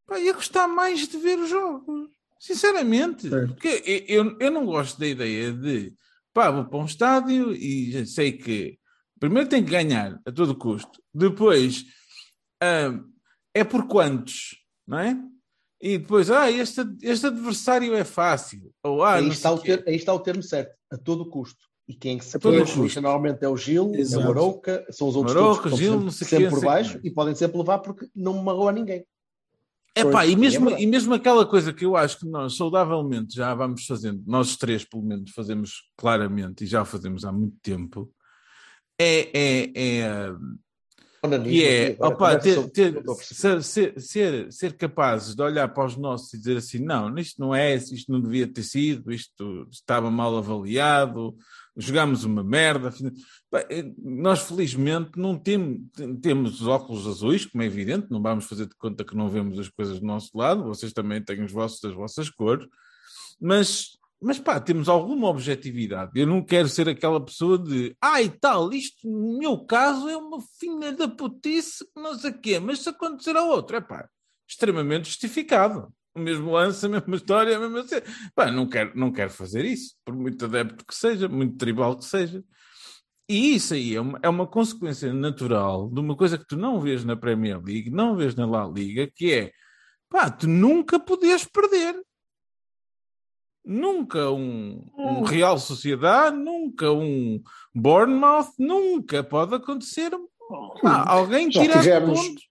pá, 0.04 0.18
ia 0.18 0.32
gostar 0.32 0.66
mais 0.66 1.06
de 1.06 1.16
ver 1.16 1.38
os 1.38 1.48
jogos. 1.48 2.10
Sinceramente, 2.40 3.28
porque 3.28 4.04
eu, 4.08 4.36
eu 4.40 4.50
não 4.50 4.66
gosto 4.66 4.98
da 4.98 5.06
ideia 5.06 5.52
de 5.52 5.92
pá, 6.34 6.50
vou 6.50 6.64
para 6.64 6.78
um 6.78 6.84
estádio 6.84 7.52
e 7.52 7.92
já 7.92 8.04
sei 8.04 8.32
que 8.32 8.78
primeiro 9.20 9.48
tem 9.48 9.64
que 9.64 9.70
ganhar 9.70 10.20
a 10.24 10.32
todo 10.32 10.58
custo, 10.58 11.00
depois 11.14 11.84
hum, 12.62 13.12
é 13.54 13.62
por 13.62 13.86
quantos, 13.86 14.56
não 14.86 14.98
é? 14.98 15.16
E 15.80 15.98
depois, 15.98 16.30
ah, 16.30 16.50
este, 16.50 16.80
este 17.02 17.26
adversário 17.26 17.94
é 17.94 18.04
fácil. 18.04 18.72
Ou, 18.82 19.04
ah, 19.04 19.14
aí, 19.14 19.28
está 19.28 19.52
o 19.52 19.58
ter, 19.58 19.84
aí 19.86 19.94
está 19.94 20.12
o 20.12 20.18
termo 20.18 20.42
certo, 20.42 20.76
a 20.90 20.96
todo 20.96 21.30
custo. 21.30 21.68
E 21.88 21.94
quem 21.94 22.20
se 22.20 22.38
queixa 22.38 23.00
normalmente 23.00 23.42
é 23.42 23.48
o 23.48 23.56
Gil, 23.56 23.92
Exato. 23.94 24.22
é 24.22 24.26
o 24.26 24.30
Arouca, 24.30 24.86
são 24.90 25.08
os 25.08 25.16
outros 25.16 25.34
Marouca, 25.34 25.70
Gil, 25.70 25.92
sempre, 25.92 26.04
não 26.04 26.10
sei 26.10 26.28
sempre 26.28 26.50
por 26.50 26.60
baixo 26.60 27.00
e 27.02 27.10
podem 27.10 27.34
sempre 27.34 27.56
levar 27.56 27.78
porque 27.78 28.06
não 28.14 28.34
magoa 28.34 28.70
ninguém. 28.72 29.06
É 29.94 30.04
pá, 30.04 30.26
e 30.26 30.36
mesmo, 30.36 30.68
é 30.68 30.82
e 30.82 30.86
mesmo 30.86 31.14
aquela 31.14 31.46
coisa 31.46 31.72
que 31.72 31.86
eu 31.86 31.96
acho 31.96 32.20
que 32.20 32.26
nós 32.26 32.56
saudavelmente 32.56 33.34
já 33.34 33.54
vamos 33.54 33.86
fazendo, 33.86 34.22
nós 34.26 34.54
três 34.56 34.84
pelo 34.84 35.02
menos 35.02 35.30
fazemos 35.30 35.90
claramente 35.96 36.62
e 36.62 36.66
já 36.66 36.84
fazemos 36.84 37.24
há 37.24 37.32
muito 37.32 37.56
tempo, 37.62 38.12
é, 39.00 39.30
é, 39.32 39.72
é 39.74 40.32
e 41.46 41.64
é, 41.64 41.96
opa, 41.98 42.38
ter, 42.38 42.70
ter, 42.70 43.02
ser, 43.62 44.00
ser, 44.00 44.52
ser, 44.52 44.72
capazes 44.74 45.34
de 45.34 45.42
olhar 45.42 45.66
para 45.68 45.84
os 45.84 45.96
nossos 45.96 46.32
e 46.32 46.38
dizer 46.38 46.58
assim: 46.58 46.78
não, 46.78 47.16
isto 47.18 47.40
não 47.40 47.52
é, 47.52 47.74
isto 47.74 48.12
não 48.12 48.20
devia 48.20 48.46
ter 48.46 48.62
sido, 48.62 49.10
isto 49.10 49.66
estava 49.68 50.12
mal 50.12 50.36
avaliado, 50.36 51.36
jogámos 51.78 52.24
uma 52.24 52.42
merda. 52.42 52.92
Eh, 53.70 53.92
nós, 53.96 54.40
felizmente, 54.40 55.12
não 55.16 55.38
temos, 55.38 56.60
os 56.60 56.66
óculos 56.66 57.06
azuis, 57.06 57.46
como 57.46 57.62
é 57.62 57.66
evidente, 57.66 58.08
não 58.10 58.20
vamos 58.20 58.46
fazer 58.46 58.66
de 58.66 58.74
conta 58.74 59.04
que 59.04 59.16
não 59.16 59.28
vemos 59.28 59.58
as 59.58 59.68
coisas 59.68 60.00
do 60.00 60.06
nosso 60.06 60.36
lado, 60.36 60.64
vocês 60.64 60.92
também 60.92 61.22
têm 61.22 61.42
os 61.42 61.52
vossos, 61.52 61.82
as 61.84 61.94
vossas 61.94 62.28
cores, 62.28 62.66
mas, 63.40 63.90
mas 64.20 64.40
pá, 64.40 64.58
temos 64.58 64.88
alguma 64.88 65.28
objetividade. 65.28 66.10
Eu 66.16 66.26
não 66.26 66.44
quero 66.44 66.68
ser 66.68 66.88
aquela 66.88 67.24
pessoa 67.24 67.56
de, 67.56 67.96
ai 68.02 68.26
ah, 68.26 68.38
tal, 68.40 68.72
isto 68.72 69.08
no 69.08 69.38
meu 69.38 69.64
caso 69.64 70.08
é 70.08 70.16
uma 70.16 70.40
finha 70.58 70.92
da 70.92 71.06
putice, 71.06 71.86
não 71.96 72.18
sei 72.18 72.32
o 72.32 72.40
quê, 72.40 72.58
mas 72.58 72.80
se 72.80 72.88
acontecer 72.88 73.36
a 73.36 73.44
outro, 73.44 73.76
é 73.76 73.80
pá, 73.80 74.08
extremamente 74.48 75.06
justificado 75.08 75.92
o 76.18 76.22
mesmo 76.22 76.52
lance, 76.52 76.84
a 76.84 76.88
mesma 76.88 77.16
história, 77.16 77.56
a 77.56 77.60
mesma 77.60 77.86
cena. 77.86 78.02
Pá, 78.34 78.50
não 78.50 78.68
quero, 78.68 78.92
não 78.94 79.12
quero 79.12 79.30
fazer 79.30 79.64
isso, 79.64 79.94
por 80.04 80.14
muito 80.14 80.44
adepto 80.44 80.84
que 80.84 80.94
seja, 80.94 81.28
muito 81.28 81.56
tribal 81.56 81.96
que 81.96 82.04
seja. 82.04 82.42
E 83.28 83.54
isso 83.54 83.74
aí 83.74 83.94
é 83.94 84.00
uma, 84.00 84.18
é 84.22 84.28
uma 84.28 84.46
consequência 84.46 85.12
natural 85.12 85.90
de 85.90 86.00
uma 86.00 86.16
coisa 86.16 86.38
que 86.38 86.46
tu 86.46 86.56
não 86.56 86.80
vês 86.80 87.04
na 87.04 87.14
Premier 87.14 87.62
League, 87.62 87.90
não 87.90 88.16
vês 88.16 88.34
na 88.34 88.46
La 88.46 88.66
Liga, 88.66 89.10
que 89.14 89.32
é 89.32 89.52
pá, 90.08 90.30
tu 90.30 90.48
nunca 90.48 90.98
podias 90.98 91.44
perder. 91.44 91.94
Nunca 93.62 94.30
um, 94.30 94.82
um 94.96 95.18
hum. 95.18 95.22
Real 95.24 95.58
Sociedade, 95.58 96.34
nunca 96.38 96.90
um 96.90 97.42
Bournemouth, 97.74 98.48
nunca 98.58 99.22
pode 99.22 99.54
acontecer. 99.54 100.10
Pá, 100.80 101.04
alguém 101.06 101.50
tirar 101.50 102.00
pontos. 102.00 102.48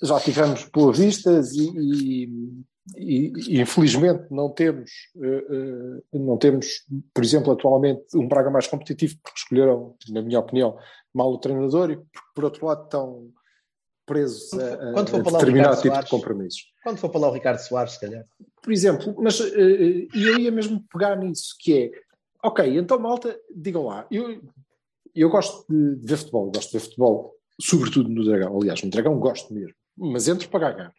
Já 0.00 0.20
tivemos 0.20 0.68
Boa 0.72 0.92
Vistas 0.92 1.52
e, 1.54 1.72
e 1.76 2.28
e, 2.96 3.32
e, 3.48 3.60
infelizmente 3.60 4.26
não 4.30 4.50
temos, 4.50 4.90
uh, 5.16 6.02
uh, 6.16 6.18
não 6.18 6.36
temos, 6.36 6.84
por 7.14 7.24
exemplo, 7.24 7.52
atualmente 7.52 8.04
um 8.14 8.28
Braga 8.28 8.50
mais 8.50 8.66
competitivo 8.66 9.16
porque 9.22 9.38
escolheram, 9.38 9.96
na 10.10 10.20
minha 10.20 10.38
opinião, 10.38 10.76
mal 11.12 11.32
o 11.32 11.38
treinador 11.38 11.90
e 11.90 11.98
por 12.34 12.44
outro 12.44 12.66
lado 12.66 12.84
estão 12.84 13.30
presos 14.04 14.52
a, 14.52 15.00
a, 15.00 15.02
determinado 15.02 15.76
tipo 15.76 15.88
Soares, 15.88 16.04
de 16.04 16.10
compromissos. 16.10 16.60
Quando 16.82 16.98
for 16.98 17.08
para 17.08 17.20
lá 17.20 17.28
o 17.30 17.32
Ricardo 17.32 17.58
Soares, 17.58 17.94
se 17.94 18.00
calhar. 18.00 18.24
Por 18.62 18.70
exemplo, 18.70 19.14
mas 19.18 19.40
uh, 19.40 19.44
eu 19.46 20.38
ia 20.38 20.52
mesmo 20.52 20.84
pegar 20.92 21.16
nisso, 21.16 21.54
que 21.58 21.84
é, 21.84 21.90
ok, 22.46 22.78
então 22.78 22.98
malta, 22.98 23.34
digam 23.56 23.86
lá, 23.86 24.06
eu, 24.10 24.42
eu 25.14 25.30
gosto 25.30 25.64
de, 25.72 25.96
de 25.96 26.06
ver 26.06 26.18
futebol, 26.18 26.50
gosto 26.50 26.70
de 26.70 26.78
ver 26.78 26.84
futebol, 26.84 27.34
sobretudo 27.58 28.10
no 28.10 28.24
Dragão, 28.26 28.58
aliás, 28.60 28.82
no 28.82 28.90
Dragão 28.90 29.18
gosto 29.18 29.54
mesmo, 29.54 29.74
mas 29.96 30.28
entro 30.28 30.50
para 30.50 30.70
ganhar 30.70 30.94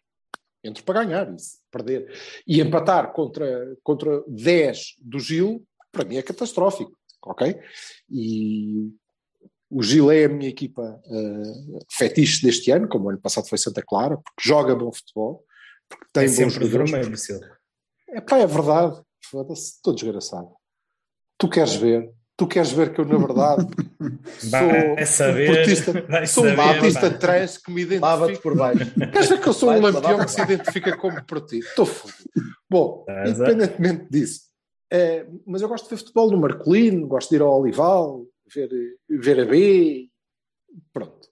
entro 0.62 0.82
para 0.84 1.04
ganhar, 1.04 1.28
e 1.30 1.36
perder. 1.70 2.12
E 2.46 2.60
empatar 2.60 3.12
contra, 3.12 3.76
contra 3.82 4.22
10 4.26 4.96
do 5.00 5.18
Gil, 5.18 5.66
para 5.92 6.04
mim 6.04 6.16
é 6.16 6.22
catastrófico, 6.22 6.96
ok? 7.22 7.58
E 8.10 8.90
o 9.70 9.82
Gil 9.82 10.10
é 10.10 10.24
a 10.24 10.28
minha 10.28 10.48
equipa 10.48 11.00
uh, 11.06 11.78
fetiche 11.90 12.44
deste 12.44 12.70
ano, 12.70 12.88
como 12.88 13.06
o 13.06 13.10
ano 13.10 13.20
passado 13.20 13.48
foi 13.48 13.58
Santa 13.58 13.82
Clara, 13.82 14.16
porque 14.16 14.48
joga 14.48 14.74
bom 14.74 14.92
futebol, 14.92 15.44
porque 15.88 16.06
tem 16.12 16.24
é 16.24 16.28
bons 16.28 16.52
jogadores. 16.52 16.90
Vermelho, 16.90 17.56
é 18.08 18.20
pá, 18.20 18.38
é 18.38 18.46
verdade, 18.46 19.00
foda-se, 19.24 19.74
estou 19.74 19.94
desgraçado. 19.94 20.50
Tu 21.38 21.48
queres 21.48 21.74
ver, 21.74 22.10
tu 22.36 22.46
queres 22.46 22.70
ver 22.70 22.92
que 22.92 23.00
eu, 23.00 23.04
na 23.06 23.16
verdade, 23.16 23.66
sou 24.38 25.06
saber, 25.06 25.50
um 25.50 25.54
portista, 25.54 26.26
sou 26.26 26.44
um 26.44 26.60
artista 26.60 27.10
trans 27.10 27.56
que 27.56 27.70
me 27.70 27.82
identifica. 27.82 28.40
por 28.42 28.56
baixo. 28.56 28.92
Queres 28.94 29.28
ver 29.28 29.40
que 29.40 29.48
eu 29.48 29.52
sou 29.52 29.70
um 29.70 29.80
lampião 29.80 30.18
que 30.18 30.30
se 30.30 30.42
identifica 30.42 30.96
como 30.96 31.24
portista? 31.24 31.70
Estou 31.70 31.86
fodido. 31.86 32.30
Bom, 32.68 33.04
é. 33.08 33.30
independentemente 33.30 34.06
disso, 34.10 34.46
é, 34.92 35.26
mas 35.46 35.62
eu 35.62 35.68
gosto 35.68 35.84
de 35.84 35.90
ver 35.90 35.96
futebol 35.96 36.30
no 36.30 36.38
Marcolino, 36.38 37.06
gosto 37.06 37.30
de 37.30 37.36
ir 37.36 37.42
ao 37.42 37.60
Olival, 37.60 38.26
ver, 38.52 38.68
ver 39.08 39.40
a 39.40 39.44
B, 39.44 40.10
pronto. 40.92 41.26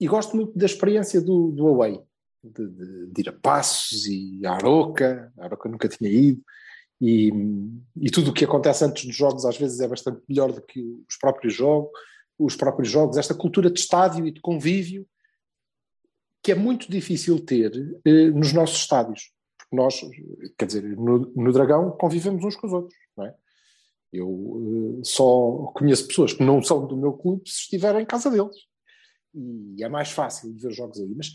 E 0.00 0.06
gosto 0.06 0.36
muito 0.36 0.56
da 0.56 0.66
experiência 0.66 1.20
do, 1.20 1.50
do 1.50 1.66
Away, 1.66 2.00
de, 2.42 2.68
de, 2.68 3.06
de 3.08 3.20
ir 3.20 3.28
a 3.28 3.32
Passos 3.32 4.06
e 4.06 4.40
a 4.46 4.52
Aroca, 4.52 5.32
a 5.38 5.44
Aroca 5.44 5.68
nunca 5.68 5.88
tinha 5.88 6.08
ido, 6.08 6.42
e, 7.00 7.30
e 7.96 8.10
tudo 8.10 8.30
o 8.30 8.34
que 8.34 8.44
acontece 8.44 8.84
antes 8.84 9.04
dos 9.04 9.14
jogos 9.14 9.44
às 9.44 9.56
vezes 9.56 9.80
é 9.80 9.86
bastante 9.86 10.20
melhor 10.28 10.52
do 10.52 10.60
que 10.62 10.80
os 11.08 11.16
próprios 11.16 11.54
jogos, 11.54 11.90
os 12.38 12.56
próprios 12.56 12.88
jogos, 12.88 13.16
esta 13.16 13.34
cultura 13.34 13.70
de 13.70 13.78
estádio 13.78 14.26
e 14.26 14.32
de 14.32 14.40
convívio, 14.40 15.06
que 16.42 16.52
é 16.52 16.54
muito 16.54 16.90
difícil 16.90 17.44
ter 17.44 17.72
eh, 18.04 18.30
nos 18.30 18.52
nossos 18.52 18.78
estádios. 18.78 19.32
Porque 19.58 19.76
nós, 19.76 20.00
quer 20.56 20.66
dizer, 20.66 20.82
no, 20.96 21.32
no 21.34 21.52
Dragão 21.52 21.90
convivemos 21.90 22.44
uns 22.44 22.56
com 22.56 22.66
os 22.66 22.72
outros, 22.72 22.98
não 23.16 23.26
é? 23.26 23.34
Eu 24.12 24.98
eh, 24.98 25.04
só 25.04 25.72
conheço 25.74 26.06
pessoas 26.08 26.32
que 26.32 26.44
não 26.44 26.62
são 26.62 26.86
do 26.86 26.96
meu 26.96 27.12
clube 27.12 27.42
se 27.48 27.62
estiverem 27.62 28.02
em 28.02 28.06
casa 28.06 28.30
deles. 28.30 28.56
E 29.34 29.82
é 29.82 29.88
mais 29.88 30.10
fácil 30.10 30.54
ver 30.56 30.72
jogos 30.72 31.00
aí. 31.00 31.12
Mas 31.14 31.32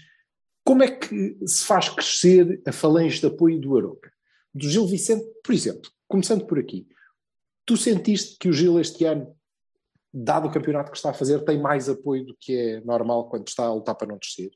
como 0.64 0.84
é 0.84 0.92
que 0.92 1.38
se 1.46 1.66
faz 1.66 1.90
crescer 1.90 2.62
a 2.66 2.72
falange 2.72 3.20
de 3.20 3.28
apoio 3.28 3.60
do 3.60 3.78
Aroca? 3.78 4.13
Do 4.54 4.70
Gil 4.70 4.88
Vicente, 4.88 5.26
por 5.44 5.54
exemplo, 5.54 5.90
começando 6.08 6.46
por 6.46 6.60
aqui. 6.60 6.88
Tu 7.66 7.78
sentiste 7.78 8.38
que 8.38 8.50
o 8.50 8.54
Gil 8.54 8.80
este 8.80 9.06
ano, 9.06 9.36
dado 10.14 10.48
o 10.48 10.52
campeonato 10.52 10.92
que 10.92 10.98
está 10.98 11.10
a 11.10 11.14
fazer, 11.14 11.44
tem 11.44 11.60
mais 11.60 11.90
apoio 11.90 12.26
do 12.26 12.36
que 12.40 12.56
é 12.56 12.82
normal 12.82 13.30
quando 13.30 13.48
está 13.48 13.66
a 13.66 13.74
lutar 13.74 13.96
para 13.96 14.08
não 14.08 14.18
descer? 14.18 14.52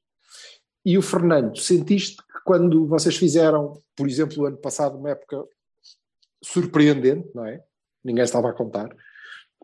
E 0.86 0.98
o 0.98 1.02
Fernando, 1.02 1.58
sentiste 1.58 2.18
que 2.18 2.44
quando 2.46 2.88
vocês 2.88 3.16
fizeram, 3.18 3.82
por 3.96 4.08
exemplo, 4.08 4.44
o 4.44 4.46
ano 4.46 4.58
passado, 4.58 4.98
uma 4.98 5.10
época 5.10 5.44
surpreendente, 6.44 7.30
não 7.34 7.46
é? 7.46 7.64
Ninguém 8.04 8.24
estava 8.24 8.50
a 8.50 8.54
contar 8.54 8.90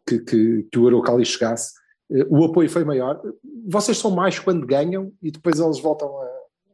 que, 0.07 0.19
que, 0.19 0.63
que 0.71 0.79
o 0.79 0.88
Araucali 0.88 1.25
chegasse, 1.25 1.73
eh, 2.11 2.25
o 2.29 2.43
apoio 2.43 2.69
foi 2.69 2.84
maior. 2.84 3.21
Vocês 3.67 3.97
são 3.97 4.11
mais 4.11 4.39
quando 4.39 4.67
ganham 4.67 5.13
e 5.21 5.31
depois 5.31 5.59
eles 5.59 5.79
voltam 5.79 6.17
a, 6.17 6.25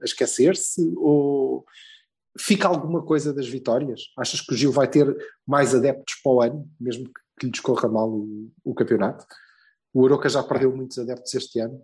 a 0.02 0.06
esquecer-se? 0.06 0.94
Ou 0.98 1.66
fica 2.40 2.68
alguma 2.68 3.04
coisa 3.04 3.34
das 3.34 3.48
vitórias? 3.48 4.02
Achas 4.18 4.42
que 4.42 4.54
o 4.54 4.58
Gil 4.58 4.72
vai 4.72 4.88
ter 4.88 5.16
mais 5.46 5.76
adeptos 5.76 6.16
para 6.24 6.32
o 6.32 6.42
ano, 6.42 6.70
mesmo 6.80 7.06
que, 7.06 7.22
que 7.40 7.46
lhe 7.48 7.52
descorra 7.52 7.90
mal 7.90 8.10
o, 8.10 8.52
o 8.64 8.74
campeonato? 8.74 9.26
O 9.94 10.06
Aroca 10.06 10.30
já 10.30 10.44
perdeu 10.44 10.76
muitos 10.76 10.98
adeptos 10.98 11.34
este 11.34 11.60
ano 11.60 11.82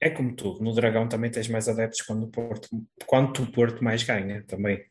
é 0.00 0.10
como 0.10 0.34
tudo, 0.34 0.62
no 0.62 0.74
Dragão 0.74 1.08
também 1.08 1.30
tens 1.30 1.48
mais 1.48 1.68
adeptos 1.68 2.02
quando 2.02 2.24
o 2.24 2.28
Porto, 2.28 2.68
quanto 3.06 3.42
o 3.42 3.50
Porto 3.50 3.82
mais 3.82 4.02
ganha 4.02 4.44
também. 4.46 4.84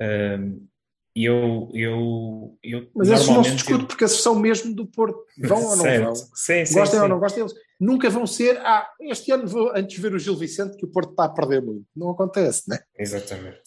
Um, 0.00 0.66
eu, 1.14 1.68
eu, 1.74 2.56
eu 2.62 2.88
Mas 2.94 3.08
esses 3.08 3.28
não 3.28 3.42
se 3.42 3.56
discute 3.56 3.86
porque 3.86 4.04
esses 4.04 4.20
são 4.20 4.36
mesmo 4.36 4.72
do 4.72 4.86
Porto. 4.86 5.18
Vão 5.36 5.60
ou 5.60 5.76
não 5.76 5.82
certo. 5.82 6.04
vão? 6.04 6.14
Sim, 6.14 6.64
sim, 6.64 6.74
gostem 6.74 6.98
sim. 6.98 7.02
ou 7.02 7.08
não 7.08 7.18
gostem 7.18 7.42
eles. 7.42 7.54
Nunca 7.80 8.08
vão 8.08 8.26
ser, 8.26 8.56
ah, 8.58 8.88
este 9.00 9.32
ano 9.32 9.48
vou 9.48 9.72
antes 9.74 9.98
ver 9.98 10.14
o 10.14 10.18
Gil 10.18 10.36
Vicente 10.36 10.76
que 10.76 10.84
o 10.84 10.90
Porto 10.90 11.10
está 11.10 11.24
a 11.24 11.28
perder 11.28 11.60
muito. 11.60 11.84
Não 11.96 12.10
acontece, 12.10 12.70
né? 12.70 12.78
Exatamente. 12.96 13.60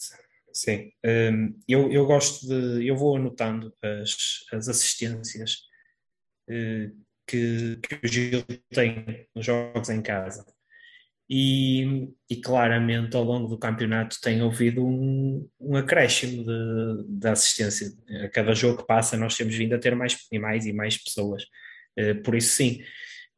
Sim. 0.54 0.92
Um, 1.04 1.58
eu, 1.66 1.90
eu 1.90 2.06
gosto 2.06 2.46
de, 2.46 2.86
eu 2.86 2.96
vou 2.96 3.16
anotando 3.16 3.74
as, 3.82 4.44
as 4.52 4.68
assistências 4.68 5.62
uh, 6.48 6.96
que, 7.26 7.76
que 7.82 8.06
o 8.06 8.08
Gil 8.08 8.44
tem 8.70 9.26
nos 9.34 9.44
jogos 9.44 9.88
em 9.90 10.00
casa 10.00 10.46
e, 11.28 12.08
e, 12.30 12.36
claramente 12.36 13.16
ao 13.16 13.24
longo 13.24 13.48
do 13.48 13.58
campeonato 13.58 14.20
tem 14.20 14.40
havido 14.42 14.86
um, 14.86 15.48
um 15.58 15.74
acréscimo 15.74 16.44
de, 17.08 17.28
assistência. 17.28 17.88
A 18.24 18.28
cada 18.28 18.54
jogo 18.54 18.82
que 18.82 18.86
passa, 18.86 19.16
nós 19.16 19.36
temos 19.36 19.56
vindo 19.56 19.74
a 19.74 19.78
ter 19.78 19.96
mais 19.96 20.16
e 20.30 20.38
mais 20.38 20.66
e 20.66 20.72
mais 20.72 21.02
pessoas. 21.02 21.44
Uh, 21.98 22.22
por 22.22 22.36
isso, 22.36 22.54
sim. 22.54 22.80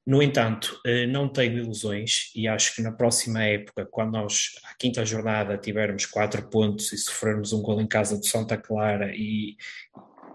No 0.07 0.22
entanto, 0.22 0.80
uh, 0.86 1.07
não 1.09 1.28
tenho 1.28 1.59
ilusões 1.59 2.30
e 2.34 2.46
acho 2.46 2.74
que 2.74 2.82
na 2.82 2.92
próxima 2.92 3.42
época, 3.42 3.86
quando 3.90 4.12
nós, 4.12 4.52
à 4.64 4.74
quinta 4.76 5.04
jornada, 5.04 5.59
tivermos 5.59 6.07
quatro 6.07 6.48
pontos 6.48 6.92
e 6.92 6.98
sofrermos 6.98 7.52
um 7.52 7.61
gol 7.61 7.80
em 7.80 7.86
casa 7.86 8.18
de 8.18 8.28
Santa 8.28 8.57
Clara 8.57 9.12
e 9.14 9.57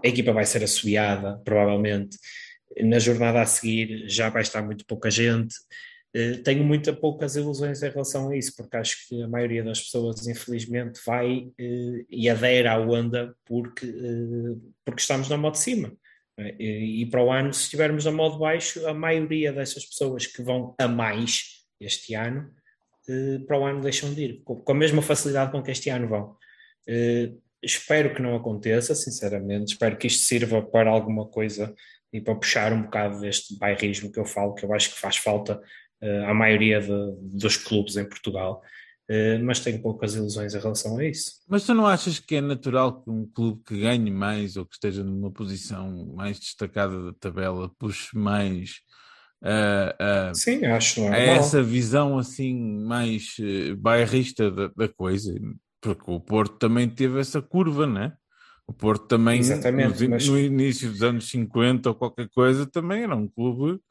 a 0.04 0.08
equipa 0.08 0.34
vai 0.34 0.46
ser 0.46 0.64
assobiada, 0.64 1.40
provavelmente. 1.46 2.18
Na 2.82 3.00
jornada 3.00 3.42
a 3.42 3.46
seguir 3.46 4.10
já 4.10 4.30
vai 4.30 4.42
estar 4.42 4.62
muito 4.62 4.86
pouca 4.86 5.12
gente 5.12 5.56
eh, 6.14 6.38
tenho 6.44 6.64
muito 6.64 6.94
poucas 6.98 7.36
ilusões 7.36 7.82
em 7.82 7.90
relação 7.90 8.30
a 8.30 8.36
isso, 8.36 8.54
porque 8.56 8.76
acho 8.76 9.08
que 9.08 9.24
a 9.24 9.28
maioria 9.28 9.64
das 9.64 9.80
pessoas, 9.82 10.28
infelizmente, 10.28 11.00
vai 11.06 11.38
uh, 11.38 12.06
e 12.10 12.30
adere 12.30 12.68
à 12.68 12.78
onda 12.78 13.34
porque, 13.46 13.88
porque 14.84 15.02
estamos 15.02 15.30
na 15.30 15.38
modo 15.38 15.54
de 15.54 15.60
cima. 15.60 15.94
E, 16.60 17.02
e, 17.02 17.06
para 17.06 17.24
o 17.24 17.32
ano, 17.32 17.54
se 17.54 17.64
estivermos 17.64 18.06
na 18.06 18.12
modo 18.12 18.40
baixo, 18.40 18.86
a 18.88 18.94
maioria 18.94 19.52
dessas 19.52 19.86
pessoas 19.86 20.26
que 20.28 20.42
vão 20.42 20.76
a 20.78 20.88
mais 20.88 21.62
este 21.80 22.14
ano, 22.14 22.50
para 23.48 23.60
o 23.60 23.66
ano 23.66 23.82
deixam 23.82 24.14
de 24.14 24.24
ir, 24.24 24.42
com, 24.44 24.64
a 24.72 24.76
mesma 24.76 25.02
facilidade 25.02 25.52
com 25.52 25.62
que 25.62 25.72
este 25.72 25.90
ano 25.90 26.08
vão. 26.08 26.38
espero 27.62 28.14
que 28.14 28.22
não 28.22 28.36
aconteça, 28.36 28.96
sinceramente, 28.96 29.74
espero 29.74 29.98
que 29.98 30.08
isto 30.08 30.24
sirva 30.24 30.62
para 30.62 30.90
alguma 30.90 31.26
coisa 31.28 31.74
e 32.14 32.20
para 32.20 32.36
puxar 32.36 32.74
um 32.74 32.84
bocado 32.84 33.20
deste 33.22 33.58
bairrismo 33.58 34.12
que 34.12 34.20
eu 34.20 34.26
falo, 34.26 34.54
que 34.54 34.66
eu 34.66 34.74
acho 34.74 34.94
que 34.94 35.00
faz 35.00 35.18
falta 35.18 35.62
uh, 36.02 36.26
à 36.26 36.34
maioria 36.34 36.82
de, 36.82 37.16
dos 37.38 37.56
clubes 37.58 37.96
em 37.96 38.08
Portugal, 38.08 38.62
mas 39.44 39.60
tenho 39.60 39.82
poucas 39.82 40.16
ilusões 40.16 40.54
em 40.54 40.60
relação 40.60 40.98
a 40.98 41.06
isso. 41.06 41.42
Mas 41.48 41.66
tu 41.66 41.74
não 41.74 41.86
achas 41.86 42.20
que 42.20 42.36
é 42.36 42.42
natural 42.42 43.02
que 43.02 43.10
um 43.10 43.26
clube 43.26 43.62
que 43.66 43.82
ganhe 43.82 44.12
mais 44.12 44.56
ou 44.56 44.66
que 44.66 44.76
esteja 44.76 45.04
numa 45.04 45.32
posição 45.32 46.14
mais 46.16 46.40
destacada 46.40 47.06
da 47.06 47.14
tabela 47.20 47.70
puxe 47.78 48.18
mais 48.18 48.82
uh, 49.44 50.36
Sim, 50.36 50.66
acho 50.66 51.04
a 51.08 51.18
essa 51.18 51.62
visão 51.62 52.18
assim 52.18 52.84
mais 52.84 53.36
uh, 53.40 53.76
bairrista 53.76 54.50
da, 54.50 54.68
da, 54.76 54.88
coisa? 54.88 55.34
Porque 55.82 56.04
o 56.12 56.20
Porto 56.20 56.58
também 56.58 56.88
teve 56.88 57.20
essa 57.20 57.42
curva, 57.42 57.88
né? 57.88 58.14
O 58.68 58.74
Porto 58.74 59.08
também, 59.08 59.42
no, 59.42 60.10
mas... 60.10 60.28
no 60.28 60.40
início 60.40 60.90
dos 60.90 61.02
anos 61.02 61.28
50 61.30 61.90
ou 61.90 61.96
qualquer 61.96 62.30
coisa, 62.30 62.66
também 62.66 63.04
era 63.04 63.16
um 63.16 63.28
clube 63.28 63.82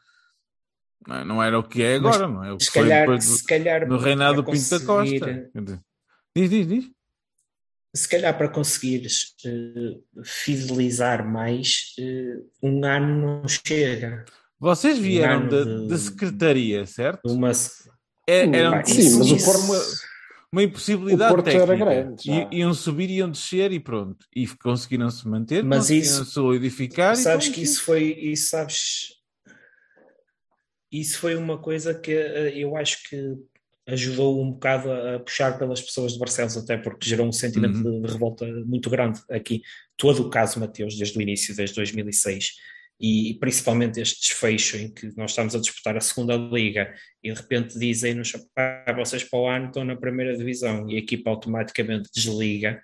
não, 1.07 1.24
não 1.24 1.42
era 1.42 1.59
o 1.59 1.62
que 1.62 1.82
é 1.82 1.96
agora, 1.96 2.28
Mas, 2.28 2.36
não 2.36 2.44
é? 2.44 2.53
O 2.53 2.57
que 2.59 2.64
se 2.64 2.72
calhar, 2.72 3.07
do, 3.07 3.20
se 3.20 3.44
calhar 3.44 3.88
no 3.88 3.98
reinado 3.98 4.42
do 4.42 4.51
Pinto 4.51 4.70
da 4.70 4.80
Costa. 4.80 5.51
Diz, 6.36 6.51
diz, 6.51 6.66
diz. 6.66 6.84
Se 7.92 8.09
calhar 8.09 8.36
para 8.38 8.48
conseguires 8.48 9.34
uh, 9.44 10.22
fidelizar 10.24 11.26
mais, 11.26 11.94
uh, 11.98 12.48
um 12.62 12.84
ano 12.84 13.40
não 13.42 13.48
chega. 13.48 14.24
Vocês 14.61 14.98
vieram 14.98 15.46
um 15.46 15.88
da, 15.88 15.98
secretaria, 15.98 16.86
certo? 16.86 17.20
Uma... 17.24 17.51
É, 18.28 18.46
era, 18.46 18.84
sim, 18.84 19.18
mas 19.18 19.32
o 19.32 19.44
Porto... 19.44 19.62
Uma, 19.64 19.82
uma 20.53 20.62
impossibilidade 20.64 21.34
o 21.34 21.42
técnica. 21.42 21.64
Era 21.64 21.76
grande, 21.76 22.30
I, 22.30 22.59
iam 22.59 22.74
subir, 22.74 23.09
iam 23.11 23.30
descer 23.30 23.72
e 23.72 23.80
pronto. 23.80 24.26
E 24.34 24.46
conseguiram 24.46 25.09
se 25.11 25.26
manter, 25.26 25.64
mas 25.64 25.80
conseguiram 25.80 26.07
isso, 26.07 26.24
solidificar. 26.26 27.16
Sabes 27.16 27.48
que 27.48 27.62
isso 27.62 27.82
foi, 27.82 28.12
isso 28.20 28.51
sabes, 28.51 29.14
isso 30.91 31.18
foi 31.18 31.36
uma 31.36 31.59
coisa 31.59 31.95
que 31.95 32.12
eh, 32.12 32.59
eu 32.59 32.76
acho 32.76 33.09
que 33.09 33.36
ajudou 33.86 34.43
um 34.43 34.53
bocado 34.53 34.91
a 34.91 35.20
puxar 35.20 35.59
pelas 35.59 35.80
pessoas 35.80 36.12
de 36.12 36.18
Barcelos, 36.18 36.57
até 36.57 36.76
porque 36.76 37.09
gerou 37.09 37.26
um 37.26 37.32
sentimento 37.32 37.76
uhum. 37.76 38.03
de, 38.03 38.12
revolta 38.12 38.47
muito 38.64 38.88
grande 38.88 39.20
aqui. 39.30 39.62
Todo 39.97 40.22
o 40.22 40.30
caso 40.30 40.61
Mateus, 40.61 40.97
desde 40.97 41.18
o 41.18 41.22
início, 41.22 41.55
desde 41.55 41.74
2006, 41.74 42.53
e 43.01 43.36
principalmente 43.41 44.01
este 44.01 44.20
desfecho 44.20 44.76
em 44.76 44.93
que 44.93 45.11
nós 45.16 45.30
estamos 45.30 45.55
a 45.55 45.61
disputar 45.61 45.97
a 45.97 46.01
segunda 46.01 46.36
liga 46.36 46.93
e 47.22 47.32
de 47.32 47.41
repente 47.41 47.78
dizem-nos 47.78 48.32
ah, 48.57 48.93
vocês 48.95 49.24
para 49.24 49.38
o 49.38 49.49
ano 49.49 49.66
estão 49.66 49.84
na 49.84 49.97
primeira 49.97 50.36
divisão 50.36 50.88
e 50.88 50.97
a 50.97 50.99
equipa 50.99 51.30
automaticamente 51.30 52.11
desliga. 52.14 52.80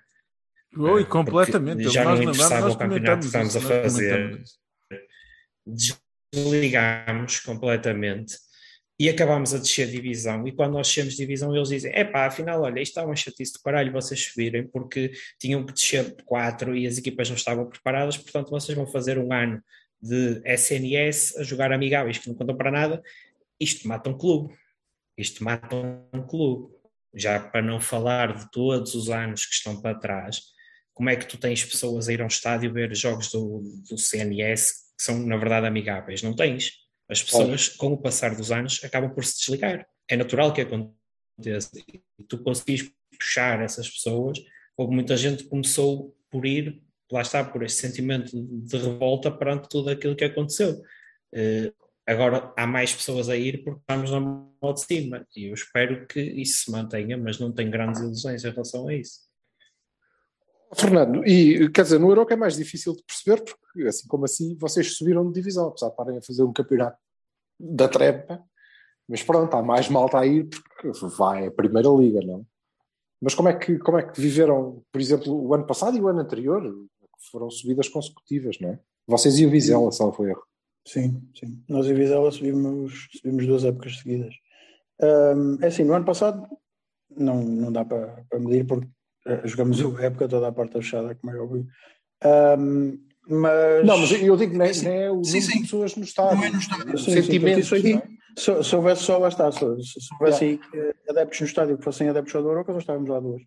Oi, 0.75 1.05
completamente. 1.05 1.87
Já 1.89 2.03
nós 2.03 2.19
não 2.19 2.31
interessava 2.31 2.69
o 2.69 2.77
campeonato 2.77 3.19
que 3.19 3.25
estamos 3.27 3.55
a 3.55 3.61
fazer 3.61 4.43
desligámos 6.33 7.39
completamente 7.39 8.35
e 8.99 9.09
acabámos 9.09 9.53
a 9.53 9.59
descer 9.59 9.87
divisão. 9.87 10.47
E 10.47 10.51
quando 10.51 10.73
nós 10.73 10.87
descemos 10.87 11.15
divisão, 11.15 11.55
eles 11.55 11.69
dizem: 11.69 11.91
é 11.93 12.03
pá, 12.03 12.25
afinal, 12.25 12.61
olha, 12.61 12.81
isto 12.81 12.91
está 12.91 13.05
uma 13.05 13.15
chatice 13.15 13.53
do 13.53 13.59
caralho 13.61 13.91
vocês 13.91 14.25
subirem, 14.25 14.67
porque 14.67 15.11
tinham 15.39 15.65
que 15.65 15.73
descer 15.73 16.15
de 16.15 16.23
quatro 16.23 16.75
e 16.75 16.87
as 16.87 16.97
equipas 16.97 17.29
não 17.29 17.35
estavam 17.35 17.67
preparadas, 17.67 18.17
portanto, 18.17 18.49
vocês 18.49 18.75
vão 18.75 18.87
fazer 18.87 19.17
um 19.17 19.31
ano 19.31 19.61
de 20.01 20.41
SNS 20.45 21.37
a 21.37 21.43
jogar 21.43 21.71
amigáveis 21.71 22.17
que 22.17 22.27
não 22.27 22.35
contam 22.35 22.57
para 22.57 22.71
nada. 22.71 23.01
Isto 23.59 23.87
mata 23.87 24.09
um 24.09 24.17
clube. 24.17 24.53
Isto 25.17 25.43
mata 25.43 25.75
um 26.13 26.21
clube. 26.27 26.75
Já 27.15 27.39
para 27.39 27.61
não 27.61 27.79
falar 27.79 28.35
de 28.35 28.51
todos 28.51 28.93
os 28.93 29.09
anos 29.09 29.45
que 29.45 29.53
estão 29.53 29.81
para 29.81 29.97
trás, 29.97 30.41
como 30.93 31.09
é 31.09 31.15
que 31.15 31.25
tu 31.25 31.37
tens 31.37 31.63
pessoas 31.63 32.07
a 32.07 32.13
ir 32.13 32.21
a 32.21 32.25
um 32.25 32.27
estádio 32.27 32.71
ver 32.71 32.93
jogos 32.95 33.31
do, 33.31 33.63
do 33.89 33.97
CNS 33.97 34.86
que 34.97 35.03
são, 35.03 35.19
na 35.19 35.37
verdade, 35.37 35.67
amigáveis. 35.67 36.23
Não 36.23 36.35
tens. 36.35 36.71
As 37.09 37.23
pessoas, 37.23 37.69
com 37.69 37.93
o 37.93 37.97
passar 37.97 38.35
dos 38.35 38.51
anos, 38.51 38.83
acabam 38.83 39.13
por 39.13 39.23
se 39.23 39.37
desligar. 39.37 39.87
É 40.09 40.17
natural 40.17 40.53
que 40.53 40.61
aconteça. 40.61 41.71
E 42.19 42.23
tu 42.23 42.41
conseguis 42.43 42.91
puxar 43.17 43.61
essas 43.61 43.89
pessoas. 43.89 44.39
Houve 44.75 44.93
muita 44.93 45.15
gente 45.15 45.43
que 45.43 45.49
começou 45.49 46.15
por 46.29 46.45
ir, 46.45 46.81
lá 47.11 47.21
está, 47.21 47.43
por 47.43 47.63
esse 47.63 47.77
sentimento 47.77 48.31
de 48.35 48.77
revolta 48.77 49.31
perante 49.31 49.69
tudo 49.69 49.89
aquilo 49.89 50.15
que 50.15 50.25
aconteceu. 50.25 50.81
Uh, 51.33 51.73
agora 52.05 52.53
há 52.57 52.67
mais 52.67 52.93
pessoas 52.93 53.29
a 53.29 53.37
ir 53.37 53.63
porque 53.63 53.79
estamos 53.79 54.11
na 54.11 54.19
moda 54.19 54.73
de 54.73 54.81
cima. 54.81 55.27
E 55.35 55.45
eu 55.45 55.53
espero 55.53 56.05
que 56.07 56.19
isso 56.19 56.65
se 56.65 56.71
mantenha, 56.71 57.17
mas 57.17 57.39
não 57.39 57.53
tenho 57.53 57.71
grandes 57.71 58.01
ilusões 58.01 58.43
em 58.43 58.49
relação 58.49 58.87
a 58.87 58.93
isso. 58.93 59.26
Fernando, 60.75 61.25
e 61.25 61.69
quer 61.71 61.83
dizer, 61.83 61.99
no 61.99 62.09
Euro 62.09 62.25
é 62.29 62.35
mais 62.35 62.55
difícil 62.55 62.93
de 62.93 63.03
perceber, 63.03 63.43
porque 63.43 63.87
assim 63.87 64.07
como 64.07 64.25
assim 64.25 64.57
vocês 64.57 64.97
subiram 64.97 65.25
de 65.27 65.33
divisão, 65.33 65.67
apesar 65.67 65.89
de 65.89 65.95
parem 65.95 66.17
a 66.17 66.21
fazer 66.21 66.43
um 66.43 66.53
campeonato 66.53 66.97
da 67.59 67.87
trepa, 67.87 68.43
Mas 69.07 69.23
pronto, 69.23 69.55
há 69.55 69.63
mais 69.63 69.87
malta 69.89 70.19
a 70.19 70.25
ir 70.25 70.49
porque 70.49 70.91
vai 71.15 71.47
a 71.47 71.51
Primeira 71.51 71.89
Liga, 71.89 72.19
não? 72.21 72.45
Mas 73.21 73.33
como 73.33 73.49
é 73.49 73.53
que, 73.53 73.79
como 73.79 73.97
é 73.97 74.03
que 74.03 74.19
viveram, 74.19 74.83
por 74.91 75.01
exemplo, 75.01 75.33
o 75.33 75.53
ano 75.53 75.65
passado 75.65 75.97
e 75.97 76.01
o 76.01 76.07
ano 76.07 76.19
anterior? 76.19 76.61
Foram 77.31 77.49
subidas 77.49 77.87
consecutivas, 77.87 78.57
não 78.59 78.69
é? 78.69 78.79
Vocês 79.07 79.39
e 79.39 79.45
o 79.45 79.49
Vizela, 79.49 79.91
salvo 79.91 80.27
erro. 80.27 80.43
Sim, 80.85 81.21
sim. 81.33 81.63
Nós 81.67 81.87
e 81.87 81.93
o 81.93 81.95
Vizela 81.95 82.31
subimos, 82.31 83.07
subimos 83.11 83.47
duas 83.47 83.63
épocas 83.63 83.97
seguidas. 83.97 84.35
Um, 85.01 85.57
é 85.61 85.67
assim, 85.67 85.83
no 85.83 85.93
ano 85.93 86.05
passado 86.05 86.47
não, 87.09 87.41
não 87.43 87.71
dá 87.71 87.85
para, 87.85 88.23
para 88.29 88.39
medir 88.39 88.65
porque 88.65 88.87
jogamos 89.45 89.79
a 89.81 90.03
época 90.03 90.27
toda 90.27 90.47
a 90.47 90.51
porta 90.51 90.81
fechada, 90.81 91.15
como 91.15 91.33
é 91.33 91.39
óbvio. 91.39 91.67
Um, 92.59 92.99
mas... 93.29 93.85
Não, 93.85 93.97
mas 93.97 94.11
eu 94.11 94.37
digo 94.37 94.57
nem, 94.57 94.71
nem 94.81 95.01
é 95.03 95.11
o 95.11 95.23
sim, 95.23 95.41
sim. 95.41 95.61
pessoas 95.61 95.95
no 95.95 96.03
estádio. 96.03 96.37
Não 96.37 96.43
é 96.45 96.49
no 96.49 96.59
estádio. 96.59 96.97
Sim, 96.97 97.11
sentimento. 97.11 97.65
Sim, 97.65 97.75
aí, 97.75 98.01
se, 98.37 98.63
se, 98.63 98.75
houvesse 98.75 99.03
só 99.03 99.17
lá 99.17 99.27
está, 99.27 99.51
se, 99.51 99.59
se 99.59 100.13
houvesse 100.13 100.45
yeah. 100.45 100.63
aí 100.73 100.93
adeptos 101.09 101.41
no 101.41 101.45
estádio 101.47 101.77
que 101.77 101.83
fossem 101.83 102.09
adeptos 102.09 102.35
ao 102.35 102.43
do 102.43 102.49
Oroca, 102.49 102.71
nós 102.71 102.83
estávamos 102.83 103.09
lá 103.09 103.19
duas. 103.19 103.41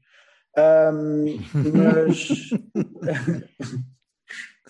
Um, 0.58 1.38
mas 1.72 2.50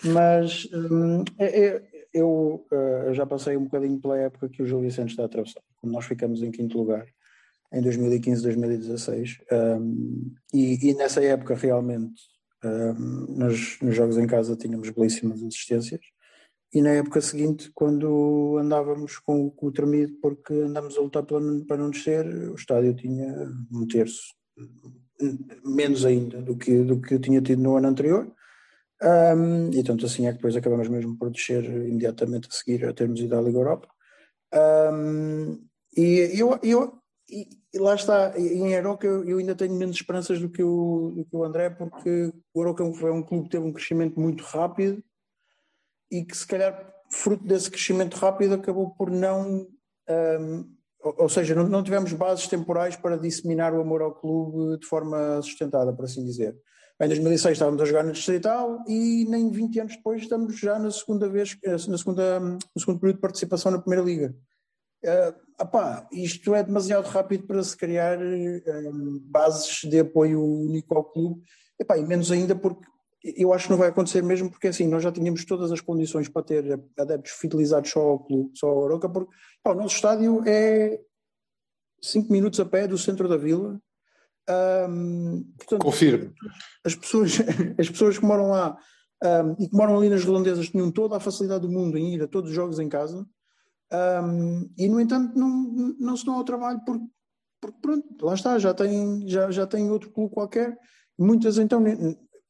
mas 0.05 0.69
um, 0.71 1.23
é, 1.39 1.65
é, 1.65 1.83
eu 2.13 2.65
uh, 2.71 3.13
já 3.13 3.25
passei 3.25 3.57
um 3.57 3.63
bocadinho 3.63 3.99
pela 3.99 4.17
época 4.17 4.47
que 4.47 4.61
o 4.61 4.65
Júlio 4.65 4.91
Santos 4.91 5.13
está 5.13 5.23
a 5.23 5.25
atravessar, 5.25 5.61
quando 5.77 5.93
nós 5.93 6.05
ficamos 6.05 6.43
em 6.43 6.51
quinto 6.51 6.77
lugar 6.77 7.05
em 7.73 7.81
2015, 7.81 8.43
2016 8.43 9.37
um, 9.51 10.33
e, 10.53 10.89
e, 10.89 10.93
nessa 10.93 11.23
época 11.23 11.55
realmente 11.55 12.21
um, 12.63 13.37
nos, 13.37 13.79
nos, 13.81 13.95
jogos 13.95 14.17
em 14.17 14.27
casa 14.27 14.55
tínhamos 14.55 14.89
belíssimas 14.89 15.41
assistências. 15.41 16.01
E 16.73 16.81
na 16.81 16.91
época 16.91 17.21
seguinte 17.21 17.71
quando 17.73 18.57
andávamos 18.59 19.17
com, 19.19 19.49
com 19.49 19.67
o 19.67 19.71
tremido 19.71 20.13
porque 20.21 20.53
andámos 20.53 20.97
a 20.97 21.01
lutar 21.01 21.25
não, 21.29 21.65
para 21.65 21.77
não 21.77 21.89
descer 21.89 22.25
o 22.25 22.55
estádio 22.55 22.95
tinha 22.95 23.49
um 23.71 23.87
terço 23.87 24.33
menos 25.63 26.05
ainda 26.05 26.41
do 26.41 26.57
que, 26.57 26.83
do 26.83 26.99
que 26.99 27.19
tinha 27.19 27.41
tido 27.41 27.61
no 27.61 27.77
ano 27.77 27.87
anterior. 27.87 28.31
Um, 29.01 29.71
e 29.71 29.83
tanto 29.83 30.05
assim 30.05 30.27
é 30.27 30.29
que 30.29 30.35
depois 30.35 30.55
acabamos 30.55 30.87
mesmo 30.87 31.17
por 31.17 31.31
descer 31.31 31.63
imediatamente 31.63 32.47
a 32.47 32.53
seguir 32.53 32.85
a 32.85 32.93
termos 32.93 33.19
ido 33.19 33.35
à 33.35 33.41
Liga 33.41 33.57
Europa. 33.57 33.87
Um, 34.53 35.59
e 35.95 36.29
eu, 36.33 36.59
eu 36.61 37.00
e, 37.31 37.49
e, 37.73 37.79
lá 37.79 37.95
está, 37.95 38.37
em 38.37 38.75
Aroca 38.75 39.07
eu, 39.07 39.23
eu, 39.27 39.37
ainda 39.37 39.55
tenho 39.55 39.73
menos 39.73 39.95
esperanças 39.95 40.39
do 40.39 40.49
que 40.49 40.61
o, 40.61 41.13
do 41.15 41.25
que 41.25 41.35
o 41.35 41.43
André, 41.43 41.69
porque 41.69 42.31
o 42.53 42.61
Aroca 42.61 42.83
é 42.83 43.11
um 43.11 43.23
clube 43.23 43.45
que 43.45 43.51
teve 43.51 43.65
um 43.65 43.73
crescimento 43.73 44.19
muito 44.19 44.43
rápido 44.43 45.03
e 46.11 46.23
que 46.23 46.35
se 46.35 46.45
calhar 46.45 46.93
fruto 47.09 47.45
desse 47.45 47.69
crescimento 47.69 48.15
rápido 48.15 48.55
acabou 48.55 48.91
por 48.91 49.09
não 49.09 49.67
um, 50.09 50.75
ou 51.03 51.27
seja, 51.27 51.55
não, 51.55 51.83
tivemos 51.83 52.13
bases 52.13 52.47
temporais 52.47 52.95
para 52.95 53.17
disseminar 53.17 53.73
o 53.73 53.81
amor 53.81 54.01
ao 54.01 54.13
clube 54.13 54.79
de 54.79 54.85
forma 54.85 55.41
sustentada, 55.41 55.91
por 55.91 56.05
assim 56.05 56.23
dizer. 56.23 56.55
Em 57.01 57.07
2006 57.07 57.53
estávamos 57.53 57.81
a 57.81 57.85
jogar 57.85 58.03
no 58.03 58.11
Distrital 58.11 58.83
e 58.87 59.25
nem 59.27 59.49
20 59.49 59.79
anos 59.79 59.95
depois 59.95 60.21
estamos 60.21 60.59
já 60.59 60.77
na 60.77 60.91
segunda 60.91 61.27
vez, 61.27 61.57
eh, 61.63 61.71
na 61.87 61.97
segunda, 61.97 62.39
no 62.39 62.79
segundo 62.79 62.99
período 62.99 63.15
de 63.15 63.21
participação 63.21 63.71
na 63.71 63.79
Primeira 63.79 64.05
Liga. 64.05 64.35
Uh, 65.03 65.33
apá, 65.57 66.07
isto 66.11 66.53
é 66.53 66.63
demasiado 66.63 67.07
rápido 67.07 67.47
para 67.47 67.63
se 67.63 67.75
criar 67.75 68.19
um, 68.19 69.19
bases 69.25 69.81
de 69.89 69.99
apoio 69.99 70.43
único 70.43 70.95
ao 70.95 71.03
clube, 71.03 71.41
epá, 71.79 71.97
e 71.97 72.05
menos 72.05 72.31
ainda 72.31 72.55
porque 72.55 72.87
eu 73.23 73.53
acho 73.53 73.65
que 73.65 73.71
não 73.71 73.77
vai 73.77 73.89
acontecer 73.89 74.23
mesmo 74.23 74.49
porque 74.49 74.67
assim, 74.67 74.87
nós 74.87 75.03
já 75.03 75.11
tínhamos 75.11 75.45
todas 75.45 75.71
as 75.71 75.81
condições 75.81 76.27
para 76.27 76.43
ter 76.43 76.79
adeptos 76.97 77.33
fidelizados 77.33 77.89
só 77.89 77.99
ao 77.99 78.19
clube, 78.19 78.51
só 78.55 78.67
ao 78.67 78.77
Oroca, 78.77 79.09
porque 79.09 79.31
pá, 79.63 79.71
o 79.71 79.75
nosso 79.75 79.95
estádio 79.95 80.43
é 80.47 80.99
5 82.01 82.31
minutos 82.31 82.59
a 82.59 82.65
pé 82.65 82.87
do 82.87 82.97
centro 82.97 83.27
da 83.27 83.37
vila, 83.37 83.79
um, 84.89 85.43
portanto, 85.57 85.83
Confirmo. 85.83 86.33
As 86.83 86.95
pessoas, 86.95 87.37
as 87.77 87.89
pessoas 87.89 88.17
que 88.17 88.25
moram 88.25 88.49
lá 88.49 88.77
um, 89.23 89.63
e 89.63 89.69
que 89.69 89.75
moram 89.75 89.97
ali 89.97 90.09
nas 90.09 90.23
redondezas 90.23 90.69
tinham 90.69 90.91
toda 90.91 91.17
a 91.17 91.19
facilidade 91.19 91.61
do 91.61 91.71
mundo 91.71 91.97
em 91.97 92.15
ir 92.15 92.23
a 92.23 92.27
todos 92.27 92.49
os 92.49 92.55
jogos 92.55 92.79
em 92.79 92.89
casa 92.89 93.25
um, 93.93 94.69
e, 94.77 94.87
no 94.87 94.99
entanto, 94.99 95.37
não, 95.37 95.49
não 95.99 96.17
se 96.17 96.25
dão 96.25 96.35
ao 96.35 96.43
trabalho 96.43 96.81
porque, 96.85 97.05
porque, 97.61 97.77
pronto, 97.81 98.25
lá 98.25 98.33
está, 98.33 98.57
já 98.57 98.73
tem, 98.73 99.27
já, 99.27 99.51
já 99.51 99.67
tem 99.67 99.89
outro 99.89 100.11
clube 100.11 100.33
qualquer. 100.33 100.77
Muitas, 101.17 101.57
então, 101.57 101.83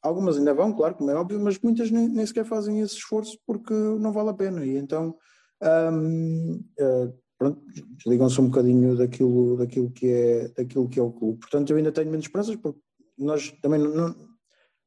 algumas 0.01 0.37
ainda 0.37 0.53
vão, 0.53 0.73
claro, 0.73 0.95
como 0.95 1.11
é 1.11 1.15
óbvio, 1.15 1.39
mas 1.39 1.59
muitas 1.59 1.91
nem, 1.91 2.07
nem 2.07 2.25
sequer 2.25 2.45
fazem 2.45 2.79
esse 2.79 2.95
esforço 2.95 3.37
porque 3.45 3.73
não 3.73 4.11
vale 4.11 4.29
a 4.29 4.33
pena. 4.33 4.65
E 4.65 4.77
então. 4.77 5.15
Um, 5.63 6.55
uh, 6.55 6.63
eh, 6.79 7.13
pronto, 7.41 7.59
desligam-se 7.97 8.39
um 8.39 8.49
bocadinho 8.49 8.95
daquilo, 8.95 9.57
daquilo, 9.57 9.89
que 9.89 10.07
é, 10.07 10.47
daquilo 10.49 10.87
que 10.87 10.99
é 10.99 11.03
o 11.03 11.11
clube. 11.11 11.39
Portanto, 11.39 11.71
eu 11.71 11.77
ainda 11.77 11.91
tenho 11.91 12.11
menos 12.11 12.25
esperanças, 12.25 12.55
porque 12.55 12.79
nós 13.17 13.51
também 13.63 13.79
não, 13.79 14.15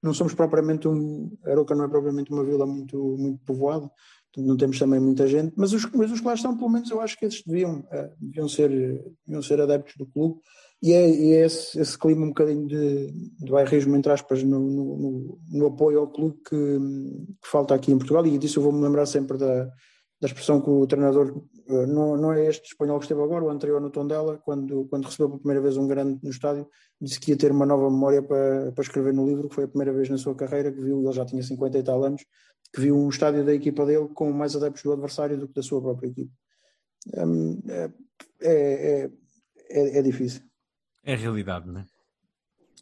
não 0.01 0.15
somos 0.15 0.35
propriamente 0.35 0.87
um. 0.87 1.37
Aroca 1.45 1.75
não 1.75 1.85
é 1.85 1.89
propriamente 1.89 2.31
uma 2.31 2.45
vila 2.45 2.65
muito, 2.65 3.17
muito 3.19 3.43
povoada, 3.45 3.91
não 4.37 4.57
temos 4.57 4.79
também 4.79 5.01
muita 5.01 5.27
gente, 5.27 5.53
mas 5.57 5.73
os, 5.73 5.85
mas 5.93 6.11
os 6.11 6.21
que 6.21 6.27
lá 6.27 6.35
estão, 6.35 6.57
pelo 6.57 6.71
menos, 6.71 6.91
eu 6.91 7.01
acho 7.01 7.19
que 7.19 7.25
esses 7.25 7.43
deviam, 7.45 7.81
uh, 7.81 8.11
deviam, 8.19 8.49
ser, 8.49 8.69
deviam 9.27 9.43
ser 9.43 9.61
adeptos 9.61 9.95
do 9.97 10.07
clube. 10.07 10.41
E 10.83 10.93
é, 10.93 11.09
e 11.09 11.33
é 11.33 11.47
esse, 11.47 11.81
esse, 11.81 11.99
clima 11.99 12.27
um 12.27 12.29
bocadinho 12.29 12.67
de, 12.67 13.11
de 13.39 13.51
bairrismo, 13.51 13.97
entre 13.97 14.13
aspas, 14.13 14.43
no, 14.43 14.59
no, 14.59 15.39
no 15.51 15.67
apoio 15.67 16.01
ao 16.01 16.09
clube 16.09 16.37
que, 16.47 16.57
que, 17.43 17.49
falta 17.49 17.75
aqui 17.75 17.91
em 17.91 17.97
Portugal, 17.97 18.27
e 18.27 18.37
disso 18.37 18.59
eu 18.59 18.65
vou-me 18.65 18.83
lembrar 18.83 19.07
sempre 19.07 19.39
da, 19.39 19.65
da 20.21 20.27
expressão 20.27 20.61
que 20.61 20.69
o 20.69 20.87
treinador, 20.87 21.43
eh, 21.69 21.87
não, 21.87 22.17
não 22.17 22.33
é 22.33 22.47
este 22.47 22.67
espanhol 22.67 22.99
que 22.99 23.05
esteve 23.05 23.23
agora, 23.23 23.45
o 23.45 23.51
anterior 23.51 23.81
no 23.81 23.91
Tondela, 23.91 24.39
quando, 24.45 24.87
quando 24.91 25.07
recebeu 25.07 25.29
pela 25.29 25.39
primeira 25.39 25.63
vez 25.63 25.77
um 25.77 25.87
grande 25.87 26.19
no 26.23 26.31
estádio, 26.31 26.67
disse 27.01 27.19
que 27.19 27.31
ia 27.31 27.37
ter 27.37 27.51
uma 27.51 27.65
nova 27.65 27.91
memória 27.91 28.23
para, 28.23 28.73
para 28.73 28.83
escrever 28.83 29.15
no 29.15 29.27
livro, 29.27 29.49
que 29.49 29.55
foi 29.55 29.65
a 29.65 29.69
primeira 29.69 29.93
vez 29.93 30.09
na 30.11 30.19
sua 30.19 30.35
carreira 30.35 30.71
que 30.71 30.81
viu, 30.81 31.03
ele 31.03 31.13
já 31.13 31.25
tinha 31.25 31.43
50 31.43 31.79
e 31.79 31.83
tal 31.83 32.05
anos, 32.05 32.23
que 32.73 32.81
viu 32.81 32.97
um 32.97 33.09
estádio 33.09 33.45
da 33.45 33.55
equipa 33.55 33.87
dele 33.87 34.09
com 34.09 34.33
mais 34.33 34.57
adeptos 34.57 34.83
do 34.83 34.93
adversário 34.93 35.39
do 35.39 35.49
que 35.49 35.55
da 35.55 35.63
sua 35.63 35.81
própria 35.81 36.09
equipa. 36.09 36.33
Hum, 37.17 37.61
é, 37.69 37.91
é, 38.43 39.11
é, 39.71 39.99
é 39.99 40.03
difícil. 40.03 40.43
É 41.05 41.15
a 41.15 41.17
realidade, 41.17 41.69
não 41.69 41.81
é? 41.81 41.85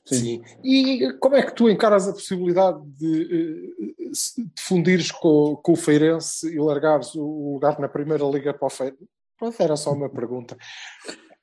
Sim. 0.05 0.43
Sim. 0.45 0.45
E 0.65 1.13
como 1.15 1.37
é 1.37 1.43
que 1.43 1.55
tu 1.55 1.69
encaras 1.69 2.09
a 2.09 2.13
possibilidade 2.13 2.81
de, 2.97 3.23
eh, 3.23 4.11
de 4.11 4.63
fundires 4.63 5.13
com, 5.13 5.57
com 5.57 5.73
o 5.73 5.77
Feirense 5.77 6.53
e 6.53 6.59
largares 6.59 7.15
o 7.15 7.55
lugar 7.55 7.79
na 7.79 7.89
Primeira 7.89 8.25
Liga 8.25 8.53
para 8.53 8.67
o 8.67 8.71
Feirense? 8.71 9.09
Pronto, 9.39 9.61
era 9.61 9.77
só 9.77 9.93
uma 9.93 10.09
pergunta. 10.09 10.57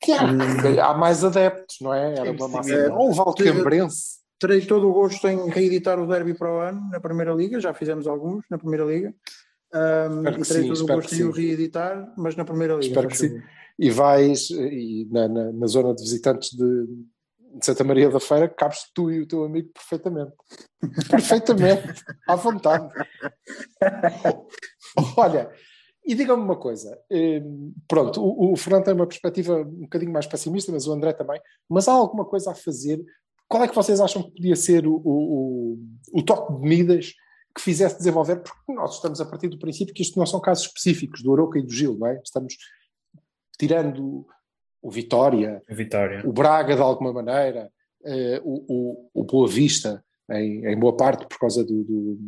Que 0.01 0.11
há, 0.11 0.23
hum. 0.23 0.81
há 0.81 0.93
mais 0.93 1.23
adeptos, 1.23 1.77
não 1.81 1.93
é? 1.93 2.15
Era 2.15 2.31
uma 2.31 2.47
massa. 2.47 2.73
É, 2.73 2.89
ou 2.89 3.09
o 3.09 3.13
Valcambrense. 3.13 4.18
Terei 4.39 4.65
todo 4.65 4.89
o 4.89 4.93
gosto 4.93 5.27
em 5.27 5.49
reeditar 5.49 5.99
o 5.99 6.07
derby 6.07 6.33
para 6.33 6.53
o 6.53 6.59
ano 6.59 6.89
na 6.89 6.99
Primeira 6.99 7.33
Liga, 7.33 7.59
já 7.59 7.73
fizemos 7.73 8.07
alguns 8.07 8.45
na 8.49 8.57
Primeira 8.57 8.85
Liga. 8.85 9.13
Um, 9.73 10.21
e 10.21 10.43
terei 10.43 10.63
sim, 10.63 10.67
todo 10.67 10.83
o 10.83 10.87
gosto 10.87 11.13
em 11.13 11.23
o 11.23 11.31
reeditar, 11.31 12.13
mas 12.17 12.35
na 12.35 12.45
Primeira 12.45 12.75
Liga. 12.75 12.87
Espero 12.87 13.07
que 13.07 13.17
sim. 13.17 13.41
E 13.77 13.89
vais 13.89 14.49
e 14.49 15.07
na, 15.11 15.27
na, 15.27 15.51
na 15.51 15.67
zona 15.67 15.93
de 15.93 16.01
visitantes 16.01 16.51
de, 16.51 16.85
de 17.55 17.65
Santa 17.65 17.83
Maria 17.83 18.09
da 18.09 18.19
Feira, 18.19 18.47
cabes 18.47 18.89
tu 18.93 19.11
e 19.11 19.21
o 19.21 19.27
teu 19.27 19.43
amigo 19.43 19.69
perfeitamente. 19.73 20.33
perfeitamente, 21.09 22.03
à 22.27 22.35
vontade. 22.35 22.89
Olha, 25.17 25.51
e 26.05 26.15
diga-me 26.15 26.41
uma 26.41 26.55
coisa, 26.55 26.97
hum, 27.11 27.73
pronto, 27.87 28.21
o, 28.21 28.53
o, 28.53 28.55
Fernando 28.55 28.85
tem 28.85 28.93
uma 28.93 29.05
perspectiva 29.05 29.61
um 29.61 29.81
bocadinho 29.81 30.11
mais 30.11 30.25
pessimista, 30.25 30.71
mas 30.71 30.87
o 30.87 30.93
André 30.93 31.13
também, 31.13 31.39
mas 31.69 31.87
há 31.87 31.91
alguma 31.91 32.25
coisa 32.25 32.51
a 32.51 32.55
fazer? 32.55 32.99
Qual 33.49 33.63
é 33.63 33.67
que 33.67 33.75
vocês 33.75 33.99
acham 33.99 34.21
que 34.21 34.31
podia 34.31 34.55
ser 34.55 34.85
o, 34.85 35.01
o, 35.03 35.79
o 36.13 36.23
toque 36.23 36.53
de 36.53 36.69
medidas 36.69 37.13
que 37.55 37.61
fizesse 37.61 37.97
desenvolver? 37.97 38.43
Porque 38.43 38.71
nós 38.71 38.93
estamos 38.93 39.19
a 39.19 39.25
partir 39.25 39.47
do 39.49 39.57
princípio 39.57 39.93
que 39.93 40.03
isto 40.03 40.19
não 40.19 40.25
são 40.27 40.39
casos 40.39 40.67
específicos 40.67 41.23
do 41.23 41.33
Aroca 41.33 41.57
e 41.57 41.63
do 41.63 41.73
Gil, 41.73 41.97
não 41.97 42.05
é? 42.05 42.21
Estamos 42.23 42.55
tirando 43.57 44.27
o 44.81 44.91
Vitória, 44.91 45.63
Vitória, 45.67 46.21
o 46.23 46.31
Braga 46.31 46.75
de 46.75 46.81
alguma 46.81 47.11
maneira, 47.11 47.71
uh, 48.01 48.39
o, 48.43 49.09
o, 49.13 49.23
Boa 49.23 49.47
Vista, 49.47 50.05
em, 50.29 50.67
em, 50.67 50.79
boa 50.79 50.95
parte 50.95 51.25
por 51.27 51.39
causa 51.39 51.65
do, 51.65 51.83
do, 51.83 52.19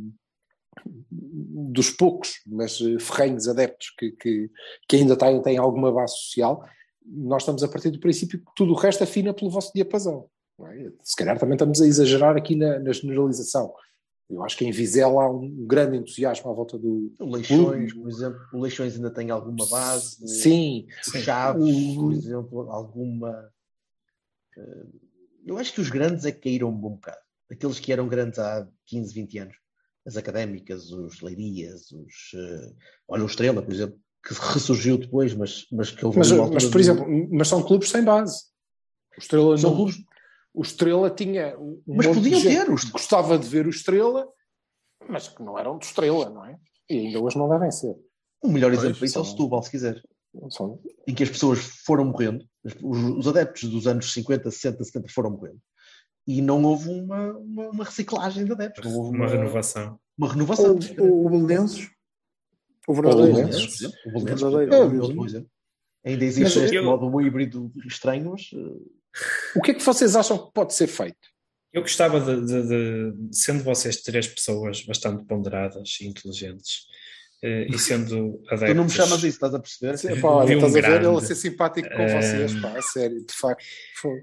dos 1.12 1.92
poucos, 1.92 2.42
mas 2.48 2.82
uh, 2.82 3.00
ferrenhos 3.00 3.48
adeptos 3.48 3.94
que, 3.98 4.12
que, 4.14 4.50
que, 4.90 4.96
ainda 4.96 5.16
têm, 5.16 5.40
têm 5.42 5.58
alguma 5.60 5.92
base 5.92 6.16
social, 6.16 6.66
nós 7.06 7.44
estamos 7.44 7.64
a 7.64 7.68
partir 7.68 7.92
do 7.92 8.00
princípio 8.00 8.40
que 8.40 8.52
tudo 8.56 8.74
o 8.74 8.78
resto 8.78 9.04
afina 9.04 9.34
pelo 9.34 9.52
vosso 9.52 9.72
diapasão. 9.74 10.28
É? 10.68 10.92
Se 11.04 11.16
calhar 11.16 11.38
também 11.38 11.56
estamos 11.56 11.82
a 11.82 11.88
exagerar 11.88 12.36
aqui 12.36 12.56
na, 12.56 12.80
na 12.80 12.92
generalização. 12.92 13.74
Eu 14.32 14.44
acho 14.44 14.58
que 14.58 14.66
em 14.66 14.72
Vizela 14.72 15.24
há 15.24 15.30
um 15.30 15.66
grande 15.68 15.98
entusiasmo 15.98 16.50
à 16.50 16.54
volta 16.54 16.78
do. 16.78 17.14
Leixões, 17.20 17.94
por 17.94 18.10
exemplo, 18.10 18.40
o 18.54 18.62
Leixões 18.62 18.96
ainda 18.96 19.12
tem 19.12 19.30
alguma 19.30 19.68
base. 19.70 20.26
Sim. 20.26 20.88
O 21.06 21.18
Chaves, 21.18 21.96
por 21.96 22.14
exemplo, 22.14 22.72
alguma. 22.72 23.52
Eh, 24.58 24.86
eu 25.46 25.58
acho 25.58 25.74
que 25.74 25.82
os 25.82 25.90
grandes 25.90 26.24
é 26.26 26.32
que 26.32 26.50
caíram 26.50 26.70
um 26.70 26.78
bom 26.78 26.92
bocado. 26.92 27.18
Aqueles 27.52 27.80
que 27.80 27.92
eram 27.92 28.08
grandes 28.08 28.40
há 28.40 28.66
15, 28.86 29.14
20 29.14 29.38
anos. 29.40 29.56
As 30.06 30.16
académicas, 30.16 30.92
os 30.92 31.20
Leirias, 31.20 31.92
os. 31.92 32.32
Eh, 32.34 32.74
olha, 33.10 33.24
o 33.24 33.28
Estrela, 33.28 33.62
por 33.62 33.74
exemplo. 33.74 34.00
que 34.26 34.34
ressurgiu 34.34 34.98
depois, 34.98 35.34
mas, 35.34 35.68
mas 35.70 35.92
que 35.92 36.06
ele 36.06 36.16
mas, 36.16 36.32
mas 36.32 36.66
por 36.66 36.80
exemplo, 36.80 37.06
mas 37.32 37.50
são 37.50 37.62
clubes 37.62 37.90
sem 37.90 38.02
base. 38.02 38.46
O 39.18 39.20
Estrela 39.20 39.58
são 39.58 39.72
não, 39.72 39.76
clubes... 39.76 39.98
O 40.54 40.62
Estrela 40.62 41.10
tinha 41.10 41.58
um 41.58 41.82
mas 41.88 42.08
podiam 42.08 42.42
ter. 42.42 42.68
Gostava 42.92 43.38
de 43.38 43.48
ver 43.48 43.66
o 43.66 43.70
Estrela, 43.70 44.28
mas 45.08 45.28
que 45.28 45.42
não 45.42 45.58
eram 45.58 45.78
de 45.78 45.86
Estrela, 45.86 46.30
não 46.30 46.46
é? 46.46 46.58
E 46.90 46.98
ainda 46.98 47.20
hoje 47.20 47.38
não 47.38 47.48
devem 47.50 47.72
ser. 47.72 47.96
O 48.44 48.50
melhor 48.50 48.74
exemplo 48.74 49.00
disso 49.00 49.18
é 49.18 49.22
o 49.22 49.26
Setúbal, 49.26 49.64
se 49.64 49.72
quiser. 49.72 50.02
São... 50.50 50.80
Em 51.08 51.14
que 51.14 51.24
as 51.24 51.30
pessoas 51.30 51.60
foram 51.60 52.06
morrendo, 52.06 52.46
os, 52.82 53.18
os, 53.18 53.28
adeptos 53.28 53.70
dos 53.70 53.86
anos 53.86 54.12
50, 54.14 54.50
60, 54.50 54.84
70 54.84 55.10
foram 55.10 55.32
morrendo. 55.32 55.60
E 56.26 56.42
não 56.42 56.64
houve 56.64 56.90
uma, 56.90 57.32
uma, 57.34 57.70
uma 57.70 57.84
reciclagem 57.84 58.46
de 58.46 58.52
adeptos. 58.52 58.86
Não 58.86 58.98
houve 58.98 59.16
uma, 59.16 59.26
uma 59.26 59.28
renovação. 59.28 60.00
Uma 60.18 60.32
renovação. 60.32 60.78
O, 61.00 61.26
o 61.26 61.30
Belenenses. 61.30 61.90
O 62.88 62.94
verdadeiro. 62.94 63.32
O 64.16 64.20
verdadeiro. 64.20 65.50
Ainda 66.04 66.26
existe 66.26 66.58
mas 66.58 66.66
este 66.66 66.76
eu... 66.76 66.84
modo 66.84 67.06
um 67.06 67.22
híbrido 67.22 67.72
estranho, 67.86 68.32
mas... 68.32 68.50
O 69.56 69.62
que 69.62 69.72
é 69.72 69.74
que 69.74 69.84
vocês 69.84 70.16
acham 70.16 70.38
que 70.38 70.54
pode 70.54 70.74
ser 70.74 70.88
feito? 70.88 71.32
Eu 71.74 71.82
gostava 71.82 72.20
de, 72.20 72.46
de, 72.46 72.68
de, 72.68 73.38
sendo 73.38 73.64
vocês 73.64 74.02
três 74.02 74.28
pessoas 74.28 74.84
bastante 74.84 75.24
ponderadas 75.26 75.98
e 76.02 76.08
inteligentes, 76.08 76.86
eh, 77.42 77.68
e 77.70 77.80
sendo 77.80 78.42
adeptos... 78.50 78.68
Tu 78.68 78.74
não 78.76 78.84
me 78.84 78.90
chamas 78.90 79.20
isso, 79.20 79.28
estás 79.28 79.54
a 79.54 79.60
perceber? 79.60 79.98
Sim, 79.98 80.20
pá, 80.20 80.28
olha, 80.28 80.54
um 80.54 80.58
estás 80.58 80.74
grande, 80.74 80.88
a 80.88 81.00
ver 81.00 81.08
ele 81.08 81.18
a 81.18 81.22
ser 81.22 81.36
simpático 81.36 81.90
com 81.90 82.06
uh, 82.06 82.10
vocês, 82.10 82.54
pá, 82.60 82.78
a 82.78 82.82
sério, 82.82 83.26
de 83.26 83.34
facto. 83.34 83.64
Foi. 84.02 84.22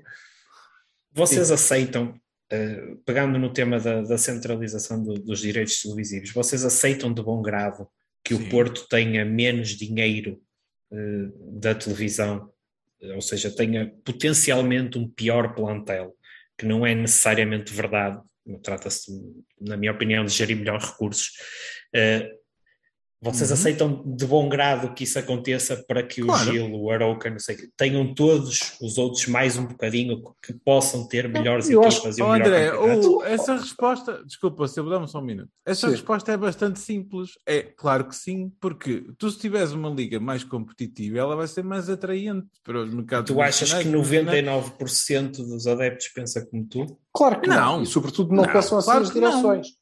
Vocês 1.13 1.49
Sim. 1.49 1.55
aceitam, 1.55 2.21
uh, 2.53 2.97
pegando 3.07 3.39
no 3.39 3.51
tema 3.51 3.81
da, 3.81 4.03
da 4.03 4.19
centralização 4.19 5.03
do, 5.03 5.15
dos 5.15 5.41
direitos 5.41 5.81
televisivos, 5.81 6.31
vocês 6.33 6.67
aceitam 6.67 7.15
de 7.15 7.23
bom 7.23 7.41
grado 7.41 7.89
que 8.23 8.35
Sim. 8.35 8.45
o 8.45 8.51
Porto 8.51 8.87
tenha 8.89 9.25
menos 9.25 9.71
dinheiro 9.71 10.41
da 11.61 11.75
televisão, 11.75 12.51
ou 13.15 13.21
seja, 13.21 13.51
tenha 13.51 13.93
potencialmente 14.05 14.99
um 14.99 15.09
pior 15.09 15.55
plantel, 15.55 16.15
que 16.57 16.67
não 16.67 16.87
é 16.87 16.95
necessariamente 16.95 17.73
verdade, 17.73 18.21
trata-se, 18.63 19.11
na 19.61 19.77
minha 19.77 19.93
opinião, 19.93 20.25
de 20.25 20.33
gerir 20.33 20.57
melhor 20.57 20.81
recursos. 20.81 21.33
Uh, 21.95 22.38
vocês 23.21 23.51
uhum. 23.51 23.55
aceitam 23.55 24.03
de 24.07 24.25
bom 24.25 24.49
grado 24.49 24.95
que 24.95 25.03
isso 25.03 25.19
aconteça 25.19 25.77
para 25.89 26.05
que 26.05 26.23
claro. 26.23 26.49
o 26.49 26.53
Gil, 26.53 26.73
o 26.73 26.91
Arouca, 26.91 27.29
não 27.29 27.39
sei, 27.41 27.57
tenham 27.77 28.15
todos 28.15 28.77
os 28.81 28.97
outros 28.97 29.27
mais 29.27 29.57
um 29.57 29.67
bocadinho 29.67 30.23
que 30.41 30.53
possam 30.53 31.07
ter 31.07 31.29
melhores 31.29 31.69
eu 31.69 31.83
equipas 31.83 32.11
acho... 32.11 32.21
e 32.21 32.23
um 32.23 32.27
oh, 32.27 32.33
André, 32.33 32.73
o, 32.73 33.25
essa 33.25 33.57
resposta, 33.57 34.23
desculpa, 34.25 34.69
se 34.69 34.79
eu 34.79 34.89
dá-me 34.89 35.09
só 35.09 35.19
um 35.19 35.25
minuto. 35.25 35.51
Essa 35.67 35.89
sim. 35.89 35.93
resposta 35.93 36.33
é 36.33 36.37
bastante 36.37 36.79
simples. 36.79 37.33
É 37.45 37.63
claro 37.63 38.07
que 38.07 38.15
sim, 38.15 38.53
porque 38.61 39.05
tu 39.19 39.29
se 39.31 39.39
tiveres 39.39 39.73
uma 39.73 39.91
liga 39.91 40.21
mais 40.21 40.45
competitiva, 40.45 41.19
ela 41.19 41.35
vai 41.35 41.49
ser 41.49 41.65
mais 41.65 41.91
atraente 41.91 42.47
para 42.63 42.83
os 42.83 42.95
mercados. 42.95 43.33
Tu 43.33 43.41
achas 43.41 43.75
que 43.75 43.89
99% 43.89 45.31
dos 45.39 45.67
adeptos 45.67 46.09
pensa 46.09 46.47
como 46.47 46.65
tu? 46.67 46.87
Claro 47.13 47.41
que 47.41 47.49
não. 47.49 47.79
não. 47.79 47.83
E 47.83 47.87
sobretudo 47.87 48.33
não, 48.33 48.45
não 48.45 48.53
pensam 48.53 48.79
assim 48.79 48.87
claro 48.87 49.03
as 49.03 49.11
direções. 49.11 49.67
Não. 49.67 49.79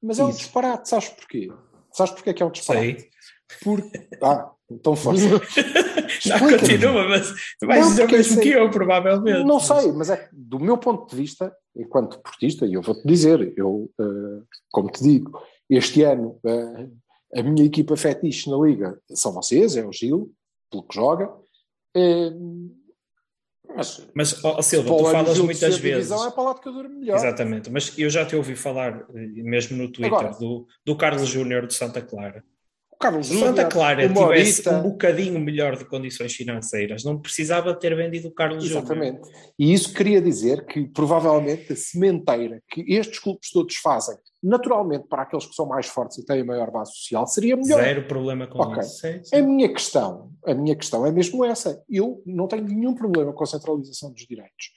Mas 0.00 0.18
é 0.18 0.24
um 0.24 0.30
disparate, 0.30 0.88
sabes 0.88 1.08
porquê? 1.08 1.50
Sabes 1.98 2.12
porque 2.12 2.30
é 2.30 2.32
que 2.32 2.42
é 2.44 2.46
um 2.46 2.50
disparate? 2.52 3.00
Sei. 3.00 3.10
Porque. 3.64 4.08
Ah, 4.22 4.52
então 4.70 4.94
força. 4.94 5.24
não, 6.26 6.38
continua, 6.38 7.08
mas 7.08 7.34
vais 7.60 7.88
dizer 7.88 8.04
o 8.04 8.12
mesmo 8.12 8.40
que 8.40 8.50
eu, 8.50 8.70
provavelmente. 8.70 9.44
Não 9.44 9.58
sei, 9.58 9.90
mas 9.90 10.08
é 10.08 10.28
do 10.32 10.60
meu 10.60 10.78
ponto 10.78 11.10
de 11.10 11.16
vista, 11.16 11.52
enquanto 11.74 12.20
portista, 12.20 12.64
e 12.64 12.74
eu 12.74 12.82
vou-te 12.82 13.04
dizer, 13.04 13.52
eu, 13.56 13.90
uh, 13.98 14.46
como 14.70 14.92
te 14.92 15.02
digo, 15.02 15.42
este 15.68 16.04
ano 16.04 16.38
uh, 16.44 16.96
a 17.34 17.42
minha 17.42 17.66
equipa 17.66 17.96
fetiche 17.96 18.48
na 18.48 18.58
Liga 18.58 18.96
são 19.10 19.32
vocês, 19.32 19.76
é 19.76 19.84
o 19.84 19.92
Gil, 19.92 20.32
pelo 20.70 20.84
que 20.84 20.94
joga. 20.94 21.34
Uh, 21.96 22.77
mas, 23.74 24.06
mas 24.14 24.44
oh, 24.44 24.62
Silva, 24.62 24.88
tu 24.88 25.04
falas 25.04 25.38
muitas 25.38 25.78
vezes. 25.78 26.10
É 26.10 26.30
para 26.30 26.42
lá 26.42 26.54
que 26.54 26.68
eu 26.68 26.72
durmo 26.72 26.98
melhor. 26.98 27.16
Exatamente, 27.16 27.70
mas 27.70 27.96
eu 27.98 28.10
já 28.10 28.24
te 28.24 28.34
ouvi 28.34 28.56
falar, 28.56 29.06
mesmo 29.12 29.76
no 29.76 29.88
Twitter, 29.90 30.18
Agora, 30.18 30.30
do, 30.38 30.66
do 30.84 30.96
Carlos 30.96 31.28
Júnior 31.28 31.66
de 31.66 31.74
Santa 31.74 32.00
Clara. 32.00 32.44
Carlos 33.00 33.28
Se 33.28 33.38
Santa 33.38 33.64
Clara 33.66 34.08
tivesse 34.08 34.68
um 34.68 34.82
bocadinho 34.82 35.38
melhor 35.38 35.76
de 35.76 35.84
condições 35.84 36.34
financeiras, 36.34 37.04
não 37.04 37.16
precisava 37.16 37.72
ter 37.72 37.94
vendido 37.94 38.26
o 38.26 38.32
Carlos 38.32 38.64
Exatamente. 38.64 39.18
Júnior. 39.18 39.52
E 39.56 39.72
isso 39.72 39.94
queria 39.94 40.20
dizer 40.20 40.66
que 40.66 40.84
provavelmente 40.88 41.72
a 41.72 41.76
sementeira 41.76 42.60
que 42.68 42.84
estes 42.92 43.20
clubes 43.20 43.50
todos 43.52 43.76
fazem, 43.76 44.16
naturalmente 44.42 45.06
para 45.06 45.22
aqueles 45.22 45.46
que 45.46 45.54
são 45.54 45.66
mais 45.66 45.86
fortes 45.86 46.18
e 46.18 46.26
têm 46.26 46.40
a 46.40 46.44
maior 46.44 46.72
base 46.72 46.92
social, 46.92 47.24
seria 47.28 47.56
melhor. 47.56 47.80
Zero 47.80 48.08
problema 48.08 48.48
com 48.48 48.58
okay. 48.58 48.80
isso. 48.80 49.00
Sim, 49.00 49.20
sim. 49.22 49.36
A 49.36 49.42
minha 49.42 49.72
questão, 49.72 50.32
a 50.44 50.54
minha 50.54 50.74
questão 50.74 51.06
é 51.06 51.12
mesmo 51.12 51.44
essa. 51.44 51.80
Eu 51.88 52.20
não 52.26 52.48
tenho 52.48 52.64
nenhum 52.64 52.94
problema 52.94 53.32
com 53.32 53.44
a 53.44 53.46
centralização 53.46 54.10
dos 54.10 54.26
direitos. 54.26 54.72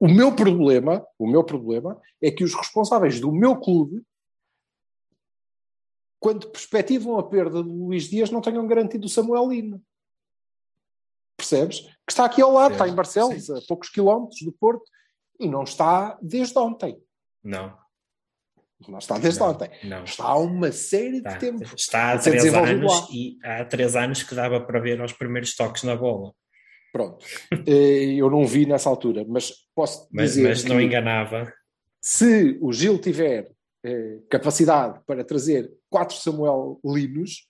O 0.00 0.08
meu 0.08 0.34
problema, 0.34 1.06
o 1.18 1.30
meu 1.30 1.44
problema 1.44 1.96
é 2.20 2.30
que 2.30 2.42
os 2.42 2.54
responsáveis 2.54 3.20
do 3.20 3.30
meu 3.30 3.54
clube 3.56 4.02
quando 6.20 6.50
perspectivam 6.50 7.18
a 7.18 7.26
perda 7.26 7.62
do 7.62 7.86
Luís 7.86 8.04
Dias, 8.04 8.30
não 8.30 8.42
tenham 8.42 8.66
garantido 8.66 9.06
o 9.06 9.08
Samuel 9.08 9.48
Lino. 9.48 9.82
Percebes? 11.36 11.80
Que 11.80 12.10
está 12.10 12.26
aqui 12.26 12.42
ao 12.42 12.52
lado, 12.52 12.72
está 12.72 12.86
em 12.86 12.94
Barcelos, 12.94 13.46
Sim. 13.46 13.56
a 13.56 13.60
poucos 13.66 13.88
quilómetros 13.88 14.42
do 14.42 14.52
Porto, 14.52 14.84
e 15.40 15.48
não 15.48 15.62
está 15.62 16.18
desde 16.20 16.58
ontem. 16.58 17.02
Não. 17.42 17.74
Não 18.86 18.98
está 18.98 19.18
desde 19.18 19.40
não, 19.40 19.50
ontem. 19.50 19.70
Não. 19.84 20.04
Está 20.04 20.24
há 20.24 20.36
uma 20.36 20.70
série 20.70 21.18
está, 21.18 21.30
de 21.30 21.38
tempo. 21.38 21.74
Está 21.74 22.12
há 22.12 22.18
três 22.18 22.44
anos 22.54 22.92
lá. 22.92 23.08
e 23.10 23.38
há 23.42 23.64
três 23.64 23.96
anos 23.96 24.22
que 24.22 24.34
dava 24.34 24.60
para 24.60 24.78
ver 24.78 25.00
os 25.00 25.12
primeiros 25.12 25.56
toques 25.56 25.82
na 25.82 25.96
bola. 25.96 26.34
Pronto. 26.92 27.24
Eh, 27.66 28.14
eu 28.16 28.30
não 28.30 28.44
vi 28.44 28.66
nessa 28.66 28.88
altura, 28.88 29.24
mas 29.26 29.52
posso 29.74 30.08
mas, 30.10 30.34
dizer. 30.34 30.48
Mas 30.48 30.64
não 30.64 30.80
enganava. 30.80 31.52
Se 32.00 32.58
o 32.60 32.72
Gil 32.72 32.98
tiver 32.98 33.50
eh, 33.84 34.18
capacidade 34.28 35.00
para 35.06 35.24
trazer 35.24 35.70
quatro 35.90 36.16
Samuel 36.16 36.80
Linos, 36.84 37.46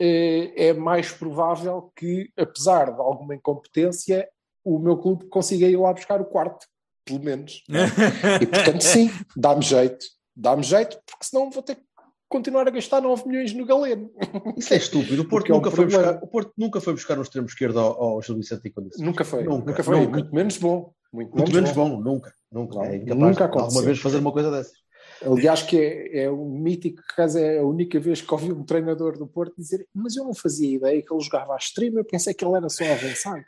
eh, 0.00 0.68
é 0.68 0.72
mais 0.72 1.12
provável 1.12 1.92
que, 1.94 2.30
apesar 2.36 2.86
de 2.86 3.00
alguma 3.00 3.34
incompetência, 3.34 4.26
o 4.64 4.78
meu 4.78 4.96
clube 4.96 5.26
consiga 5.28 5.66
ir 5.66 5.76
lá 5.76 5.92
buscar 5.92 6.20
o 6.20 6.24
quarto, 6.24 6.66
pelo 7.04 7.20
menos. 7.20 7.62
É? 7.70 8.42
e 8.42 8.46
portanto, 8.46 8.80
sim, 8.80 9.10
dá-me 9.36 9.62
jeito, 9.62 10.06
dá-me 10.34 10.62
jeito, 10.62 10.98
porque 11.06 11.24
senão 11.24 11.50
vou 11.50 11.62
ter 11.62 11.74
que 11.74 11.82
continuar 12.30 12.66
a 12.66 12.70
gastar 12.70 13.02
9 13.02 13.28
milhões 13.28 13.52
no 13.52 13.66
Galeno. 13.66 14.10
Isso 14.56 14.72
é 14.72 14.76
estúpido. 14.76 15.22
O 15.22 15.28
Porto, 15.28 15.50
nunca, 15.50 15.68
é 15.68 15.72
um 15.72 15.76
foi 15.76 15.84
buscar, 15.84 16.14
o 16.22 16.26
Porto 16.28 16.52
nunca 16.56 16.80
foi 16.80 16.92
buscar 16.92 17.18
um 17.18 17.22
extremo 17.22 17.46
esquerdo 17.46 17.80
ao, 17.80 18.02
ao 18.02 18.22
Gil 18.22 18.36
Vicente 18.36 18.62
e 18.64 18.70
Condições. 18.70 19.04
Nunca 19.04 19.24
foi. 19.24 19.42
Nunca, 19.42 19.70
nunca 19.70 19.82
foi. 19.82 20.00
Nunca. 20.00 20.12
Muito 20.12 20.34
menos 20.34 20.56
bom. 20.56 20.94
Muito, 21.12 21.36
muito 21.36 21.52
menos, 21.52 21.72
bom. 21.72 21.90
bom. 21.90 22.00
Nunca. 22.00 22.32
Nunca. 22.52 22.76
Não, 22.76 22.84
é 22.84 22.98
nunca 22.98 23.46
aconteceu. 23.46 23.64
Alguma 23.64 23.82
vez 23.82 23.98
fazer 23.98 24.18
uma 24.18 24.32
coisa 24.32 24.50
dessas. 24.50 24.78
Aliás, 25.24 25.62
que 25.62 25.76
é, 25.76 26.24
é 26.24 26.30
um 26.30 26.58
mítico 26.58 27.02
caso, 27.14 27.38
é 27.38 27.58
a 27.58 27.64
única 27.64 28.00
vez 28.00 28.20
que 28.20 28.32
ouvi 28.32 28.52
um 28.52 28.64
treinador 28.64 29.18
do 29.18 29.26
Porto 29.26 29.54
dizer 29.56 29.86
mas 29.94 30.16
eu 30.16 30.24
não 30.24 30.34
fazia 30.34 30.76
ideia 30.76 31.02
que 31.02 31.12
ele 31.12 31.22
jogava 31.22 31.54
à 31.54 31.56
extrema, 31.56 32.00
eu 32.00 32.04
pensei 32.04 32.32
que 32.32 32.44
ele 32.44 32.56
era 32.56 32.68
só 32.68 32.84
avançado. 32.84 33.44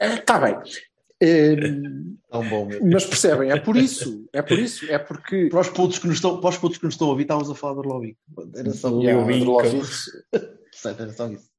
Está 0.00 0.38
bem. 0.38 0.56
É, 1.20 1.54
Tão 2.30 2.48
bom, 2.48 2.68
mas 2.90 3.06
percebem, 3.06 3.50
é 3.50 3.58
por 3.58 3.76
isso, 3.76 4.26
é 4.32 4.42
por 4.42 4.58
isso, 4.58 4.84
é 4.90 4.98
porque 4.98 5.48
para 5.48 5.60
os 5.60 5.68
putos 5.68 5.98
que 5.98 6.06
nos 6.06 6.16
estão, 6.16 6.40
para 6.40 6.50
os 6.50 6.58
putos 6.58 6.76
que 6.76 6.84
nos 6.84 6.94
estão 6.94 7.06
a 7.06 7.10
ouvir, 7.10 7.22
estávamos 7.22 7.50
a 7.50 7.54
falar 7.54 7.74
do 7.74 7.80
Orlovic. 7.80 8.18
Era 8.54 8.72
só 8.72 8.88
yeah, 9.00 9.22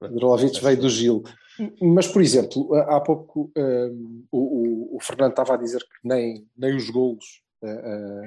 o 0.01 0.07
Drolovic 0.09 0.61
veio 0.61 0.77
do 0.77 0.89
Gil. 0.89 1.23
Mas, 1.81 2.07
por 2.07 2.21
exemplo, 2.21 2.75
há 2.75 2.99
pouco 2.99 3.51
um, 3.57 4.25
o, 4.31 4.39
o, 4.39 4.97
o 4.97 4.99
Fernando 4.99 5.31
estava 5.31 5.53
a 5.53 5.57
dizer 5.57 5.79
que 5.79 6.07
nem, 6.07 6.45
nem 6.55 6.75
os 6.75 6.89
golos 6.89 7.44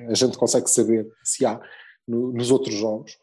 a 0.08 0.14
gente 0.14 0.36
consegue 0.36 0.68
saber 0.68 1.06
se 1.22 1.44
há 1.44 1.60
no, 2.06 2.32
nos 2.32 2.50
outros 2.50 2.74
jogos. 2.74 3.18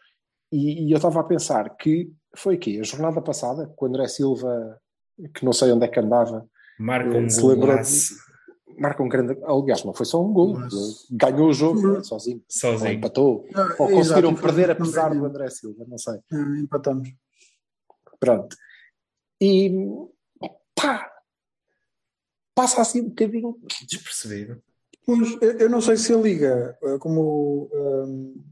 E, 0.51 0.88
e 0.88 0.91
eu 0.91 0.97
estava 0.97 1.20
a 1.20 1.24
pensar 1.24 1.76
que 1.76 2.12
foi 2.36 2.56
aqui, 2.56 2.80
a 2.80 2.84
jornada 2.84 3.22
passada, 3.22 3.72
quando 3.76 3.95
André 3.95 4.08
Silva, 4.08 4.80
que 5.34 5.43
não 5.43 5.53
sei 5.53 5.72
onde 5.72 5.86
é 5.86 5.88
que 5.88 5.99
andava, 5.99 6.47
marca 6.80 7.18
um 7.18 7.30
se 7.30 7.43
lembrou 7.43 7.76
marca 8.78 9.01
um 9.01 9.10
grande. 9.10 9.38
Aliás, 9.43 9.84
não 9.84 9.93
foi 9.93 10.06
só 10.06 10.24
um 10.24 10.32
gol, 10.32 10.53
Mas... 10.53 11.08
ganhou 11.12 11.49
o 11.49 11.53
jogo 11.53 12.03
sozinho. 12.03 12.43
Sozinho. 12.47 12.89
Ou 12.89 12.95
empatou. 12.95 13.47
Não, 13.51 13.70
ou 13.80 13.89
conseguiram 13.89 14.32
exato, 14.32 14.41
perder 14.41 14.72
apesar 14.72 15.10
do 15.14 15.26
André 15.26 15.49
Silva, 15.49 15.86
não 15.88 15.97
sei. 15.97 16.20
empatamos. 16.60 17.10
Pronto. 18.20 18.56
E 19.41 19.72
pá! 20.76 21.12
Passa 22.53 22.82
assim 22.82 23.01
um 23.01 23.10
bocadinho 23.10 23.58
despercebido. 23.88 24.62
Pois, 25.06 25.38
eu 25.60 25.70
não 25.70 25.82
sei 25.82 25.97
se 25.97 26.14
a 26.14 26.18
Liga, 26.18 26.76
eh, 26.82 26.97
como, 26.97 27.70
um, 27.72 28.43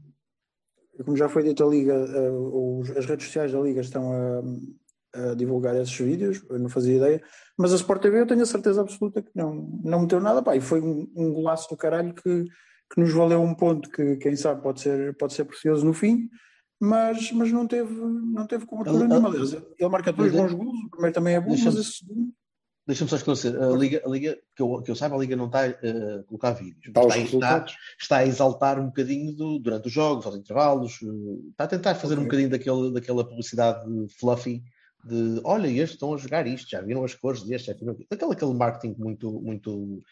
como 1.04 1.16
já 1.16 1.28
foi 1.28 1.42
dito, 1.42 1.64
a 1.64 1.66
Liga, 1.66 1.94
uh, 1.94 2.82
as 2.96 3.06
redes 3.06 3.26
sociais 3.26 3.52
da 3.52 3.60
Liga 3.60 3.80
estão 3.80 4.12
a, 4.12 5.30
a, 5.30 5.34
divulgar 5.34 5.74
esses 5.74 5.96
vídeos, 5.98 6.44
eu 6.48 6.58
não 6.60 6.68
fazia 6.68 6.96
ideia, 6.96 7.22
mas 7.58 7.72
a 7.72 7.76
Sport 7.76 8.02
TV 8.02 8.20
eu 8.20 8.26
tenho 8.26 8.42
a 8.42 8.46
certeza 8.46 8.80
absoluta 8.80 9.20
que 9.20 9.32
não, 9.34 9.80
não 9.82 10.02
meteu 10.02 10.20
nada, 10.20 10.42
pá, 10.42 10.54
e 10.54 10.60
foi 10.60 10.80
um, 10.80 11.10
um 11.16 11.32
golaço 11.32 11.68
do 11.68 11.76
caralho 11.76 12.14
que, 12.14 12.44
que 12.92 13.00
nos 13.00 13.12
valeu 13.12 13.42
um 13.42 13.54
ponto 13.54 13.90
que, 13.90 14.16
quem 14.16 14.36
sabe, 14.36 14.62
pode 14.62 14.80
ser, 14.80 15.16
pode 15.16 15.34
ser 15.34 15.44
precioso 15.44 15.84
no 15.84 15.92
fim, 15.92 16.28
mas, 16.80 17.32
mas 17.32 17.50
não 17.50 17.66
teve, 17.66 17.92
não 17.92 18.46
teve 18.46 18.64
cobertura 18.64 19.08
nenhuma. 19.08 19.30
Ele 19.34 19.88
marca 19.88 20.12
dois 20.12 20.30
bons 20.30 20.52
gols, 20.52 20.78
o 20.86 20.90
primeiro 20.90 21.14
também 21.14 21.34
é 21.34 21.40
bom, 21.40 21.50
mas 21.50 21.74
esse 21.74 21.98
segundo. 21.98 22.32
Deixa-me 22.86 23.08
só 23.08 23.16
esclarecer, 23.16 23.56
a 23.60 23.68
Liga, 23.70 24.02
a 24.04 24.08
Liga 24.08 24.38
que, 24.54 24.62
eu, 24.62 24.82
que 24.82 24.90
eu 24.90 24.94
saiba, 24.94 25.16
a 25.16 25.18
Liga 25.18 25.34
não 25.34 25.46
está 25.46 25.66
uh, 25.66 26.20
a 26.20 26.22
colocar 26.24 26.52
vídeos. 26.52 26.86
Está, 26.86 27.18
está, 27.18 27.66
está, 27.98 28.16
a 28.18 28.26
exaltar 28.26 28.78
um 28.78 28.86
bocadinho 28.86 29.32
do, 29.32 29.58
durante 29.58 29.86
os 29.86 29.92
jogos, 29.92 30.26
aos 30.26 30.36
intervalos, 30.36 31.00
uh, 31.00 31.48
está 31.50 31.64
a 31.64 31.68
tentar 31.68 31.94
fazer 31.94 32.14
okay. 32.14 32.22
um 32.22 32.26
bocadinho 32.26 32.50
daquele, 32.50 32.92
daquela 32.92 33.24
publicidade 33.24 33.88
fluffy 34.18 34.62
de 35.04 35.40
olha, 35.44 35.68
estes 35.68 35.92
estão 35.92 36.14
a 36.14 36.18
jogar 36.18 36.46
isto, 36.46 36.70
já 36.70 36.80
viram 36.80 37.04
as 37.04 37.14
cores 37.14 37.42
deste, 37.42 37.66
já 37.66 37.74
viram 37.74 37.96
aquele, 38.10 38.32
aquele 38.32 38.54
marketing 38.54 38.94
muito, 38.98 39.32
muito 39.40 40.02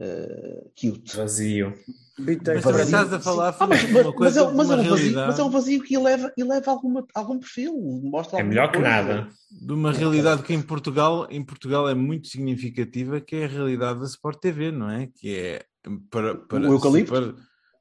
uh, 0.00 0.70
cute. 0.78 1.16
Vazio. 1.16 1.74
Mas 2.18 2.62
também 2.62 2.82
estás 2.82 3.12
a 3.12 3.20
falar 3.20 3.56
ah, 3.60 3.66
mas, 3.66 3.84
uma 3.84 4.12
coisa 4.12 4.50
mas, 4.52 4.70
é, 4.70 4.74
mas, 4.74 4.78
é 4.78 4.82
um 4.82 4.90
vazio, 4.90 5.14
mas 5.14 5.38
é 5.38 5.44
um 5.44 5.50
vazio 5.50 5.82
que 5.82 5.94
eleva, 5.94 6.32
eleva 6.36 6.70
alguma, 6.70 7.06
algum 7.14 7.38
perfil. 7.38 7.72
Mostra 8.02 8.40
é 8.40 8.42
melhor 8.42 8.72
que 8.72 8.78
nada. 8.78 9.28
De 9.50 9.72
uma 9.72 9.92
realidade 9.92 10.42
que 10.42 10.52
em 10.52 10.60
Portugal, 10.60 11.28
em 11.30 11.44
Portugal 11.44 11.88
é 11.88 11.94
muito 11.94 12.26
significativa, 12.26 13.20
que 13.20 13.36
é 13.36 13.44
a 13.44 13.48
realidade 13.48 14.00
da 14.00 14.06
Sport 14.06 14.40
TV, 14.40 14.72
não 14.72 14.90
é? 14.90 15.08
Que 15.14 15.36
é 15.36 15.64
para, 16.10 16.34
para, 16.34 16.68
o 16.68 16.72
eucalipto? 16.72 17.14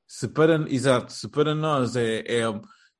Se 0.05 0.27
para, 0.27 0.55
se 0.55 0.63
para, 0.63 0.73
exato, 0.73 1.11
se 1.11 1.27
para 1.27 1.55
nós 1.55 1.95
é, 1.95 2.19
é 2.27 2.43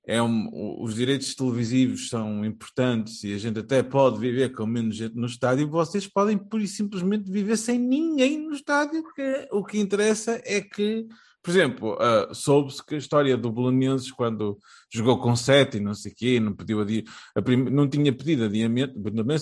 é 0.08 0.24
um, 0.24 0.50
os 0.82 0.96
direitos 0.96 1.36
televisivos 1.36 2.08
são 2.08 2.46
importantes 2.46 3.26
e 3.26 3.34
a 3.34 3.38
gente 3.38 3.60
até 3.60 3.84
pode 3.84 4.18
viver 4.18 4.54
com 4.54 4.66
menos 4.66 4.96
gente 4.96 5.16
no 5.16 5.28
estádio, 5.28 5.70
vocês 5.70 6.08
podem 6.08 6.38
pura 6.38 6.64
e 6.64 6.68
simplesmente 6.68 7.30
viver 7.30 7.58
sem 7.58 7.78
ninguém 7.78 8.40
no 8.40 8.54
estádio, 8.54 9.04
que 9.14 9.48
o 9.52 9.66
que 9.66 9.78
interessa 9.78 10.42
é 10.46 10.62
que, 10.62 11.06
por 11.44 11.52
exemplo, 11.52 11.96
uh, 11.96 12.34
soube-se 12.34 12.82
que 12.86 12.96
a 12.96 12.98
história 12.98 13.36
do 13.36 13.52
Bolonenses, 13.52 14.10
quando 14.10 14.58
jogou 14.90 15.20
com 15.20 15.36
sete 15.36 15.76
e 15.76 15.82
não 15.82 15.94
sei 15.94 16.14
o 16.14 16.16
quê, 16.16 16.40
não, 16.40 16.54
pediu 16.54 16.80
adi 16.80 17.04
prim... 17.44 17.66
não 17.70 17.86
tinha 17.90 18.14
pedido 18.14 18.46
adiamento, 18.46 18.98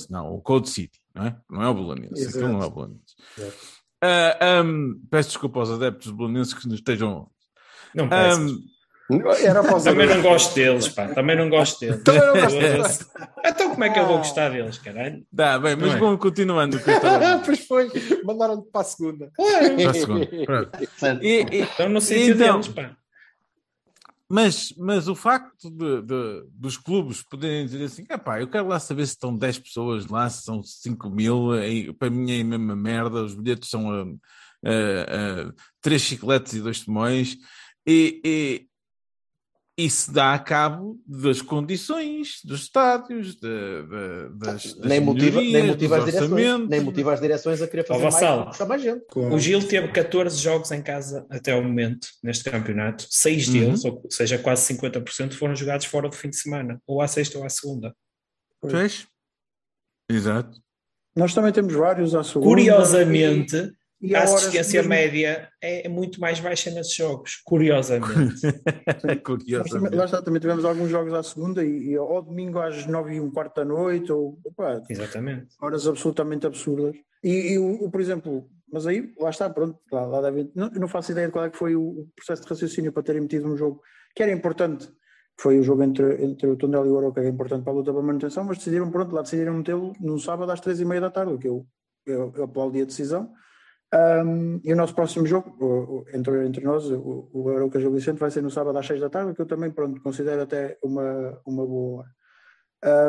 não, 0.10 0.34
o 0.34 0.42
Code 0.42 0.68
City, 0.68 1.00
não 1.14 1.28
é? 1.28 1.38
Não 1.48 1.62
é 1.62 1.70
o 1.70 1.76
Bolonenses, 1.76 2.30
aquilo 2.30 2.54
não 2.54 2.64
é 2.64 2.66
o 2.66 2.72
Bolonenses. 2.72 3.14
Uh, 3.38 4.34
ah, 4.42 4.64
um, 4.66 5.00
peço 5.12 5.30
desculpa 5.30 5.60
aos 5.60 5.70
adeptos 5.70 6.12
bolonenses 6.12 6.56
que 6.56 6.68
nos 6.68 6.80
estejam... 6.80 7.30
Não 7.94 8.10
peço. 8.10 8.75
Era 9.44 9.64
Também 9.82 10.08
não 10.08 10.22
gosto 10.22 10.56
deles, 10.56 10.88
pá. 10.88 11.08
Também 11.10 11.36
não 11.36 11.50
gosto 11.50 11.80
deles. 11.80 12.02
Também 12.04 12.22
não 12.22 12.34
gosto 12.34 12.60
deles. 12.60 13.12
então 13.46 13.70
como 13.70 13.84
é 13.84 13.90
que 13.92 14.00
eu 14.00 14.08
vou 14.08 14.18
gostar 14.18 14.50
deles, 14.50 14.78
caralho? 14.80 15.24
Dá, 15.32 15.60
bem, 15.60 15.76
mas 15.76 15.94
é? 15.94 15.98
vamos 15.98 16.20
continuando. 16.20 16.80
pois 17.46 17.68
foi, 17.68 17.92
mandaram 18.24 18.62
para 18.64 18.82
a 18.82 18.84
segunda. 18.84 19.32
Para 19.36 19.90
a 19.90 19.94
segunda. 19.94 20.28
E, 21.22 21.46
e, 21.52 21.62
então 21.62 21.88
não 21.90 22.02
sei 22.02 22.32
então, 22.32 22.60
deles, 22.60 22.68
pá. 22.70 22.98
Mas, 24.28 24.74
mas 24.76 25.08
o 25.08 25.14
facto 25.14 25.70
de, 25.70 26.02
de, 26.02 26.48
dos 26.50 26.78
clubes 26.78 27.22
poderem 27.22 27.66
dizer 27.66 27.84
assim, 27.84 28.04
pá, 28.06 28.42
eu 28.42 28.48
quero 28.48 28.68
lá 28.68 28.80
saber 28.80 29.06
se 29.06 29.14
estão 29.14 29.36
10 29.36 29.60
pessoas 29.60 30.08
lá, 30.08 30.28
se 30.28 30.44
são 30.44 30.64
5 30.64 31.10
mil, 31.12 31.52
aí, 31.52 31.94
para 31.94 32.10
mim 32.10 32.32
é 32.32 32.42
a 32.42 32.44
mesma 32.44 32.76
merda, 32.76 33.24
os 33.24 33.36
bilhetes 33.36 33.70
são 33.70 33.88
uh, 33.88 34.14
uh, 34.14 35.50
uh, 35.50 35.54
três 35.80 36.02
chicletes 36.02 36.54
e 36.54 36.62
dois 36.62 36.80
timões, 36.82 37.38
e, 37.86 38.20
e, 38.26 38.68
isso 39.78 40.12
dá 40.12 40.34
a 40.34 40.40
cabo 40.40 40.98
das 41.06 41.42
condições 41.42 42.40
dos 42.46 42.62
estádios, 42.62 43.36
de, 43.36 43.42
de, 43.42 44.30
das, 44.38 44.74
das 44.74 44.88
nem, 44.88 45.02
motiva, 45.02 45.42
nem 45.42 45.68
motiva 45.68 45.98
as 45.98 46.06
direções, 46.06 46.70
nem 46.70 46.80
motiva 46.80 47.14
as 47.14 47.20
direções 47.20 47.62
a 47.62 47.68
querer 47.68 47.86
fazer 47.86 48.04
mais, 48.04 48.60
mais 48.60 48.82
gente. 48.82 49.04
O 49.14 49.38
Gil 49.38 49.68
teve 49.68 49.90
14 49.90 50.42
jogos 50.42 50.72
em 50.72 50.82
casa 50.82 51.26
até 51.30 51.54
o 51.54 51.62
momento, 51.62 52.08
neste 52.24 52.50
campeonato. 52.50 53.06
Seis 53.10 53.48
uhum. 53.48 53.54
deles, 53.54 53.84
ou 53.84 54.02
seja, 54.10 54.38
quase 54.38 54.74
50%, 54.74 55.34
foram 55.34 55.56
jogados 55.56 55.86
fora 55.86 56.08
do 56.08 56.16
fim 56.16 56.30
de 56.30 56.38
semana, 56.38 56.82
ou 56.88 57.02
à 57.02 57.08
sexta 57.08 57.38
ou 57.38 57.44
à 57.44 57.50
segunda. 57.50 57.94
Pois. 58.62 59.06
Exato. 60.10 60.58
Nós 61.16 61.34
também 61.34 61.52
temos 61.52 61.74
vários 61.74 62.16
à 62.16 62.24
segunda. 62.24 62.48
Curiosamente, 62.48 63.74
e 64.06 64.16
a 64.16 64.24
assistência 64.24 64.82
mesmo... 64.82 64.90
média 64.90 65.50
é 65.62 65.88
muito 65.90 66.20
mais 66.20 66.40
baixa 66.40 66.70
nesses 66.72 66.96
jogos, 66.96 67.42
curiosamente. 67.44 68.42
curiosamente. 69.26 69.96
Lá 69.96 70.06
está, 70.06 70.22
também 70.22 70.40
tivemos 70.40 70.66
alguns 70.66 70.90
jogos 70.90 71.14
à 71.14 71.24
segunda 71.24 71.64
e, 71.64 71.92
e 71.92 71.96
ao 71.96 72.22
domingo 72.22 72.60
às 72.60 72.86
nove 72.86 73.16
e 73.16 73.20
um 73.20 73.32
quarto 73.32 73.56
da 73.56 73.66
noite, 73.66 74.12
ou 74.12 74.40
opa, 74.46 74.82
Exatamente. 74.90 75.48
horas 75.62 75.88
absolutamente 75.88 76.46
absurdas. 76.46 76.96
E, 77.24 77.54
e 77.54 77.58
o, 77.58 77.90
por 77.90 78.00
exemplo, 78.00 78.50
mas 78.72 78.86
aí 78.86 79.14
lá 79.20 79.30
está, 79.30 79.50
pronto, 79.50 79.80
lá, 79.92 80.06
lá 80.06 80.22
deve, 80.22 80.52
não, 80.56 80.70
não 80.70 80.88
faço 80.88 81.12
ideia 81.12 81.28
de 81.28 81.34
qual 81.34 81.46
é 81.46 81.50
que 81.50 81.58
foi 81.58 81.76
o 81.76 82.08
processo 82.16 82.44
de 82.44 82.50
raciocínio 82.50 82.92
para 82.92 83.04
terem 83.04 83.22
metido 83.22 83.48
um 83.48 83.58
jogo 83.58 83.82
que 84.16 84.22
era 84.22 84.32
importante, 84.32 84.90
foi 85.40 85.60
o 85.60 85.64
jogo 85.64 85.84
entre, 85.84 86.24
entre 86.24 86.48
o 86.48 86.56
Tondela 86.56 86.86
e 86.86 86.90
o 86.90 86.96
Oroca, 86.96 87.22
que 87.22 87.28
é 87.28 87.30
importante 87.30 87.64
para 87.64 87.74
a 87.74 87.76
luta 87.76 87.92
para 87.92 88.02
a 88.02 88.06
manutenção, 88.06 88.44
mas 88.44 88.58
decidiram, 88.58 88.90
pronto, 88.90 89.14
lá 89.14 89.22
decidiram 89.22 89.54
metê-lo 89.54 89.94
num 90.00 90.18
sábado 90.18 90.52
às 90.52 90.62
três 90.62 90.80
e 90.80 90.86
meia 90.86 91.02
da 91.02 91.12
tarde, 91.12 91.34
o 91.34 91.38
que 91.38 91.48
eu, 91.48 91.66
eu, 92.06 92.34
eu 92.36 92.44
aplaudi 92.44 92.82
a 92.82 92.86
decisão 92.86 93.32
um, 93.94 94.60
e 94.64 94.74
o 94.74 94.76
nosso 94.76 94.96
próximo 94.96 95.26
jogo, 95.26 96.06
entre, 96.14 96.46
entre 96.46 96.64
nós, 96.64 96.90
o, 96.90 97.30
o 97.32 97.50
Eurocas 97.50 97.82
Gil 97.82 97.94
Vicente, 97.94 98.20
vai 98.20 98.32
ser 98.32 98.42
no 98.42 98.50
sábado 98.50 98.78
às 98.78 98.86
6 98.86 99.00
da 99.00 99.10
tarde, 99.10 99.34
que 99.34 99.42
eu 99.42 99.46
também 99.46 99.72
pronto, 99.72 100.02
considero 100.02 100.42
até 100.42 100.78
uma, 100.84 101.40
uma 101.46 101.66
boa 101.66 102.00
hora. 102.00 102.16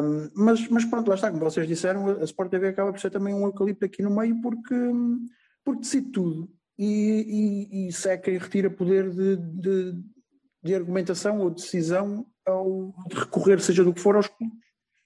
Um, 0.02 0.30
mas, 0.34 0.68
mas 0.68 0.84
pronto, 0.84 1.08
lá 1.08 1.14
está, 1.14 1.30
como 1.30 1.42
vocês 1.42 1.66
disseram, 1.66 2.08
a 2.08 2.24
Sport 2.24 2.50
TV 2.50 2.68
acaba 2.68 2.92
por 2.92 3.00
ser 3.00 3.10
também 3.10 3.34
um 3.34 3.46
eucalipto 3.46 3.84
aqui 3.84 4.02
no 4.02 4.14
meio 4.14 4.40
porque, 4.40 4.74
porque 5.64 5.80
decide 5.80 6.12
tudo 6.12 6.48
e, 6.78 7.68
e, 7.72 7.88
e 7.88 7.92
seca 7.92 8.30
e 8.30 8.38
retira 8.38 8.70
poder 8.70 9.10
de, 9.10 9.36
de, 9.36 10.02
de 10.62 10.74
argumentação 10.74 11.40
ou 11.40 11.50
decisão 11.50 12.26
ao 12.46 12.94
de 13.08 13.16
recorrer, 13.16 13.60
seja 13.60 13.84
do 13.84 13.92
que 13.92 14.00
for, 14.00 14.16
aos 14.16 14.28
clubes, 14.28 14.56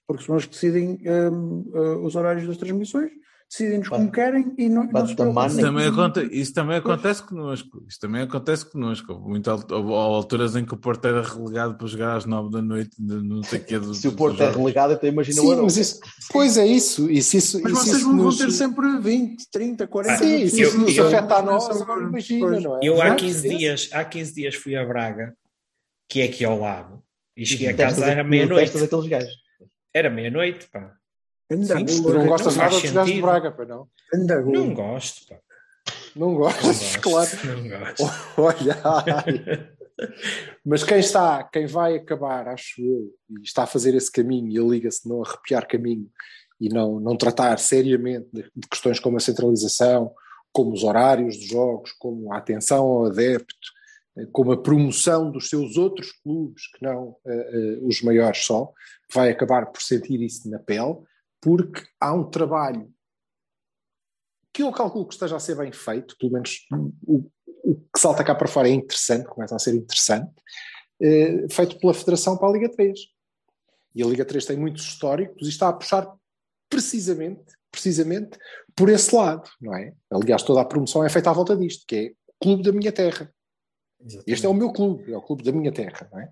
porque 0.07 0.23
são 0.23 0.35
eles 0.35 0.45
que 0.45 0.53
decidem 0.53 1.01
um, 1.05 1.69
uh, 1.73 2.05
os 2.05 2.15
horários 2.15 2.47
das 2.47 2.57
transmissões 2.57 3.11
decidem-nos 3.51 3.89
como 3.89 4.09
querem 4.09 4.53
e 4.57 4.69
não, 4.69 4.85
não 4.85 5.05
se 5.05 5.11
isso 5.11 5.61
também, 5.61 5.87
acontece, 5.87 6.29
isso 6.31 6.53
também 6.53 6.77
acontece 6.77 7.23
connosco. 7.23 7.83
Isso 7.85 7.99
também 7.99 8.21
acontece 8.21 8.65
connosco. 8.65 9.13
Muito, 9.19 9.51
houve 9.51 9.93
alturas 9.93 10.55
em 10.55 10.63
que 10.63 10.73
o 10.73 10.77
Porto 10.77 11.05
era 11.05 11.21
relegado 11.21 11.75
para 11.75 11.85
jogar 11.85 12.15
às 12.15 12.25
nove 12.25 12.49
da 12.49 12.61
noite. 12.61 12.91
Não 12.97 13.43
sei 13.43 13.59
que 13.59 13.77
do, 13.77 13.93
se 13.93 14.07
o 14.07 14.13
Porto 14.13 14.41
é 14.41 14.49
relegado, 14.49 14.93
então 14.93 15.09
imagina 15.09 15.41
Sim, 15.41 15.53
o 15.53 15.63
mas 15.63 15.75
isso, 15.75 15.99
Pois 16.31 16.57
é 16.57 16.65
isso. 16.65 17.11
isso, 17.11 17.35
isso 17.35 17.61
mas 17.61 17.73
isso, 17.73 17.81
vocês 17.83 17.97
isso 17.97 18.05
vão 18.05 18.15
nos... 18.15 18.37
ter 18.37 18.51
sempre 18.51 18.99
20, 18.99 19.51
30, 19.51 19.87
40 19.87 20.17
Sim, 20.17 20.35
isso, 20.43 20.61
isso 20.61 20.77
nos 20.77 20.97
afeta 20.97 21.35
a 21.35 21.41
nós, 21.41 21.81
imagina, 21.81 22.59
não 22.61 22.77
é? 22.77 22.79
Eu 22.83 23.01
há 23.01 23.15
15, 23.15 23.49
dias, 23.49 23.89
há 23.91 24.05
15 24.05 24.33
dias 24.33 24.55
fui 24.55 24.77
a 24.77 24.85
Braga, 24.85 25.35
que 26.09 26.21
é 26.21 26.25
aqui 26.25 26.45
ao 26.45 26.57
lado, 26.57 27.03
e 27.35 27.45
cheguei 27.45 27.67
a 27.67 27.75
casa, 27.75 28.05
era 28.05 28.23
meia-noite. 28.23 28.71
Era 29.93 30.09
meia-noite, 30.09 30.69
pá. 30.71 31.00
Sim, 31.51 31.85
tu 31.85 32.13
não 32.13 32.27
gostas 32.27 32.55
nada 32.55 32.69
dos 32.69 32.91
gajos 32.91 33.13
de 33.13 33.21
Braga, 33.21 33.51
para 33.51 33.65
não? 33.65 33.87
Não 34.45 34.73
gosto, 34.73 35.27
pá. 35.27 35.37
Não 36.15 36.35
gostas, 36.35 36.95
claro. 36.97 37.29
Não 37.45 37.69
gosto. 37.69 38.03
Olha, 38.37 39.75
mas 40.65 40.83
quem 40.83 40.99
está, 40.99 41.43
quem 41.43 41.65
vai 41.65 41.95
acabar, 41.95 42.47
acho 42.47 42.81
eu, 42.81 43.13
e 43.29 43.43
está 43.43 43.63
a 43.63 43.67
fazer 43.67 43.93
esse 43.95 44.11
caminho 44.11 44.49
e 44.49 44.57
a 44.57 44.63
liga-se 44.63 45.07
não 45.07 45.23
arrepiar 45.23 45.67
caminho 45.67 46.09
e 46.59 46.69
não, 46.69 46.99
não 46.99 47.17
tratar 47.17 47.57
seriamente 47.59 48.27
de, 48.31 48.43
de, 48.55 48.67
questões 48.67 48.99
como 48.99 49.17
a 49.17 49.19
centralização, 49.19 50.13
como 50.51 50.73
os 50.73 50.83
horários 50.83 51.37
dos 51.37 51.47
jogos, 51.47 51.91
como 51.93 52.31
a 52.33 52.37
atenção 52.37 52.85
ao 52.85 53.05
adepto, 53.05 53.55
como 54.31 54.51
a 54.51 54.61
promoção 54.61 55.31
dos 55.31 55.49
seus 55.49 55.77
outros 55.77 56.11
clubes, 56.23 56.67
que 56.67 56.83
não 56.83 57.09
uh, 57.09 57.17
uh, 57.25 57.87
os 57.87 58.01
maiores 58.01 58.45
só, 58.45 58.71
vai 59.13 59.29
acabar 59.29 59.67
por 59.67 59.81
sentir 59.81 60.21
isso 60.21 60.49
na 60.49 60.59
pele 60.59 60.97
porque 61.41 61.83
há 61.99 62.13
um 62.13 62.29
trabalho 62.29 62.93
que 64.53 64.63
eu 64.63 64.71
calculo 64.71 65.07
que 65.07 65.13
esteja 65.13 65.35
a 65.35 65.39
ser 65.39 65.55
bem 65.55 65.71
feito, 65.71 66.15
pelo 66.17 66.33
menos 66.33 66.67
o, 67.05 67.25
o 67.63 67.75
que 67.75 67.99
salta 67.99 68.23
cá 68.23 68.35
para 68.35 68.47
fora 68.47 68.69
é 68.69 68.71
interessante, 68.71 69.27
começa 69.27 69.55
a 69.55 69.59
ser 69.59 69.73
interessante, 69.75 70.31
eh, 71.01 71.47
feito 71.49 71.79
pela 71.79 71.93
Federação 71.93 72.37
para 72.37 72.49
a 72.49 72.51
Liga 72.51 72.69
3. 72.69 72.99
E 73.95 74.03
a 74.03 74.05
Liga 74.05 74.23
3 74.23 74.45
tem 74.45 74.57
muitos 74.57 74.83
históricos 74.83 75.47
e 75.47 75.49
está 75.49 75.69
a 75.69 75.73
puxar 75.73 76.07
precisamente, 76.69 77.53
precisamente 77.71 78.37
por 78.75 78.89
esse 78.89 79.13
lado, 79.15 79.49
não 79.59 79.75
é? 79.75 79.93
Aliás, 80.09 80.43
toda 80.43 80.61
a 80.61 80.65
promoção 80.65 81.03
é 81.03 81.09
feita 81.09 81.29
à 81.29 81.33
volta 81.33 81.55
disto, 81.55 81.85
que 81.87 81.95
é 81.95 82.11
o 82.27 82.33
clube 82.39 82.63
da 82.63 82.71
minha 82.71 82.91
terra. 82.91 83.33
Exatamente. 84.03 84.31
Este 84.31 84.45
é 84.45 84.49
o 84.49 84.53
meu 84.53 84.71
clube, 84.71 85.11
é 85.11 85.17
o 85.17 85.21
clube 85.21 85.43
da 85.43 85.51
minha 85.51 85.71
terra, 85.71 86.07
não 86.11 86.19
é? 86.19 86.31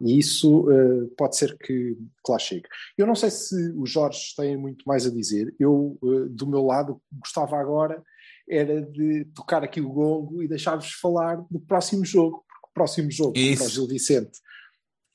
E 0.00 0.18
isso 0.18 0.68
uh, 0.68 1.08
pode 1.16 1.36
ser 1.36 1.56
que, 1.58 1.96
que, 1.96 2.32
lá 2.32 2.38
chegue. 2.38 2.68
Eu 2.98 3.06
não 3.06 3.14
sei 3.14 3.30
se 3.30 3.54
os 3.76 3.90
Jorge 3.90 4.34
têm 4.36 4.56
muito 4.56 4.84
mais 4.86 5.06
a 5.06 5.10
dizer. 5.10 5.54
Eu, 5.58 5.98
uh, 6.02 6.28
do 6.28 6.46
meu 6.46 6.64
lado, 6.64 7.00
gostava 7.12 7.58
agora 7.58 8.02
era 8.48 8.80
de 8.80 9.24
tocar 9.34 9.64
aqui 9.64 9.80
o 9.80 9.90
gongo 9.90 10.42
e 10.42 10.48
deixar-vos 10.48 10.92
falar 10.92 11.36
do 11.50 11.58
próximo 11.58 12.04
jogo, 12.04 12.44
porque 12.46 12.68
o 12.68 12.72
próximo 12.72 13.10
jogo 13.10 13.32
para 13.32 13.66
o 13.66 13.68
Gil 13.68 13.88
Vicente 13.88 14.38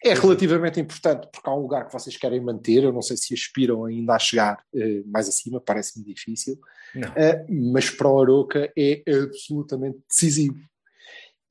é 0.03 0.13
relativamente 0.13 0.79
importante 0.79 1.29
porque 1.31 1.47
há 1.47 1.55
um 1.55 1.61
lugar 1.61 1.85
que 1.85 1.93
vocês 1.93 2.17
querem 2.17 2.41
manter. 2.41 2.83
Eu 2.83 2.91
não 2.91 3.01
sei 3.01 3.15
se 3.15 3.33
aspiram 3.33 3.85
ainda 3.85 4.15
a 4.15 4.19
chegar 4.19 4.63
uh, 4.73 5.09
mais 5.09 5.29
acima, 5.29 5.61
parece-me 5.61 6.03
difícil, 6.03 6.59
mas 7.49 7.89
para 7.89 8.09
o 8.09 8.21
Aroca 8.21 8.71
é 8.77 9.03
absolutamente 9.07 9.99
decisivo 10.09 10.59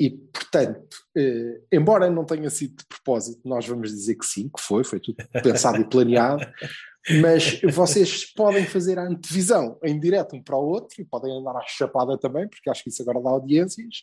E, 0.01 0.09
portanto, 0.09 0.97
eh, 1.15 1.61
embora 1.71 2.09
não 2.09 2.25
tenha 2.25 2.49
sido 2.49 2.75
de 2.77 2.87
propósito, 2.87 3.47
nós 3.47 3.67
vamos 3.67 3.91
dizer 3.91 4.15
que 4.15 4.25
sim, 4.25 4.49
que 4.49 4.63
foi, 4.63 4.83
foi 4.83 4.99
tudo 4.99 5.23
pensado 5.43 5.79
e 5.79 5.85
planeado, 5.85 6.43
mas 7.21 7.61
vocês 7.61 8.25
podem 8.33 8.65
fazer 8.65 8.99
a 8.99 9.07
antevisão 9.07 9.79
em 9.85 10.01
direto 10.01 10.35
um 10.35 10.43
para 10.43 10.57
o 10.57 10.67
outro 10.67 11.03
e 11.03 11.05
podem 11.05 11.31
andar 11.37 11.55
à 11.55 11.63
chapada 11.67 12.17
também, 12.17 12.49
porque 12.49 12.71
acho 12.71 12.83
que 12.83 12.89
isso 12.89 13.03
agora 13.03 13.21
dá 13.21 13.29
audiências, 13.29 14.03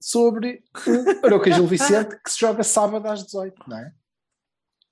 sobre 0.00 0.62
o 0.86 1.26
Aroca 1.26 1.50
Gil 1.50 1.66
Vicente 1.66 2.16
que 2.24 2.30
se 2.30 2.38
joga 2.38 2.62
sábado 2.62 3.06
às 3.08 3.24
18, 3.24 3.68
não 3.68 3.78
é? 3.78 3.92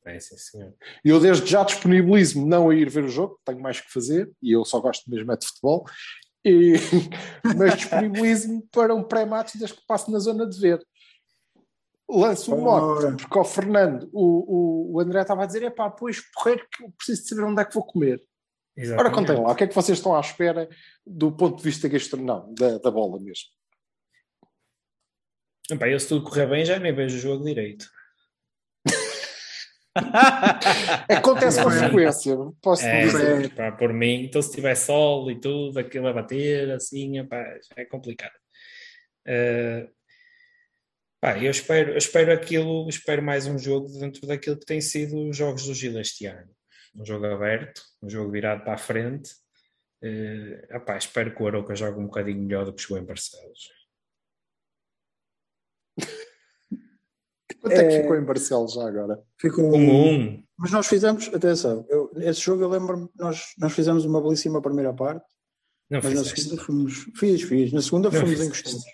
É, 0.07 0.19
sim, 0.19 0.37
senhor. 0.37 0.75
Eu 1.05 1.21
desde 1.21 1.49
já 1.49 1.63
disponibilizo-me 1.63 2.49
não 2.49 2.71
a 2.71 2.75
ir 2.75 2.89
ver 2.91 3.05
o 3.05 3.09
jogo, 3.09 3.39
tenho 3.45 3.61
mais 3.61 3.81
que 3.81 3.93
fazer 3.93 4.29
e 4.43 4.51
eu 4.51 4.65
só 4.65 4.81
gosto 4.81 5.09
mesmo 5.09 5.31
é 5.31 5.37
de 5.37 5.47
futebol, 5.47 5.85
e, 6.45 6.75
mas 7.57 7.77
disponibilizo-me 7.77 8.63
para 8.71 8.95
um 8.95 9.03
pré-match 9.03 9.57
desde 9.57 9.77
que 9.77 9.87
passo 9.87 10.11
na 10.11 10.19
zona 10.19 10.49
de 10.49 10.59
ver. 10.59 10.85
Lanço 12.09 12.53
um 12.55 12.63
mote, 12.63 13.23
porque 13.23 13.39
ao 13.39 13.45
Fernando, 13.45 14.11
o, 14.13 14.93
o, 14.93 14.97
o 14.97 15.01
André 15.01 15.21
estava 15.21 15.45
a 15.45 15.47
dizer: 15.47 15.63
é 15.63 15.71
pá, 15.71 15.89
pois 15.89 16.21
porreiro 16.33 16.67
que 16.71 16.83
eu 16.83 16.91
preciso 16.97 17.23
de 17.23 17.29
saber 17.29 17.45
onde 17.45 17.63
é 17.63 17.65
que 17.65 17.75
vou 17.75 17.85
comer. 17.85 18.21
Exatamente. 18.77 19.07
Ora, 19.07 19.15
contem 19.15 19.43
lá, 19.43 19.53
o 19.53 19.55
que 19.55 19.65
é 19.65 19.67
que 19.67 19.75
vocês 19.75 19.99
estão 19.99 20.17
à 20.17 20.21
espera 20.21 20.69
do 21.07 21.31
ponto 21.31 21.59
de 21.59 21.63
vista 21.63 21.89
gastronómico, 21.89 22.55
da, 22.55 22.79
da 22.79 22.91
bola 22.91 23.21
mesmo? 23.21 23.47
Epá, 25.71 25.89
eu 25.89 26.01
se 26.01 26.09
tudo 26.09 26.25
correr 26.25 26.49
bem 26.49 26.65
já 26.65 26.79
nem 26.79 26.93
vejo 26.93 27.17
o 27.17 27.21
jogo 27.21 27.45
direito. 27.45 27.87
Acontece 31.09 31.63
com 31.63 31.71
frequência, 31.71 32.37
posso 32.63 32.85
é, 32.85 33.03
dizer. 33.03 33.55
Pá, 33.55 33.73
por 33.73 33.93
mim, 33.93 34.25
então 34.25 34.41
se 34.41 34.53
tiver 34.53 34.77
sol 34.77 35.31
e 35.31 35.41
tudo, 35.41 35.79
aquilo 35.79 36.07
a 36.07 36.13
bater, 36.13 36.71
assim, 36.71 37.25
pá, 37.27 37.45
é 37.77 37.85
complicado. 37.85 38.35
Uh, 39.27 39.91
pá, 41.21 41.39
eu 41.39 41.51
espero, 41.51 41.93
eu 41.93 41.99
espero 41.99 42.33
aquilo, 42.33 42.89
espero 42.89 43.23
mais 43.23 43.47
um 43.47 43.59
jogo 43.59 43.89
dentro 43.99 44.27
daquilo 44.27 44.59
que 44.59 44.67
tem 44.67 44.81
sido 44.81 45.29
os 45.29 45.37
jogos 45.37 45.67
do 45.67 45.75
Gil 45.75 45.99
este 46.01 46.27
ano. 46.27 46.51
Um 46.95 47.05
jogo 47.05 47.27
aberto, 47.27 47.83
um 48.03 48.09
jogo 48.09 48.31
virado 48.31 48.63
para 48.63 48.75
a 48.75 48.79
frente. 48.79 49.33
Uh, 50.03 50.77
epá, 50.77 50.97
espero 50.97 51.35
que 51.35 51.43
o 51.43 51.47
Aroca 51.47 51.75
jogue 51.75 51.99
um 51.99 52.07
bocadinho 52.07 52.43
melhor 52.43 52.65
do 52.65 52.73
que 52.73 52.83
jogou 52.83 52.99
em 52.99 53.05
Barcelos. 53.05 53.81
Quanto 57.61 57.75
é, 57.75 57.85
é 57.85 57.89
que 57.89 58.03
ficou 58.03 58.17
em 58.17 58.25
Barcelos 58.25 58.73
já 58.73 58.89
agora? 58.89 59.21
Ficou 59.39 59.77
um, 59.77 60.13
um. 60.13 60.43
Mas 60.59 60.71
nós 60.71 60.87
fizemos, 60.87 61.29
atenção, 61.33 61.87
eu, 61.89 62.11
esse 62.17 62.41
jogo 62.41 62.63
eu 62.63 62.69
lembro-me, 62.69 63.09
nós, 63.17 63.55
nós 63.59 63.73
fizemos 63.73 64.05
uma 64.05 64.21
belíssima 64.21 64.61
primeira 64.61 64.93
parte, 64.93 65.25
não 65.91 66.01
mas 66.03 66.15
na 66.15 66.25
segunda 66.25 66.63
fomos. 66.63 67.07
Fiz, 67.17 67.43
fiz. 67.43 67.73
Na 67.73 67.83
segunda 67.83 68.11
não 68.11 68.21
fomos 68.21 68.41
encostados. 68.41 68.85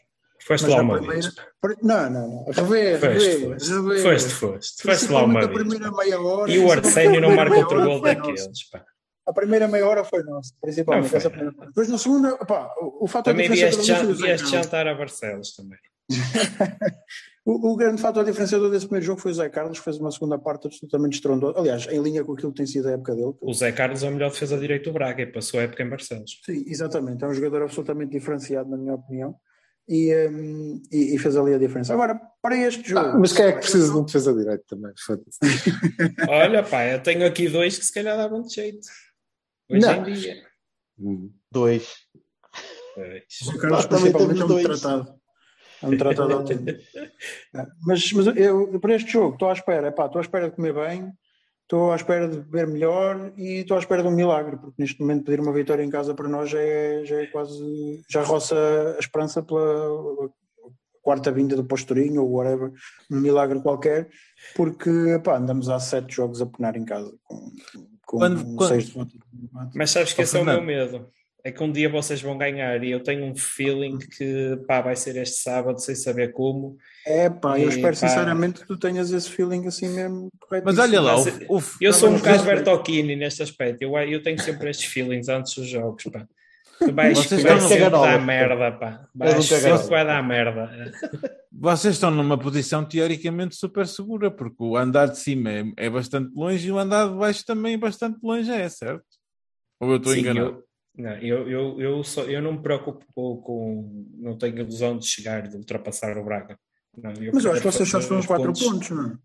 Foste 0.46 0.68
lá 0.68 0.80
uma 0.80 0.98
primeira, 0.98 1.22
vez. 1.22 1.34
Não, 1.82 2.10
não, 2.10 2.28
não. 2.28 2.44
Rever, 2.52 3.00
rever, 3.00 3.58
rever. 3.58 4.02
Foste, 4.02 4.30
foste. 4.30 4.82
Foste 4.82 5.12
lá 5.12 5.24
uma 5.24 5.40
vez. 5.40 5.52
primeira 5.52 5.90
meia 5.90 6.20
hora. 6.20 6.50
E 6.50 6.58
o 6.60 6.70
Arsénio 6.70 7.20
não 7.20 7.34
marca 7.34 7.56
outro 7.56 7.82
gol 7.82 8.00
daqueles, 8.00 8.70
pá. 8.70 8.84
A 9.26 9.32
primeira 9.32 9.66
meia 9.66 9.84
hora 9.86 10.04
foi 10.04 10.22
nossa, 10.22 10.54
principalmente. 10.60 11.14
Essa 11.14 11.28
primeira... 11.28 11.66
Depois 11.66 11.88
na 11.88 11.98
segunda, 11.98 12.36
pá, 12.38 12.72
o, 12.80 13.04
o 13.04 13.08
fator 13.08 13.32
também 13.32 13.50
vieste, 13.50 13.92
vieste 14.14 14.48
jantar 14.48 14.86
a 14.86 14.94
Barcelos 14.94 15.52
também. 15.56 15.78
o, 17.46 17.72
o, 17.72 17.76
grande 17.76 18.02
fator 18.02 18.24
diferenciador 18.24 18.68
desse 18.72 18.86
primeiro 18.86 19.06
jogo 19.06 19.20
foi 19.20 19.30
o 19.30 19.34
Zé 19.34 19.48
Carlos, 19.48 19.78
que 19.78 19.84
fez 19.84 19.98
uma 19.98 20.10
segunda 20.10 20.36
parte 20.36 20.66
absolutamente 20.66 21.14
estrondosa. 21.14 21.56
Aliás, 21.56 21.86
em 21.86 22.02
linha 22.02 22.24
com 22.24 22.32
aquilo 22.32 22.50
que 22.50 22.56
tem 22.56 22.66
sido 22.66 22.88
a 22.88 22.92
época 22.92 23.14
dele. 23.14 23.34
O 23.40 23.54
Zé 23.54 23.70
Carlos 23.70 24.02
é 24.02 24.08
o 24.08 24.12
melhor 24.12 24.32
defesa 24.32 24.58
direito 24.58 24.90
do 24.90 24.92
Braga 24.92 25.22
e 25.22 25.26
passou 25.26 25.60
a 25.60 25.62
época 25.62 25.80
em 25.84 25.88
Barcelos. 25.88 26.40
Sim, 26.44 26.64
exatamente. 26.66 27.22
É 27.22 27.28
um 27.28 27.32
jogador 27.32 27.62
absolutamente 27.62 28.10
diferenciado, 28.10 28.68
na 28.68 28.76
minha 28.76 28.94
opinião. 28.94 29.36
E, 29.88 30.12
um, 30.28 30.82
e, 30.90 31.14
e, 31.14 31.18
fez 31.18 31.36
ali 31.36 31.54
a 31.54 31.58
diferença. 31.58 31.94
Agora, 31.94 32.20
para 32.42 32.56
este 32.56 32.88
jogo. 32.90 33.06
Ah, 33.06 33.16
mas 33.16 33.32
quem 33.32 33.44
é 33.44 33.52
que 33.52 33.60
precisa 33.60 33.92
de 33.92 33.96
um 33.96 34.04
defesa 34.04 34.34
direito 34.34 34.64
também? 34.66 34.92
Olha, 36.28 36.64
pá, 36.64 36.84
eu 36.84 37.00
tenho 37.00 37.24
aqui 37.24 37.48
dois 37.48 37.78
que 37.78 37.84
se 37.84 37.94
calhar 37.94 38.16
davam 38.16 38.42
de 38.42 38.52
jeito. 38.52 38.88
Hoje 39.70 39.86
Não. 39.86 40.08
em 40.08 40.12
dia. 40.12 40.42
Dois. 41.52 41.88
Dois. 42.96 43.54
O 43.54 43.58
Carlos, 43.58 43.86
principalmente, 43.86 44.40
é 44.40 44.44
um 44.44 44.62
tratado. 44.64 45.25
É 45.82 45.86
um 45.86 45.96
tratado 45.96 46.32
autêntico. 46.32 46.80
Mas, 47.86 48.12
mas 48.12 48.26
eu, 48.36 48.78
para 48.80 48.94
este 48.94 49.12
jogo, 49.12 49.34
estou 49.34 49.48
à 49.48 49.52
espera, 49.52 49.88
epá, 49.88 50.06
estou 50.06 50.18
à 50.18 50.22
espera 50.22 50.48
de 50.48 50.56
comer 50.56 50.74
bem, 50.74 51.12
estou 51.62 51.92
à 51.92 51.96
espera 51.96 52.28
de 52.28 52.38
beber 52.38 52.66
melhor 52.66 53.32
e 53.36 53.60
estou 53.60 53.76
à 53.76 53.80
espera 53.80 54.02
de 54.02 54.08
um 54.08 54.12
milagre, 54.12 54.56
porque 54.56 54.74
neste 54.78 55.00
momento 55.00 55.24
pedir 55.24 55.40
uma 55.40 55.52
vitória 55.52 55.82
em 55.82 55.90
casa 55.90 56.14
para 56.14 56.28
nós 56.28 56.50
já 56.50 56.60
é, 56.60 57.04
já 57.04 57.20
é 57.20 57.26
quase, 57.26 58.02
já 58.08 58.22
roça 58.22 58.56
a 58.96 58.98
esperança 58.98 59.42
pela 59.42 60.30
quarta 61.02 61.30
vinda 61.30 61.56
do 61.56 61.64
Pastorinho 61.64 62.22
ou 62.22 62.32
whatever, 62.32 62.72
um 63.10 63.20
milagre 63.20 63.60
qualquer, 63.60 64.08
porque 64.54 64.90
epá, 64.90 65.36
andamos 65.36 65.68
há 65.68 65.78
sete 65.78 66.14
jogos 66.14 66.42
a 66.42 66.46
penar 66.46 66.76
em 66.76 66.84
casa 66.84 67.12
com, 67.24 67.52
com 68.04 68.18
quando, 68.18 68.56
quando... 68.56 68.68
seis 68.68 68.86
de 68.86 69.20
Mas 69.74 69.90
sabes 69.90 70.12
que 70.12 70.22
esse 70.22 70.36
é 70.36 70.40
o 70.40 70.44
meu 70.44 70.62
medo 70.62 71.08
é 71.46 71.52
que 71.52 71.62
um 71.62 71.70
dia 71.70 71.88
vocês 71.88 72.20
vão 72.20 72.36
ganhar 72.36 72.82
e 72.82 72.90
eu 72.90 73.00
tenho 73.00 73.24
um 73.24 73.32
feeling 73.36 73.98
que 73.98 74.58
pá, 74.66 74.80
vai 74.80 74.96
ser 74.96 75.14
este 75.14 75.36
sábado 75.36 75.78
sem 75.80 75.94
saber 75.94 76.32
como. 76.32 76.76
É 77.06 77.30
pá, 77.30 77.56
eu 77.56 77.68
espero 77.68 77.96
pá, 77.96 78.08
sinceramente 78.08 78.62
que 78.62 78.66
tu 78.66 78.76
tenhas 78.76 79.12
esse 79.12 79.30
feeling 79.30 79.64
assim 79.64 79.88
mesmo 79.88 80.28
correto. 80.40 80.64
Mas 80.66 80.76
olha 80.76 81.00
lá, 81.00 81.16
o, 81.16 81.58
o, 81.58 81.62
eu 81.80 81.92
sou 81.92 82.10
um 82.10 82.16
bocado 82.16 82.42
Bertocchini 82.42 83.14
neste 83.14 83.44
aspecto, 83.44 83.80
eu, 83.80 83.96
eu 83.96 84.20
tenho 84.20 84.40
sempre 84.42 84.70
estes 84.70 84.86
feelings 84.86 85.28
antes 85.28 85.54
dos 85.54 85.68
jogos, 85.68 86.02
pá. 86.12 86.26
Vais, 86.92 87.16
Vocês 87.16 87.40
vai 87.44 87.60
sempre 87.60 87.90
dar 87.90 88.20
merda, 88.20 88.72
pá. 88.72 89.08
Vai 89.14 89.40
sempre 89.40 89.88
vai 89.88 90.04
dar 90.04 90.26
merda. 90.26 90.92
Vocês 91.52 91.94
estão 91.94 92.10
numa 92.10 92.36
posição 92.36 92.84
teoricamente 92.84 93.54
super 93.54 93.86
segura, 93.86 94.32
porque 94.32 94.64
o 94.64 94.76
andar 94.76 95.06
de 95.06 95.18
cima 95.18 95.48
é, 95.50 95.64
é 95.76 95.88
bastante 95.88 96.34
longe 96.34 96.66
e 96.66 96.72
o 96.72 96.78
andar 96.78 97.08
de 97.08 97.14
baixo 97.14 97.44
também 97.46 97.74
é 97.74 97.78
bastante 97.78 98.18
longe, 98.20 98.50
é 98.50 98.68
certo? 98.68 99.04
Ou 99.78 99.92
eu 99.92 99.96
estou 99.98 100.16
enganado? 100.16 100.46
Eu, 100.48 100.66
não, 100.96 101.18
eu, 101.18 101.48
eu, 101.48 101.80
eu, 101.80 102.04
só, 102.04 102.22
eu 102.24 102.40
não 102.40 102.52
me 102.52 102.62
preocupo 102.62 103.04
com, 103.14 103.36
com, 103.42 104.06
Não 104.14 104.38
tenho 104.38 104.58
ilusão 104.58 104.98
de 104.98 105.06
chegar, 105.06 105.46
de 105.46 105.56
ultrapassar 105.56 106.16
o 106.16 106.24
Braga. 106.24 106.58
Não, 106.96 107.12
eu 107.12 107.32
Mas 107.34 107.44
eu 107.44 107.52
acho 107.52 107.60
que 107.60 107.66
vocês 107.66 107.88
só 107.88 107.98
estão 107.98 108.18
a 108.18 108.26
4 108.26 108.44
pontos, 108.46 108.62
pontos, 108.62 108.90
não 108.90 109.10
é? 109.10 109.18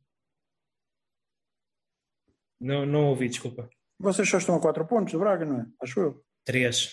Não, 2.59 2.85
não 2.85 3.05
ouvi, 3.05 3.29
desculpa. 3.29 3.69
Vocês 3.97 4.27
só 4.27 4.37
estão 4.37 4.55
a 4.55 4.59
4 4.59 4.85
pontos 4.85 5.13
do 5.13 5.19
Braga, 5.19 5.45
não 5.45 5.61
é? 5.61 5.65
Acho 5.81 5.99
eu. 5.99 6.25
3. 6.43 6.91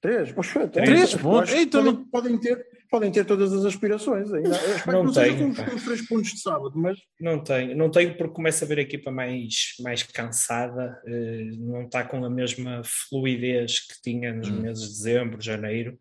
3? 0.00 0.32
Poxa, 0.32 0.68
3 0.68 1.14
pontos? 1.16 1.52
Então 1.52 1.84
podem, 1.84 2.04
podem 2.04 2.38
ter 2.38 2.64
podem 2.92 3.10
ter 3.10 3.24
todas 3.24 3.54
as 3.54 3.64
aspirações 3.64 4.30
ainda. 4.30 4.50
não, 4.86 5.04
não 5.04 5.12
tenho. 5.12 5.48
Os 5.48 5.82
três 5.82 6.06
pontos 6.06 6.32
de 6.32 6.40
sábado, 6.40 6.72
mas. 6.74 6.98
Não 7.18 7.42
tenho, 7.42 7.74
não 7.74 7.90
tenho 7.90 8.14
porque 8.18 8.34
começa 8.34 8.66
a 8.66 8.68
ver 8.68 8.78
a 8.80 8.82
equipa 8.82 9.10
mais, 9.10 9.74
mais 9.80 10.02
cansada, 10.02 11.00
eh, 11.06 11.44
não 11.58 11.84
está 11.84 12.04
com 12.04 12.22
a 12.22 12.28
mesma 12.28 12.82
fluidez 12.84 13.80
que 13.80 14.02
tinha 14.02 14.34
nos 14.34 14.48
hum. 14.48 14.60
meses 14.60 14.84
de 14.84 14.90
dezembro, 14.90 15.40
janeiro. 15.40 15.98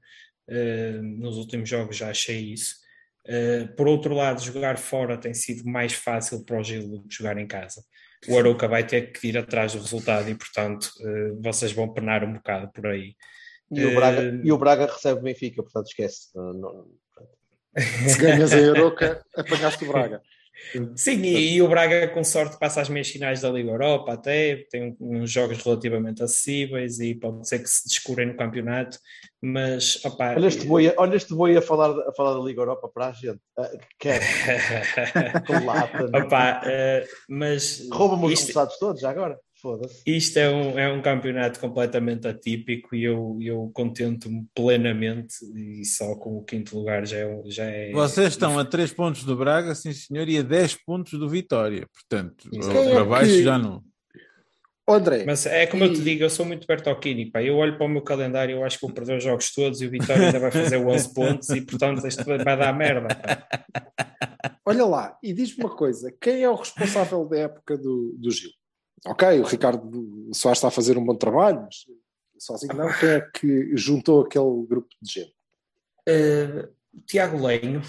Eh, 0.50 1.00
nos 1.02 1.38
últimos 1.38 1.70
jogos 1.70 1.96
já 1.96 2.10
achei 2.10 2.52
isso. 2.52 2.76
Eh, 3.26 3.70
por 3.78 3.88
outro 3.88 4.14
lado, 4.14 4.42
jogar 4.42 4.78
fora 4.78 5.18
tem 5.18 5.34
sido 5.34 5.64
mais 5.64 5.94
fácil 5.94 6.44
para 6.44 6.60
o 6.60 6.64
Gil 6.64 6.90
do 6.90 7.04
que 7.04 7.16
jogar 7.16 7.38
em 7.38 7.48
casa. 7.48 7.82
O 8.28 8.38
Arouca 8.38 8.68
vai 8.68 8.86
ter 8.86 9.14
que 9.14 9.30
ir 9.30 9.38
atrás 9.38 9.74
do 9.74 9.80
resultado 9.80 10.30
e, 10.30 10.36
portanto, 10.36 10.92
vocês 11.42 11.72
vão 11.72 11.92
penar 11.92 12.24
um 12.24 12.34
bocado 12.34 12.72
por 12.72 12.86
aí. 12.86 13.16
E 13.72 13.86
o, 13.86 13.96
Braga, 13.96 14.22
uh... 14.22 14.42
e 14.44 14.52
o 14.52 14.58
Braga 14.58 14.86
recebe 14.86 15.20
o 15.20 15.24
Benfica, 15.24 15.64
portanto 15.64 15.88
esquece. 15.88 16.30
Não, 16.36 16.54
não... 16.54 16.88
Se 17.78 18.20
ganhas 18.20 18.52
a 18.52 18.60
Euroca, 18.60 19.24
apanhaste 19.36 19.86
o 19.86 19.88
Braga. 19.88 20.22
Sim, 20.96 21.22
e, 21.22 21.56
e, 21.56 21.62
o 21.62 21.68
Braga 21.68 22.08
com 22.10 22.24
sorte 22.24 22.58
passa 22.60 22.82
às 22.82 22.90
meias 22.90 23.10
finais 23.10 23.42
da 23.42 23.50
Liga 23.50 23.72
Europa 23.72 24.14
até, 24.14 24.68
tem 24.70 24.96
uns 25.00 25.32
jogos 25.32 25.64
relativamente 25.64 26.22
acessíveis 26.22 27.00
e 27.00 27.16
pode 27.16 27.48
ser 27.48 27.60
que 27.60 27.70
se 27.70 27.88
descurem 27.88 28.28
no 28.28 28.38
campeonato, 28.38 28.98
mas 29.42 30.04
opa, 30.06 30.36
olha 30.36 30.48
este 30.48 30.66
boi, 30.66 30.94
olha 30.98 31.16
este 31.16 31.34
boi 31.34 31.58
a, 31.58 31.62
falar, 31.62 31.90
a 32.08 32.14
falar 32.14 32.34
da 32.34 32.46
Liga 32.46 32.62
Europa 32.62 32.90
para 32.94 33.08
a 33.08 33.12
gente, 33.12 33.40
uh, 33.58 33.80
quer 33.98 34.22
lata, 35.66 36.06
opa, 36.14 36.62
uh, 36.62 37.08
mas 37.28 37.88
rouba-me 37.92 38.26
os 38.26 38.34
isto... 38.34 38.68
todos 38.80 39.02
já 39.02 39.10
agora 39.10 39.40
isto 40.06 40.38
é 40.38 40.50
um, 40.50 40.80
é 40.80 40.92
um 40.92 41.02
campeonato 41.02 41.60
completamente 41.60 42.28
atípico 42.28 42.96
e 42.96 43.04
eu, 43.04 43.38
eu 43.42 43.72
contento-me 43.74 44.46
plenamente 44.54 45.36
e 45.56 45.86
só 45.86 46.16
com 46.16 46.38
o 46.38 46.44
quinto 46.44 46.78
lugar 46.78 47.06
já 47.06 47.18
é. 47.18 47.42
Já 47.46 47.66
é 47.66 47.92
Vocês 47.92 48.30
estão 48.30 48.58
a 48.58 48.66
3 48.66 48.94
pontos 48.94 49.24
do 49.24 49.36
Braga, 49.36 49.76
sim 49.76 49.94
senhor, 49.94 50.28
e 50.28 50.38
a 50.38 50.42
10 50.42 50.84
pontos 50.86 51.20
do 51.20 51.30
Vitória. 51.30 51.88
Portanto, 51.94 52.50
para 52.50 53.06
baixo 53.06 53.32
que... 53.32 53.44
já 53.44 53.58
não. 53.58 53.84
André. 54.88 55.24
Mas 55.26 55.46
é 55.46 55.66
como 55.66 55.84
e... 55.84 55.88
eu 55.88 55.94
te 55.94 56.02
digo, 56.02 56.24
eu 56.24 56.30
sou 56.30 56.46
muito 56.46 56.68
Bertocchini, 56.68 57.32
pá. 57.32 57.42
Eu 57.42 57.56
olho 57.58 57.78
para 57.78 57.86
o 57.86 57.90
meu 57.90 58.02
calendário, 58.02 58.58
eu 58.58 58.64
acho 58.64 58.78
que 58.78 58.86
vou 58.86 58.94
perder 58.94 59.18
os 59.18 59.24
jogos 59.24 59.54
todos 59.54 59.82
e 59.82 59.88
o 59.88 59.90
Vitória 59.90 60.26
ainda 60.26 60.40
vai 60.40 60.52
fazer 60.52 60.78
11 60.78 61.14
pontos 61.14 61.50
e 61.50 61.62
portanto 61.62 62.06
isto 62.06 62.24
vai 62.24 62.38
dar 62.38 62.74
merda. 62.76 63.16
Pá. 63.16 63.66
Olha 64.66 64.86
lá, 64.86 65.18
e 65.24 65.34
diz-me 65.34 65.64
uma 65.64 65.76
coisa: 65.76 66.14
quem 66.20 66.44
é 66.44 66.50
o 66.50 66.56
responsável 66.56 67.26
da 67.28 67.40
época 67.40 67.78
do, 67.78 68.16
do 68.18 68.32
Gil? 68.32 68.52
Ok, 69.06 69.40
o 69.40 69.46
Ricardo 69.46 70.30
Soares 70.34 70.58
está 70.58 70.68
a 70.68 70.72
fazer 70.72 70.98
um 70.98 71.06
bom 71.06 71.16
trabalho, 71.16 71.62
mas 71.62 71.86
sozinho 72.38 72.74
não, 72.76 72.92
quem 73.00 73.10
é 73.10 73.22
que 73.22 73.78
juntou 73.78 74.22
aquele 74.22 74.66
grupo 74.68 74.90
de 75.02 75.14
gente? 75.14 75.36
Uh, 76.08 76.68
Tiago 77.06 77.46
Lenho, 77.46 77.82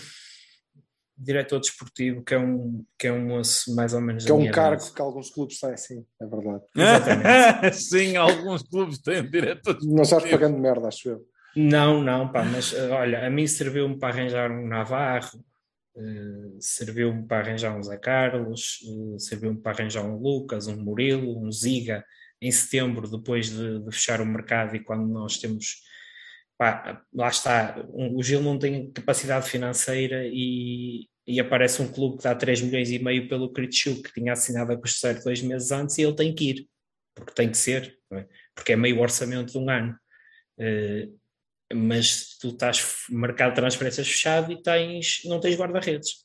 diretor 1.17 1.61
desportivo, 1.61 2.23
que 2.23 2.35
é 2.35 2.39
um, 2.39 2.85
que 2.99 3.07
é 3.07 3.13
um 3.13 3.27
moço 3.27 3.75
mais 3.75 3.95
ou 3.95 4.01
menos. 4.01 4.25
Que 4.25 4.31
é 4.31 4.35
um 4.35 4.51
cargo 4.51 4.83
que 4.93 5.01
alguns 5.01 5.31
clubes 5.31 5.59
têm, 5.59 5.77
sim, 5.77 6.05
é 6.21 6.27
verdade. 6.27 6.63
Exatamente. 6.77 7.77
sim, 7.81 8.17
alguns 8.17 8.63
clubes 8.63 8.99
têm 8.99 9.29
diretor 9.29 9.75
desportivo. 9.75 9.95
Não 9.95 10.03
estás 10.03 10.31
pagando 10.31 10.59
merda, 10.59 10.89
acho 10.89 11.09
eu. 11.09 11.27
Não, 11.55 12.03
não, 12.03 12.33
pá, 12.33 12.45
mas 12.45 12.73
eh, 12.73 12.89
olha, 12.89 13.27
a 13.27 13.31
mim 13.31 13.47
serviu-me 13.47 13.99
para 13.99 14.09
arranjar 14.09 14.51
um 14.51 14.67
Navarro, 14.67 15.45
uh, 15.97 16.57
serviu-me 16.61 17.27
para 17.27 17.47
arranjar 17.47 17.77
um 17.77 17.83
Zé 17.83 17.97
Carlos, 17.97 18.81
uh, 18.85 19.19
serviu-me 19.19 19.61
para 19.61 19.73
arranjar 19.73 20.05
um 20.05 20.17
Lucas, 20.17 20.67
um 20.67 20.77
Murilo, 20.77 21.39
um 21.39 21.51
Ziga, 21.51 22.05
em 22.41 22.51
setembro, 22.51 23.09
depois 23.09 23.51
de, 23.51 23.81
de 23.81 23.93
fechar 23.93 24.21
o 24.21 24.27
mercado 24.27 24.75
e 24.75 24.81
quando 24.81 25.07
nós 25.07 25.39
temos. 25.39 25.83
Pá, 26.59 27.03
lá 27.13 27.29
está, 27.29 27.85
um, 27.93 28.17
o 28.17 28.23
Gil 28.23 28.43
não 28.43 28.59
tem 28.59 28.91
capacidade 28.93 29.49
financeira 29.49 30.27
e, 30.27 31.09
e 31.27 31.41
aparece 31.41 31.81
um 31.83 31.91
clube 31.91 32.19
que 32.19 32.25
dá 32.25 32.35
3 32.35 32.63
milhões 32.63 32.91
e 32.91 32.99
meio 32.99 33.29
pelo 33.29 33.53
Critchuk, 33.53 34.03
que 34.03 34.13
tinha 34.13 34.33
assinado 34.33 34.73
a 34.73 34.87
certo 34.87 35.25
dois 35.25 35.41
meses 35.43 35.71
antes 35.73 35.97
e 35.99 36.03
ele 36.03 36.15
tem 36.15 36.35
que 36.35 36.51
ir, 36.51 36.69
porque 37.15 37.33
tem 37.33 37.51
que 37.51 37.57
ser, 37.57 37.97
é? 38.13 38.27
porque 38.55 38.73
é 38.73 38.77
meio 38.77 39.01
orçamento 39.01 39.53
de 39.53 39.59
um 39.59 39.71
ano. 39.71 39.97
Uh, 40.59 41.22
mas 41.75 42.37
tu 42.41 42.49
estás 42.49 42.85
mercado 43.11 43.51
de 43.51 43.57
transferências 43.57 44.09
fechado 44.09 44.53
e 44.53 44.63
tens, 44.63 45.23
não 45.25 45.41
tens 45.41 45.57
guarda-redes. 45.57 46.25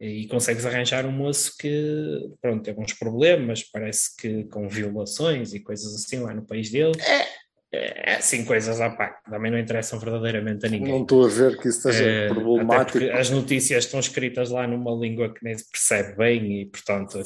E 0.00 0.28
consegues 0.28 0.64
arranjar 0.64 1.04
um 1.04 1.10
moço 1.10 1.56
que, 1.58 2.30
pronto, 2.40 2.62
tem 2.62 2.72
alguns 2.72 2.92
problemas, 2.92 3.64
parece 3.64 4.14
que 4.16 4.44
com 4.44 4.68
violações 4.68 5.52
e 5.52 5.60
coisas 5.60 5.92
assim 5.94 6.20
lá 6.20 6.32
no 6.32 6.46
país 6.46 6.70
dele. 6.70 6.92
É. 7.00 7.37
É, 7.70 8.14
assim, 8.14 8.46
coisas 8.46 8.80
à 8.80 8.88
pá, 8.88 9.20
também 9.30 9.50
não 9.50 9.58
interessam 9.58 9.98
verdadeiramente 9.98 10.64
a 10.64 10.70
ninguém. 10.70 10.90
Não 10.90 11.02
estou 11.02 11.26
a 11.26 11.28
ver 11.28 11.58
que 11.58 11.68
isso 11.68 11.82
seja 11.82 12.02
é, 12.02 12.28
problemático. 12.28 12.98
as 13.12 13.28
notícias 13.28 13.84
estão 13.84 14.00
escritas 14.00 14.48
lá 14.48 14.66
numa 14.66 14.90
língua 14.92 15.34
que 15.34 15.44
nem 15.44 15.56
se 15.56 15.70
percebe 15.70 16.16
bem 16.16 16.62
e, 16.62 16.66
portanto. 16.66 17.22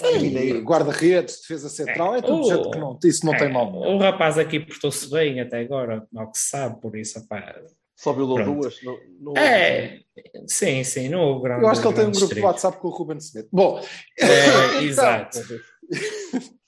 Guarda-redes, 0.64 1.43
defesa 1.43 1.68
central, 1.68 2.16
é, 2.16 2.18
é 2.18 2.22
tudo 2.22 2.40
o, 2.40 2.49
jeito 2.49 2.70
que 2.72 2.78
não, 2.78 2.99
isso 3.05 3.24
não 3.24 3.34
é, 3.34 3.38
tem 3.38 3.53
mal. 3.53 3.72
O 3.72 3.99
rapaz 3.99 4.36
aqui 4.36 4.59
portou-se 4.59 5.09
bem 5.11 5.40
até 5.40 5.61
agora, 5.61 6.05
ao 6.16 6.32
que 6.32 6.38
se 6.38 6.49
sabe, 6.49 6.80
por 6.80 6.97
isso, 6.97 7.24
pá. 7.28 7.55
Só 7.95 8.12
violou 8.12 8.43
duas? 8.43 8.82
No, 8.82 8.99
no... 9.20 9.38
É, 9.38 10.01
sim, 10.49 10.82
sim, 10.82 11.09
não 11.09 11.20
houve 11.20 11.45
grande. 11.45 11.62
Eu 11.62 11.68
acho 11.68 11.80
que 11.80 11.86
ele 11.86 11.95
tem 11.95 12.07
um 12.07 12.11
grupo 12.11 12.34
de 12.34 12.40
WhatsApp 12.40 12.78
com 12.78 12.88
o 12.88 12.90
Ruben 12.90 13.18
Smith. 13.18 13.47
Bom, 13.53 13.80
é, 14.18 14.82
exato. 14.82 15.38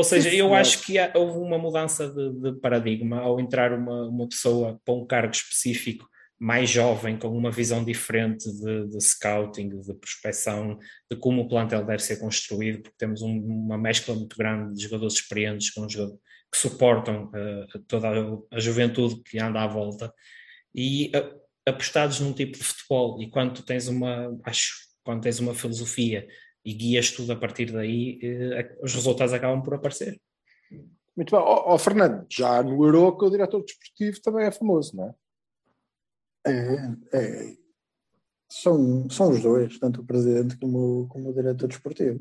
Ou 0.00 0.04
seja, 0.04 0.34
eu 0.34 0.54
acho 0.54 0.80
que 0.80 0.98
há, 0.98 1.12
houve 1.14 1.38
uma 1.38 1.58
mudança 1.58 2.08
de, 2.08 2.32
de, 2.40 2.58
paradigma 2.58 3.20
ao 3.20 3.38
entrar 3.38 3.70
uma, 3.74 4.08
uma 4.08 4.26
pessoa 4.26 4.80
para 4.82 4.94
um 4.94 5.06
cargo 5.06 5.30
específico 5.30 6.08
mais 6.38 6.70
jovem, 6.70 7.18
com 7.18 7.28
uma 7.28 7.50
visão 7.50 7.84
diferente 7.84 8.50
de, 8.50 8.88
de 8.88 8.98
scouting, 8.98 9.68
de 9.68 9.92
prospecção, 9.92 10.78
de 11.10 11.18
como 11.18 11.42
o 11.42 11.48
plantel 11.48 11.84
deve 11.84 12.02
ser 12.02 12.16
construído, 12.16 12.80
porque 12.80 12.96
temos 12.96 13.20
um, 13.20 13.38
uma 13.38 13.76
mescla 13.76 14.14
muito 14.14 14.38
grande 14.38 14.74
de 14.74 14.84
jogadores 14.84 15.16
experientes 15.16 15.68
com 15.68 15.86
jogadores 15.86 16.18
que 16.50 16.58
suportam 16.58 17.26
uh, 17.26 17.78
toda 17.86 18.08
a, 18.08 18.56
a, 18.56 18.58
juventude 18.58 19.22
que 19.22 19.38
anda 19.38 19.62
à 19.62 19.66
volta 19.66 20.10
e 20.74 21.12
uh, 21.14 21.40
apostados 21.68 22.20
num 22.20 22.32
tipo 22.32 22.56
de 22.56 22.64
futebol. 22.64 23.20
E 23.20 23.28
quando 23.28 23.62
tens 23.62 23.86
uma, 23.86 24.34
acho, 24.44 24.76
quando 25.04 25.20
tens 25.20 25.40
uma 25.40 25.54
filosofia 25.54 26.26
e 26.70 26.74
guias 26.74 27.10
tudo 27.10 27.32
a 27.32 27.36
partir 27.36 27.72
daí, 27.72 28.20
eh, 28.22 28.76
os 28.80 28.94
resultados 28.94 29.34
acabam 29.34 29.60
por 29.62 29.74
aparecer. 29.74 30.20
Muito 31.16 31.34
bem. 31.34 31.40
Ó 31.40 31.70
oh, 31.70 31.74
oh, 31.74 31.78
Fernando, 31.78 32.24
já 32.30 32.62
no 32.62 32.84
Europa 32.84 33.26
o 33.26 33.30
diretor 33.30 33.62
desportivo 33.64 34.22
também 34.22 34.46
é 34.46 34.52
famoso, 34.52 34.96
não 34.96 35.08
é? 35.08 35.14
É, 36.46 36.96
é, 37.12 37.56
são, 38.48 39.10
são 39.10 39.30
os 39.30 39.42
dois, 39.42 39.78
tanto 39.78 40.00
o 40.00 40.06
presidente 40.06 40.56
como, 40.58 41.06
como 41.08 41.30
o 41.30 41.34
diretor 41.34 41.68
desportivo. 41.68 42.20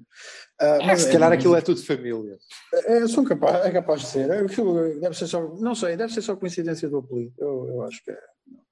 Uh, 0.62 0.86
mas 0.86 1.02
se 1.02 1.12
calhar 1.12 1.32
é, 1.32 1.36
aquilo 1.36 1.56
é 1.56 1.62
tudo 1.62 1.82
família. 1.82 2.38
É, 2.74 3.08
são 3.08 3.24
capaz, 3.24 3.66
é 3.66 3.72
capaz 3.72 4.02
de 4.02 4.08
ser. 4.08 4.32
Aquilo 4.32 5.00
deve 5.00 5.16
ser 5.16 5.28
só, 5.28 5.56
não 5.56 5.76
sei, 5.76 5.96
deve 5.96 6.12
ser 6.12 6.22
só 6.22 6.36
coincidência 6.36 6.90
do 6.90 6.98
apelido. 6.98 7.34
Eu, 7.38 7.68
eu 7.70 7.82
acho 7.84 8.04
que 8.04 8.12
é, 8.12 8.20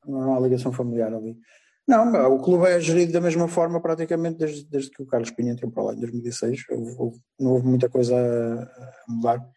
não 0.06 0.36
há 0.36 0.40
ligação 0.40 0.74
familiar 0.74 1.14
ali. 1.14 1.38
Não, 1.88 2.36
o 2.36 2.42
clube 2.42 2.68
é 2.68 2.80
gerido 2.82 3.14
da 3.14 3.22
mesma 3.22 3.48
forma 3.48 3.80
praticamente 3.80 4.38
desde, 4.38 4.66
desde 4.66 4.92
que 4.92 5.02
o 5.02 5.06
Carlos 5.06 5.32
Pinho 5.32 5.54
entrou 5.54 5.72
para 5.72 5.84
lá 5.84 5.94
em 5.94 6.00
2016. 6.00 6.66
Houve, 6.98 7.20
não 7.40 7.52
houve 7.52 7.66
muita 7.66 7.88
coisa 7.88 8.14
a, 8.14 9.12
mudar. 9.12 9.50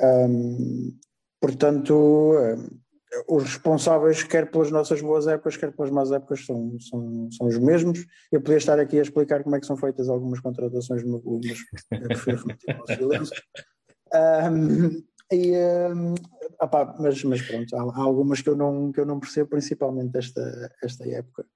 Um, 0.00 0.98
portanto, 1.38 1.92
um, 1.92 2.80
os 3.28 3.42
responsáveis, 3.42 4.22
quer 4.22 4.50
pelas 4.50 4.70
nossas 4.70 5.02
boas 5.02 5.26
épocas, 5.26 5.58
quer 5.58 5.70
pelas 5.72 5.90
más 5.90 6.10
épocas, 6.10 6.46
são, 6.46 6.78
são, 6.80 7.28
são 7.30 7.46
os 7.46 7.58
mesmos. 7.58 8.06
Eu 8.32 8.40
podia 8.40 8.56
estar 8.56 8.80
aqui 8.80 8.98
a 8.98 9.02
explicar 9.02 9.42
como 9.42 9.54
é 9.54 9.60
que 9.60 9.66
são 9.66 9.76
feitas 9.76 10.08
algumas 10.08 10.40
contratações 10.40 11.04
no 11.04 11.20
clube, 11.20 11.48
mas 11.90 12.00
eu 12.00 12.08
prefiro 12.08 12.38
remeter 12.38 12.80
ao 12.80 12.86
silêncio. 12.86 13.42
Um, 14.14 15.02
e, 15.32 15.52
um, 15.94 16.14
Opa, 16.60 16.94
mas, 16.98 17.24
mas 17.24 17.40
pronto, 17.40 17.74
há, 17.74 17.80
há, 17.80 18.02
algumas 18.02 18.42
que 18.42 18.48
eu 18.50 18.56
não, 18.56 18.92
que 18.92 19.00
eu 19.00 19.06
não 19.06 19.18
percebo, 19.18 19.48
principalmente 19.48 20.16
esta, 20.16 20.70
esta 20.82 21.08
época. 21.08 21.46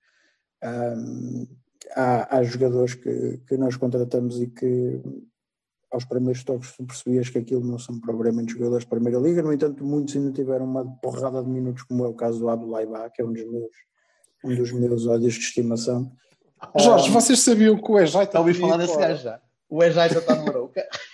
Um, 0.64 1.46
há, 1.94 2.38
há, 2.38 2.42
jogadores 2.42 2.94
que, 2.94 3.38
que 3.46 3.56
nós 3.58 3.76
contratamos 3.76 4.40
e 4.40 4.46
que 4.46 5.02
aos 5.90 6.06
primeiros 6.06 6.42
toques 6.42 6.72
tu 6.74 6.84
percebias 6.84 7.28
que 7.28 7.38
aquilo 7.38 7.62
não 7.62 7.78
são 7.78 8.00
propriamente 8.00 8.54
jogadores 8.54 8.84
de 8.84 8.90
Primeira 8.90 9.18
Liga, 9.18 9.42
no 9.42 9.52
entanto 9.52 9.84
muitos 9.84 10.16
ainda 10.16 10.32
tiveram 10.32 10.64
uma 10.64 10.86
porrada 11.02 11.42
de 11.42 11.50
minutos, 11.50 11.82
como 11.82 12.04
é 12.04 12.08
o 12.08 12.14
caso 12.14 12.38
do 12.38 12.48
Abdullah 12.48 12.86
Ba, 12.86 13.10
que 13.10 13.20
é 13.20 13.24
um 13.24 13.32
dos 13.32 13.44
meus, 13.44 13.76
um 14.42 14.56
dos 14.56 14.72
meus 14.72 15.06
ódios 15.06 15.34
de 15.34 15.40
estimação. 15.40 16.10
Jorge, 16.78 17.10
um, 17.10 17.12
vocês 17.12 17.40
sabiam 17.40 17.76
que 17.76 17.92
o 17.92 17.98
Ejaita... 17.98 18.38
Ouvi 18.40 18.54
falar 18.54 18.78
desse 18.78 18.96
gajo 18.96 19.22
já. 19.22 19.40
O 19.68 19.84
Ejaita 19.84 20.18
está 20.18 20.34
no 20.34 20.46
Marouca. 20.46 20.82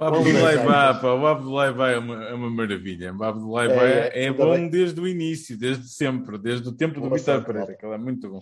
O 0.00 0.04
Abdullah 0.04 0.94
Ba, 0.94 1.14
o 1.14 1.26
Abdullah 1.26 1.72
Ba 1.72 1.90
é 1.90 1.98
uma, 1.98 2.24
é 2.26 2.32
uma 2.32 2.48
maravilha. 2.48 3.12
O 3.12 3.24
Abdullah 3.24 3.66
Ba 3.66 3.82
é, 3.82 4.12
é, 4.14 4.24
é 4.26 4.32
bom 4.32 4.54
bem. 4.54 4.70
desde 4.70 5.00
o 5.00 5.08
início, 5.08 5.58
desde 5.58 5.88
sempre, 5.88 6.38
desde 6.38 6.68
o 6.68 6.72
tempo 6.72 7.00
do 7.00 7.10
Vitor 7.10 7.44
Pereira, 7.44 7.74
que 7.74 7.84
ele 7.84 7.96
é 7.96 7.98
muito 7.98 8.30
bom. 8.30 8.40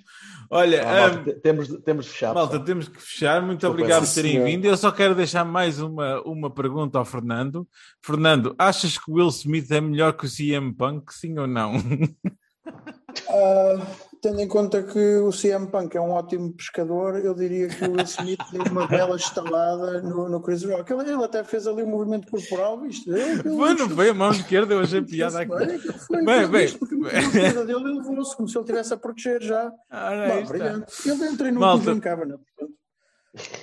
Olha, 0.51 0.83
ah, 0.83 1.09
malta, 1.09 1.31
um, 1.31 1.41
temos, 1.41 1.69
temos 1.83 2.05
de 2.05 2.13
fechar. 2.13 2.35
Malta, 2.35 2.61
temos 2.61 2.89
que 2.89 3.01
fechar. 3.01 3.41
Muito 3.41 3.67
obrigado 3.67 4.05
por 4.05 4.15
terem 4.15 4.45
vindo. 4.45 4.67
Eu 4.67 4.77
só 4.77 4.93
quero 4.93 5.15
deixar 5.15 5.47
mais 5.47 5.81
uma, 5.81 6.21
uma 6.23 6.51
pergunta 6.51 6.99
ao 6.99 7.07
Fernando. 7.07 7.67
Fernando, 8.03 8.55
achas 8.59 8.99
que 8.99 9.11
o 9.11 9.15
Will 9.15 9.29
Smith 9.29 9.71
é 9.71 9.81
melhor 9.81 10.13
que 10.13 10.27
o 10.27 10.31
CM 10.31 10.75
Punk, 10.75 11.11
sim 11.15 11.39
ou 11.39 11.47
não? 11.47 11.77
Uh, 11.77 13.81
tendo 14.21 14.41
em 14.41 14.49
conta 14.49 14.83
que 14.83 15.17
o 15.17 15.31
CM 15.31 15.67
Punk 15.69 15.97
é 15.97 16.01
um 16.01 16.11
ótimo 16.11 16.53
pescador, 16.53 17.17
eu 17.25 17.35
diria 17.35 17.69
que 17.69 17.85
o 17.85 17.93
Will 17.93 18.05
Smith 18.05 18.41
deu 18.53 18.63
uma 18.71 18.87
bela 18.89 19.17
estalada 19.17 20.03
no, 20.03 20.29
no 20.29 20.41
Chris 20.41 20.65
Rock. 20.65 20.93
Ele, 20.93 21.11
ele, 21.11 21.25
até 21.25 21.45
fez 21.45 21.67
ali 21.67 21.83
um 21.83 21.91
movimento 21.91 22.31
corporal, 22.31 22.81
viste? 22.81 23.09
Ele, 23.11 23.43
foi, 23.43 23.75
não 23.75 23.89
foi 23.89 24.09
a 24.09 24.15
mão 24.15 24.31
esquerda, 24.31 24.75
eu 24.75 24.81
achei 24.81 25.03
piada 25.03 25.41
aqui. 25.41 25.79
Foi, 26.07 26.25
bem, 26.25 26.49
bem. 26.49 26.73
Porque 26.79 26.95
a 26.95 27.19
esquerda 27.19 27.65
dele 27.65 27.81
ele 27.81 27.99
levou-se 27.99 28.37
como 28.37 28.49
se 28.49 28.57
ele 28.57 28.65
estivesse 28.65 28.95
a 28.95 28.97
proteger 28.97 29.43
já. 29.43 29.73
Ah, 29.91 30.11
Bom, 30.29 30.47
brilhante. 30.47 31.09
Ele 31.09 31.25
entra 31.27 31.53
no 31.53 31.61
Malta. 31.61 32.01
Cavana, 32.01 32.39
portanto. 32.39 32.77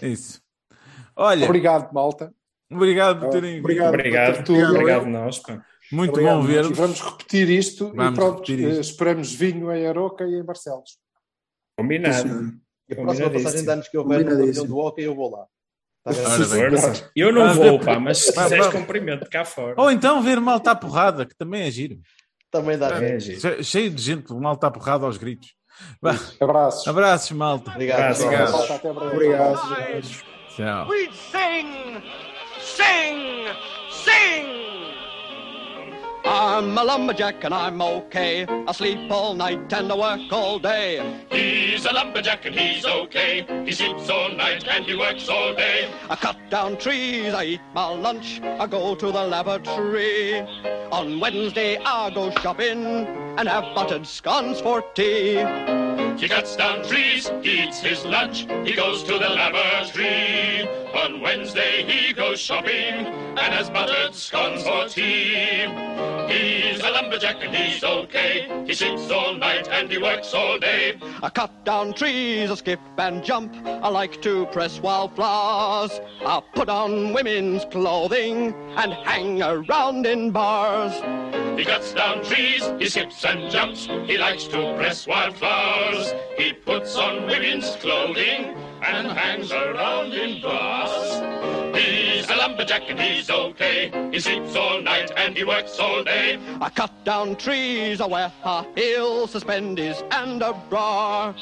Isso. 0.02 0.42
Olha. 1.16 1.46
Obrigado, 1.46 1.94
malta. 1.94 2.34
Obrigado 2.72 3.20
por 3.20 3.30
terem 3.30 3.60
Obrigado, 3.60 3.94
obrigado, 3.94 4.44
tudo. 4.44 4.64
Obrigado, 4.64 5.06
nós. 5.06 5.40
Pá. 5.40 5.64
Muito 5.94 6.12
Obrigado, 6.12 6.42
bom 6.42 6.42
ver. 6.42 6.74
Vamos 6.74 7.00
repetir 7.02 7.50
isto 7.52 7.94
Vamos 7.94 8.14
e 8.14 8.16
pronto, 8.16 8.36
repetir 8.38 8.60
isto. 8.60 8.82
esperamos 8.82 9.32
vinho 9.32 9.72
em 9.72 9.86
Aroca 9.86 10.26
e 10.26 10.34
em 10.34 10.44
Barcelos. 10.44 10.98
Combinado. 11.78 12.54
E 12.90 12.94
a 12.94 12.96
próxima 12.96 13.30
passagem 13.30 13.64
de 13.64 13.70
anos 13.70 13.88
que 13.88 13.98
houver 13.98 14.26
no 14.26 14.32
pavilhão 14.32 14.66
do 14.66 14.78
Hockey, 14.78 15.04
eu 15.04 15.16
vou 15.16 15.30
lá. 15.30 15.46
Tá 16.04 16.12
eu 17.16 17.32
não 17.32 17.54
vou, 17.54 17.80
pá, 17.80 17.98
mas 17.98 18.18
se 18.18 18.34
quiseres 18.34 18.68
cumprimento 18.68 19.30
cá 19.30 19.46
fora. 19.46 19.76
Ou 19.78 19.90
então 19.90 20.22
ver 20.22 20.42
mal 20.42 20.58
está 20.58 20.76
porrada, 20.76 21.26
que 21.26 21.36
também 21.36 21.62
é 21.62 21.72
giro. 21.72 21.98
Também 22.52 22.78
dá 22.78 22.90
é, 23.02 23.20
giro. 23.20 23.64
Cheio 23.64 23.90
de 23.90 24.02
gente, 24.02 24.34
mal 24.34 24.56
está 24.56 24.70
porrada 24.70 25.06
aos 25.06 25.18
gritos. 25.18 25.56
Abraços. 26.42 26.88
Abraços, 26.88 27.32
malta. 27.32 27.72
Obrigado. 27.72 28.22
Obrigado. 28.22 29.12
Obrigado. 29.14 30.04
Tchau. 30.56 30.88
We 30.90 31.10
sing, 31.32 32.04
sing, 32.60 33.48
sing. 33.90 34.73
I'm 36.26 36.78
a 36.78 36.84
lumberjack 36.84 37.44
and 37.44 37.54
I'm 37.54 37.82
okay. 37.82 38.46
I 38.46 38.72
sleep 38.72 39.12
all 39.12 39.34
night 39.34 39.72
and 39.74 39.92
I 39.92 39.96
work 39.96 40.32
all 40.32 40.58
day. 40.58 41.22
He's 41.30 41.86
a 41.86 41.92
lumberjack 41.92 42.46
and 42.46 42.56
he's 42.56 42.86
okay. 42.86 43.46
He 43.66 43.74
sleeps 43.74 44.10
all 44.10 44.30
night 44.30 44.66
and 44.68 44.86
he 44.86 44.96
works 44.96 45.28
all 45.28 45.54
day. 45.54 45.92
I 46.10 46.16
cut 46.16 46.38
down 46.50 46.78
trees, 46.78 47.34
I 47.34 47.44
eat 47.44 47.62
my 47.74 47.88
lunch, 47.90 48.40
I 48.42 48.68
go 48.68 48.96
to 48.96 49.06
the 49.06 49.24
lavatory. 49.24 50.40
On 50.92 51.20
Wednesday 51.20 51.78
I 51.78 52.10
go 52.12 52.32
shopping 52.32 52.86
and 53.38 53.48
have 53.50 53.76
buttered 53.76 54.08
scones 54.08 54.62
for 54.62 54.82
tea. 54.94 55.44
He 56.18 56.30
cuts 56.30 56.56
down 56.56 56.88
trees, 56.88 57.30
eats 57.44 57.80
his 57.80 58.06
lunch, 58.06 58.46
he 58.66 58.74
goes 58.74 59.04
to 59.04 59.14
the 59.14 59.30
lavatory. 59.30 60.68
On 60.94 61.22
Wednesday 61.22 61.84
he 61.86 62.14
goes 62.14 62.40
shopping 62.40 63.08
and 63.08 63.54
has 63.54 63.70
buttered 63.70 64.14
scones 64.14 64.64
for 64.64 64.88
tea. 64.88 65.66
He's 66.28 66.82
a 66.82 66.90
lumberjack 66.90 67.44
and 67.44 67.56
he's 67.56 67.84
okay. 67.84 68.64
He 68.66 68.74
sleeps 68.74 69.10
all 69.12 69.34
night 69.36 69.68
and 69.68 69.92
he 69.92 69.98
works 69.98 70.34
all 70.34 70.58
day. 70.60 70.98
I 71.22 71.30
cut 71.30 71.66
down 71.66 71.94
trees, 71.94 72.50
I 72.50 72.56
skip 72.56 72.80
and 72.98 73.24
jump. 73.24 73.56
I 73.66 73.90
like 73.90 74.22
to 74.22 74.46
press 74.48 74.80
wildflowers. 74.80 76.00
I 76.26 76.42
put 76.56 76.70
on 76.70 77.14
women's 77.14 77.66
clothing 77.66 78.54
and 78.78 78.94
hang 78.94 79.42
around 79.42 80.06
in 80.06 80.32
bars. 80.32 80.94
He 81.58 81.66
cuts 81.66 81.94
down 81.94 82.24
trees, 82.24 82.72
he 82.80 82.90
skips 82.90 83.24
and 83.26 83.52
jumps. 83.52 83.86
He 84.06 84.18
likes 84.18 84.46
to 84.46 84.76
press 84.76 85.06
wildflowers. 85.06 86.03
He 86.38 86.54
puts 86.54 86.96
on 86.96 87.28
women's 87.28 87.76
clothing 87.78 88.56
and 88.86 89.08
hangs 89.08 89.52
around 89.52 90.14
in 90.14 90.42
bars. 90.42 91.22
He's 91.76 92.30
a 92.30 92.36
lumberjack 92.36 92.84
and 92.90 93.00
he's 93.00 93.30
okay. 93.30 93.92
He 94.12 94.20
sleeps 94.20 94.56
all 94.56 94.82
night 94.82 95.12
and 95.16 95.36
he 95.36 95.44
works 95.44 95.80
all 95.80 96.04
day. 96.04 96.40
I 96.62 96.70
cut 96.70 96.92
down 97.06 97.36
trees, 97.36 98.02
I 98.02 98.08
wear 98.08 98.32
a 98.44 98.66
heel, 98.76 99.28
suspenders 99.28 100.04
and 100.12 100.42
a 100.42 100.54
bra. 100.70 101.34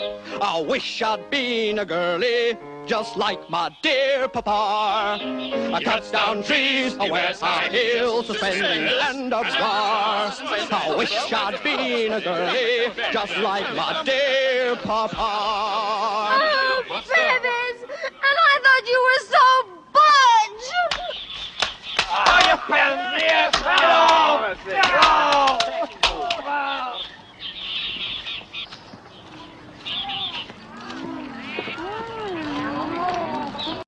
I 0.41 0.61
wish 0.61 1.01
I'd 1.01 1.29
been 1.29 1.79
a 1.79 1.85
girlie 1.85 2.57
just 2.85 3.17
like 3.17 3.49
my 3.49 3.69
dear 3.81 4.27
papa. 4.27 5.19
I 5.21 5.81
cut 5.83 6.09
down 6.11 6.43
trees, 6.43 6.97
I 6.97 7.09
wear 7.09 7.33
high 7.33 7.69
heels, 7.69 8.27
suspenders 8.27 8.93
and 9.03 9.27
a 9.27 9.41
bar. 9.41 10.31
I 10.31 10.95
wish 10.97 11.11
I'd 11.31 11.63
been 11.63 12.13
a 12.13 12.21
girlie, 12.21 12.91
just 13.11 13.37
like 13.37 13.73
my 13.75 14.03
dear 14.05 14.75
papa. 14.77 15.15
Oh, 15.17 16.83
Feathers! 16.87 17.81
And 17.81 18.37
I 18.49 18.59
thought 18.63 18.85
you 18.87 18.99
were 19.07 19.21
so 19.35 19.45
butch! 19.93 20.67
Are 22.11 22.43
you 22.49 22.57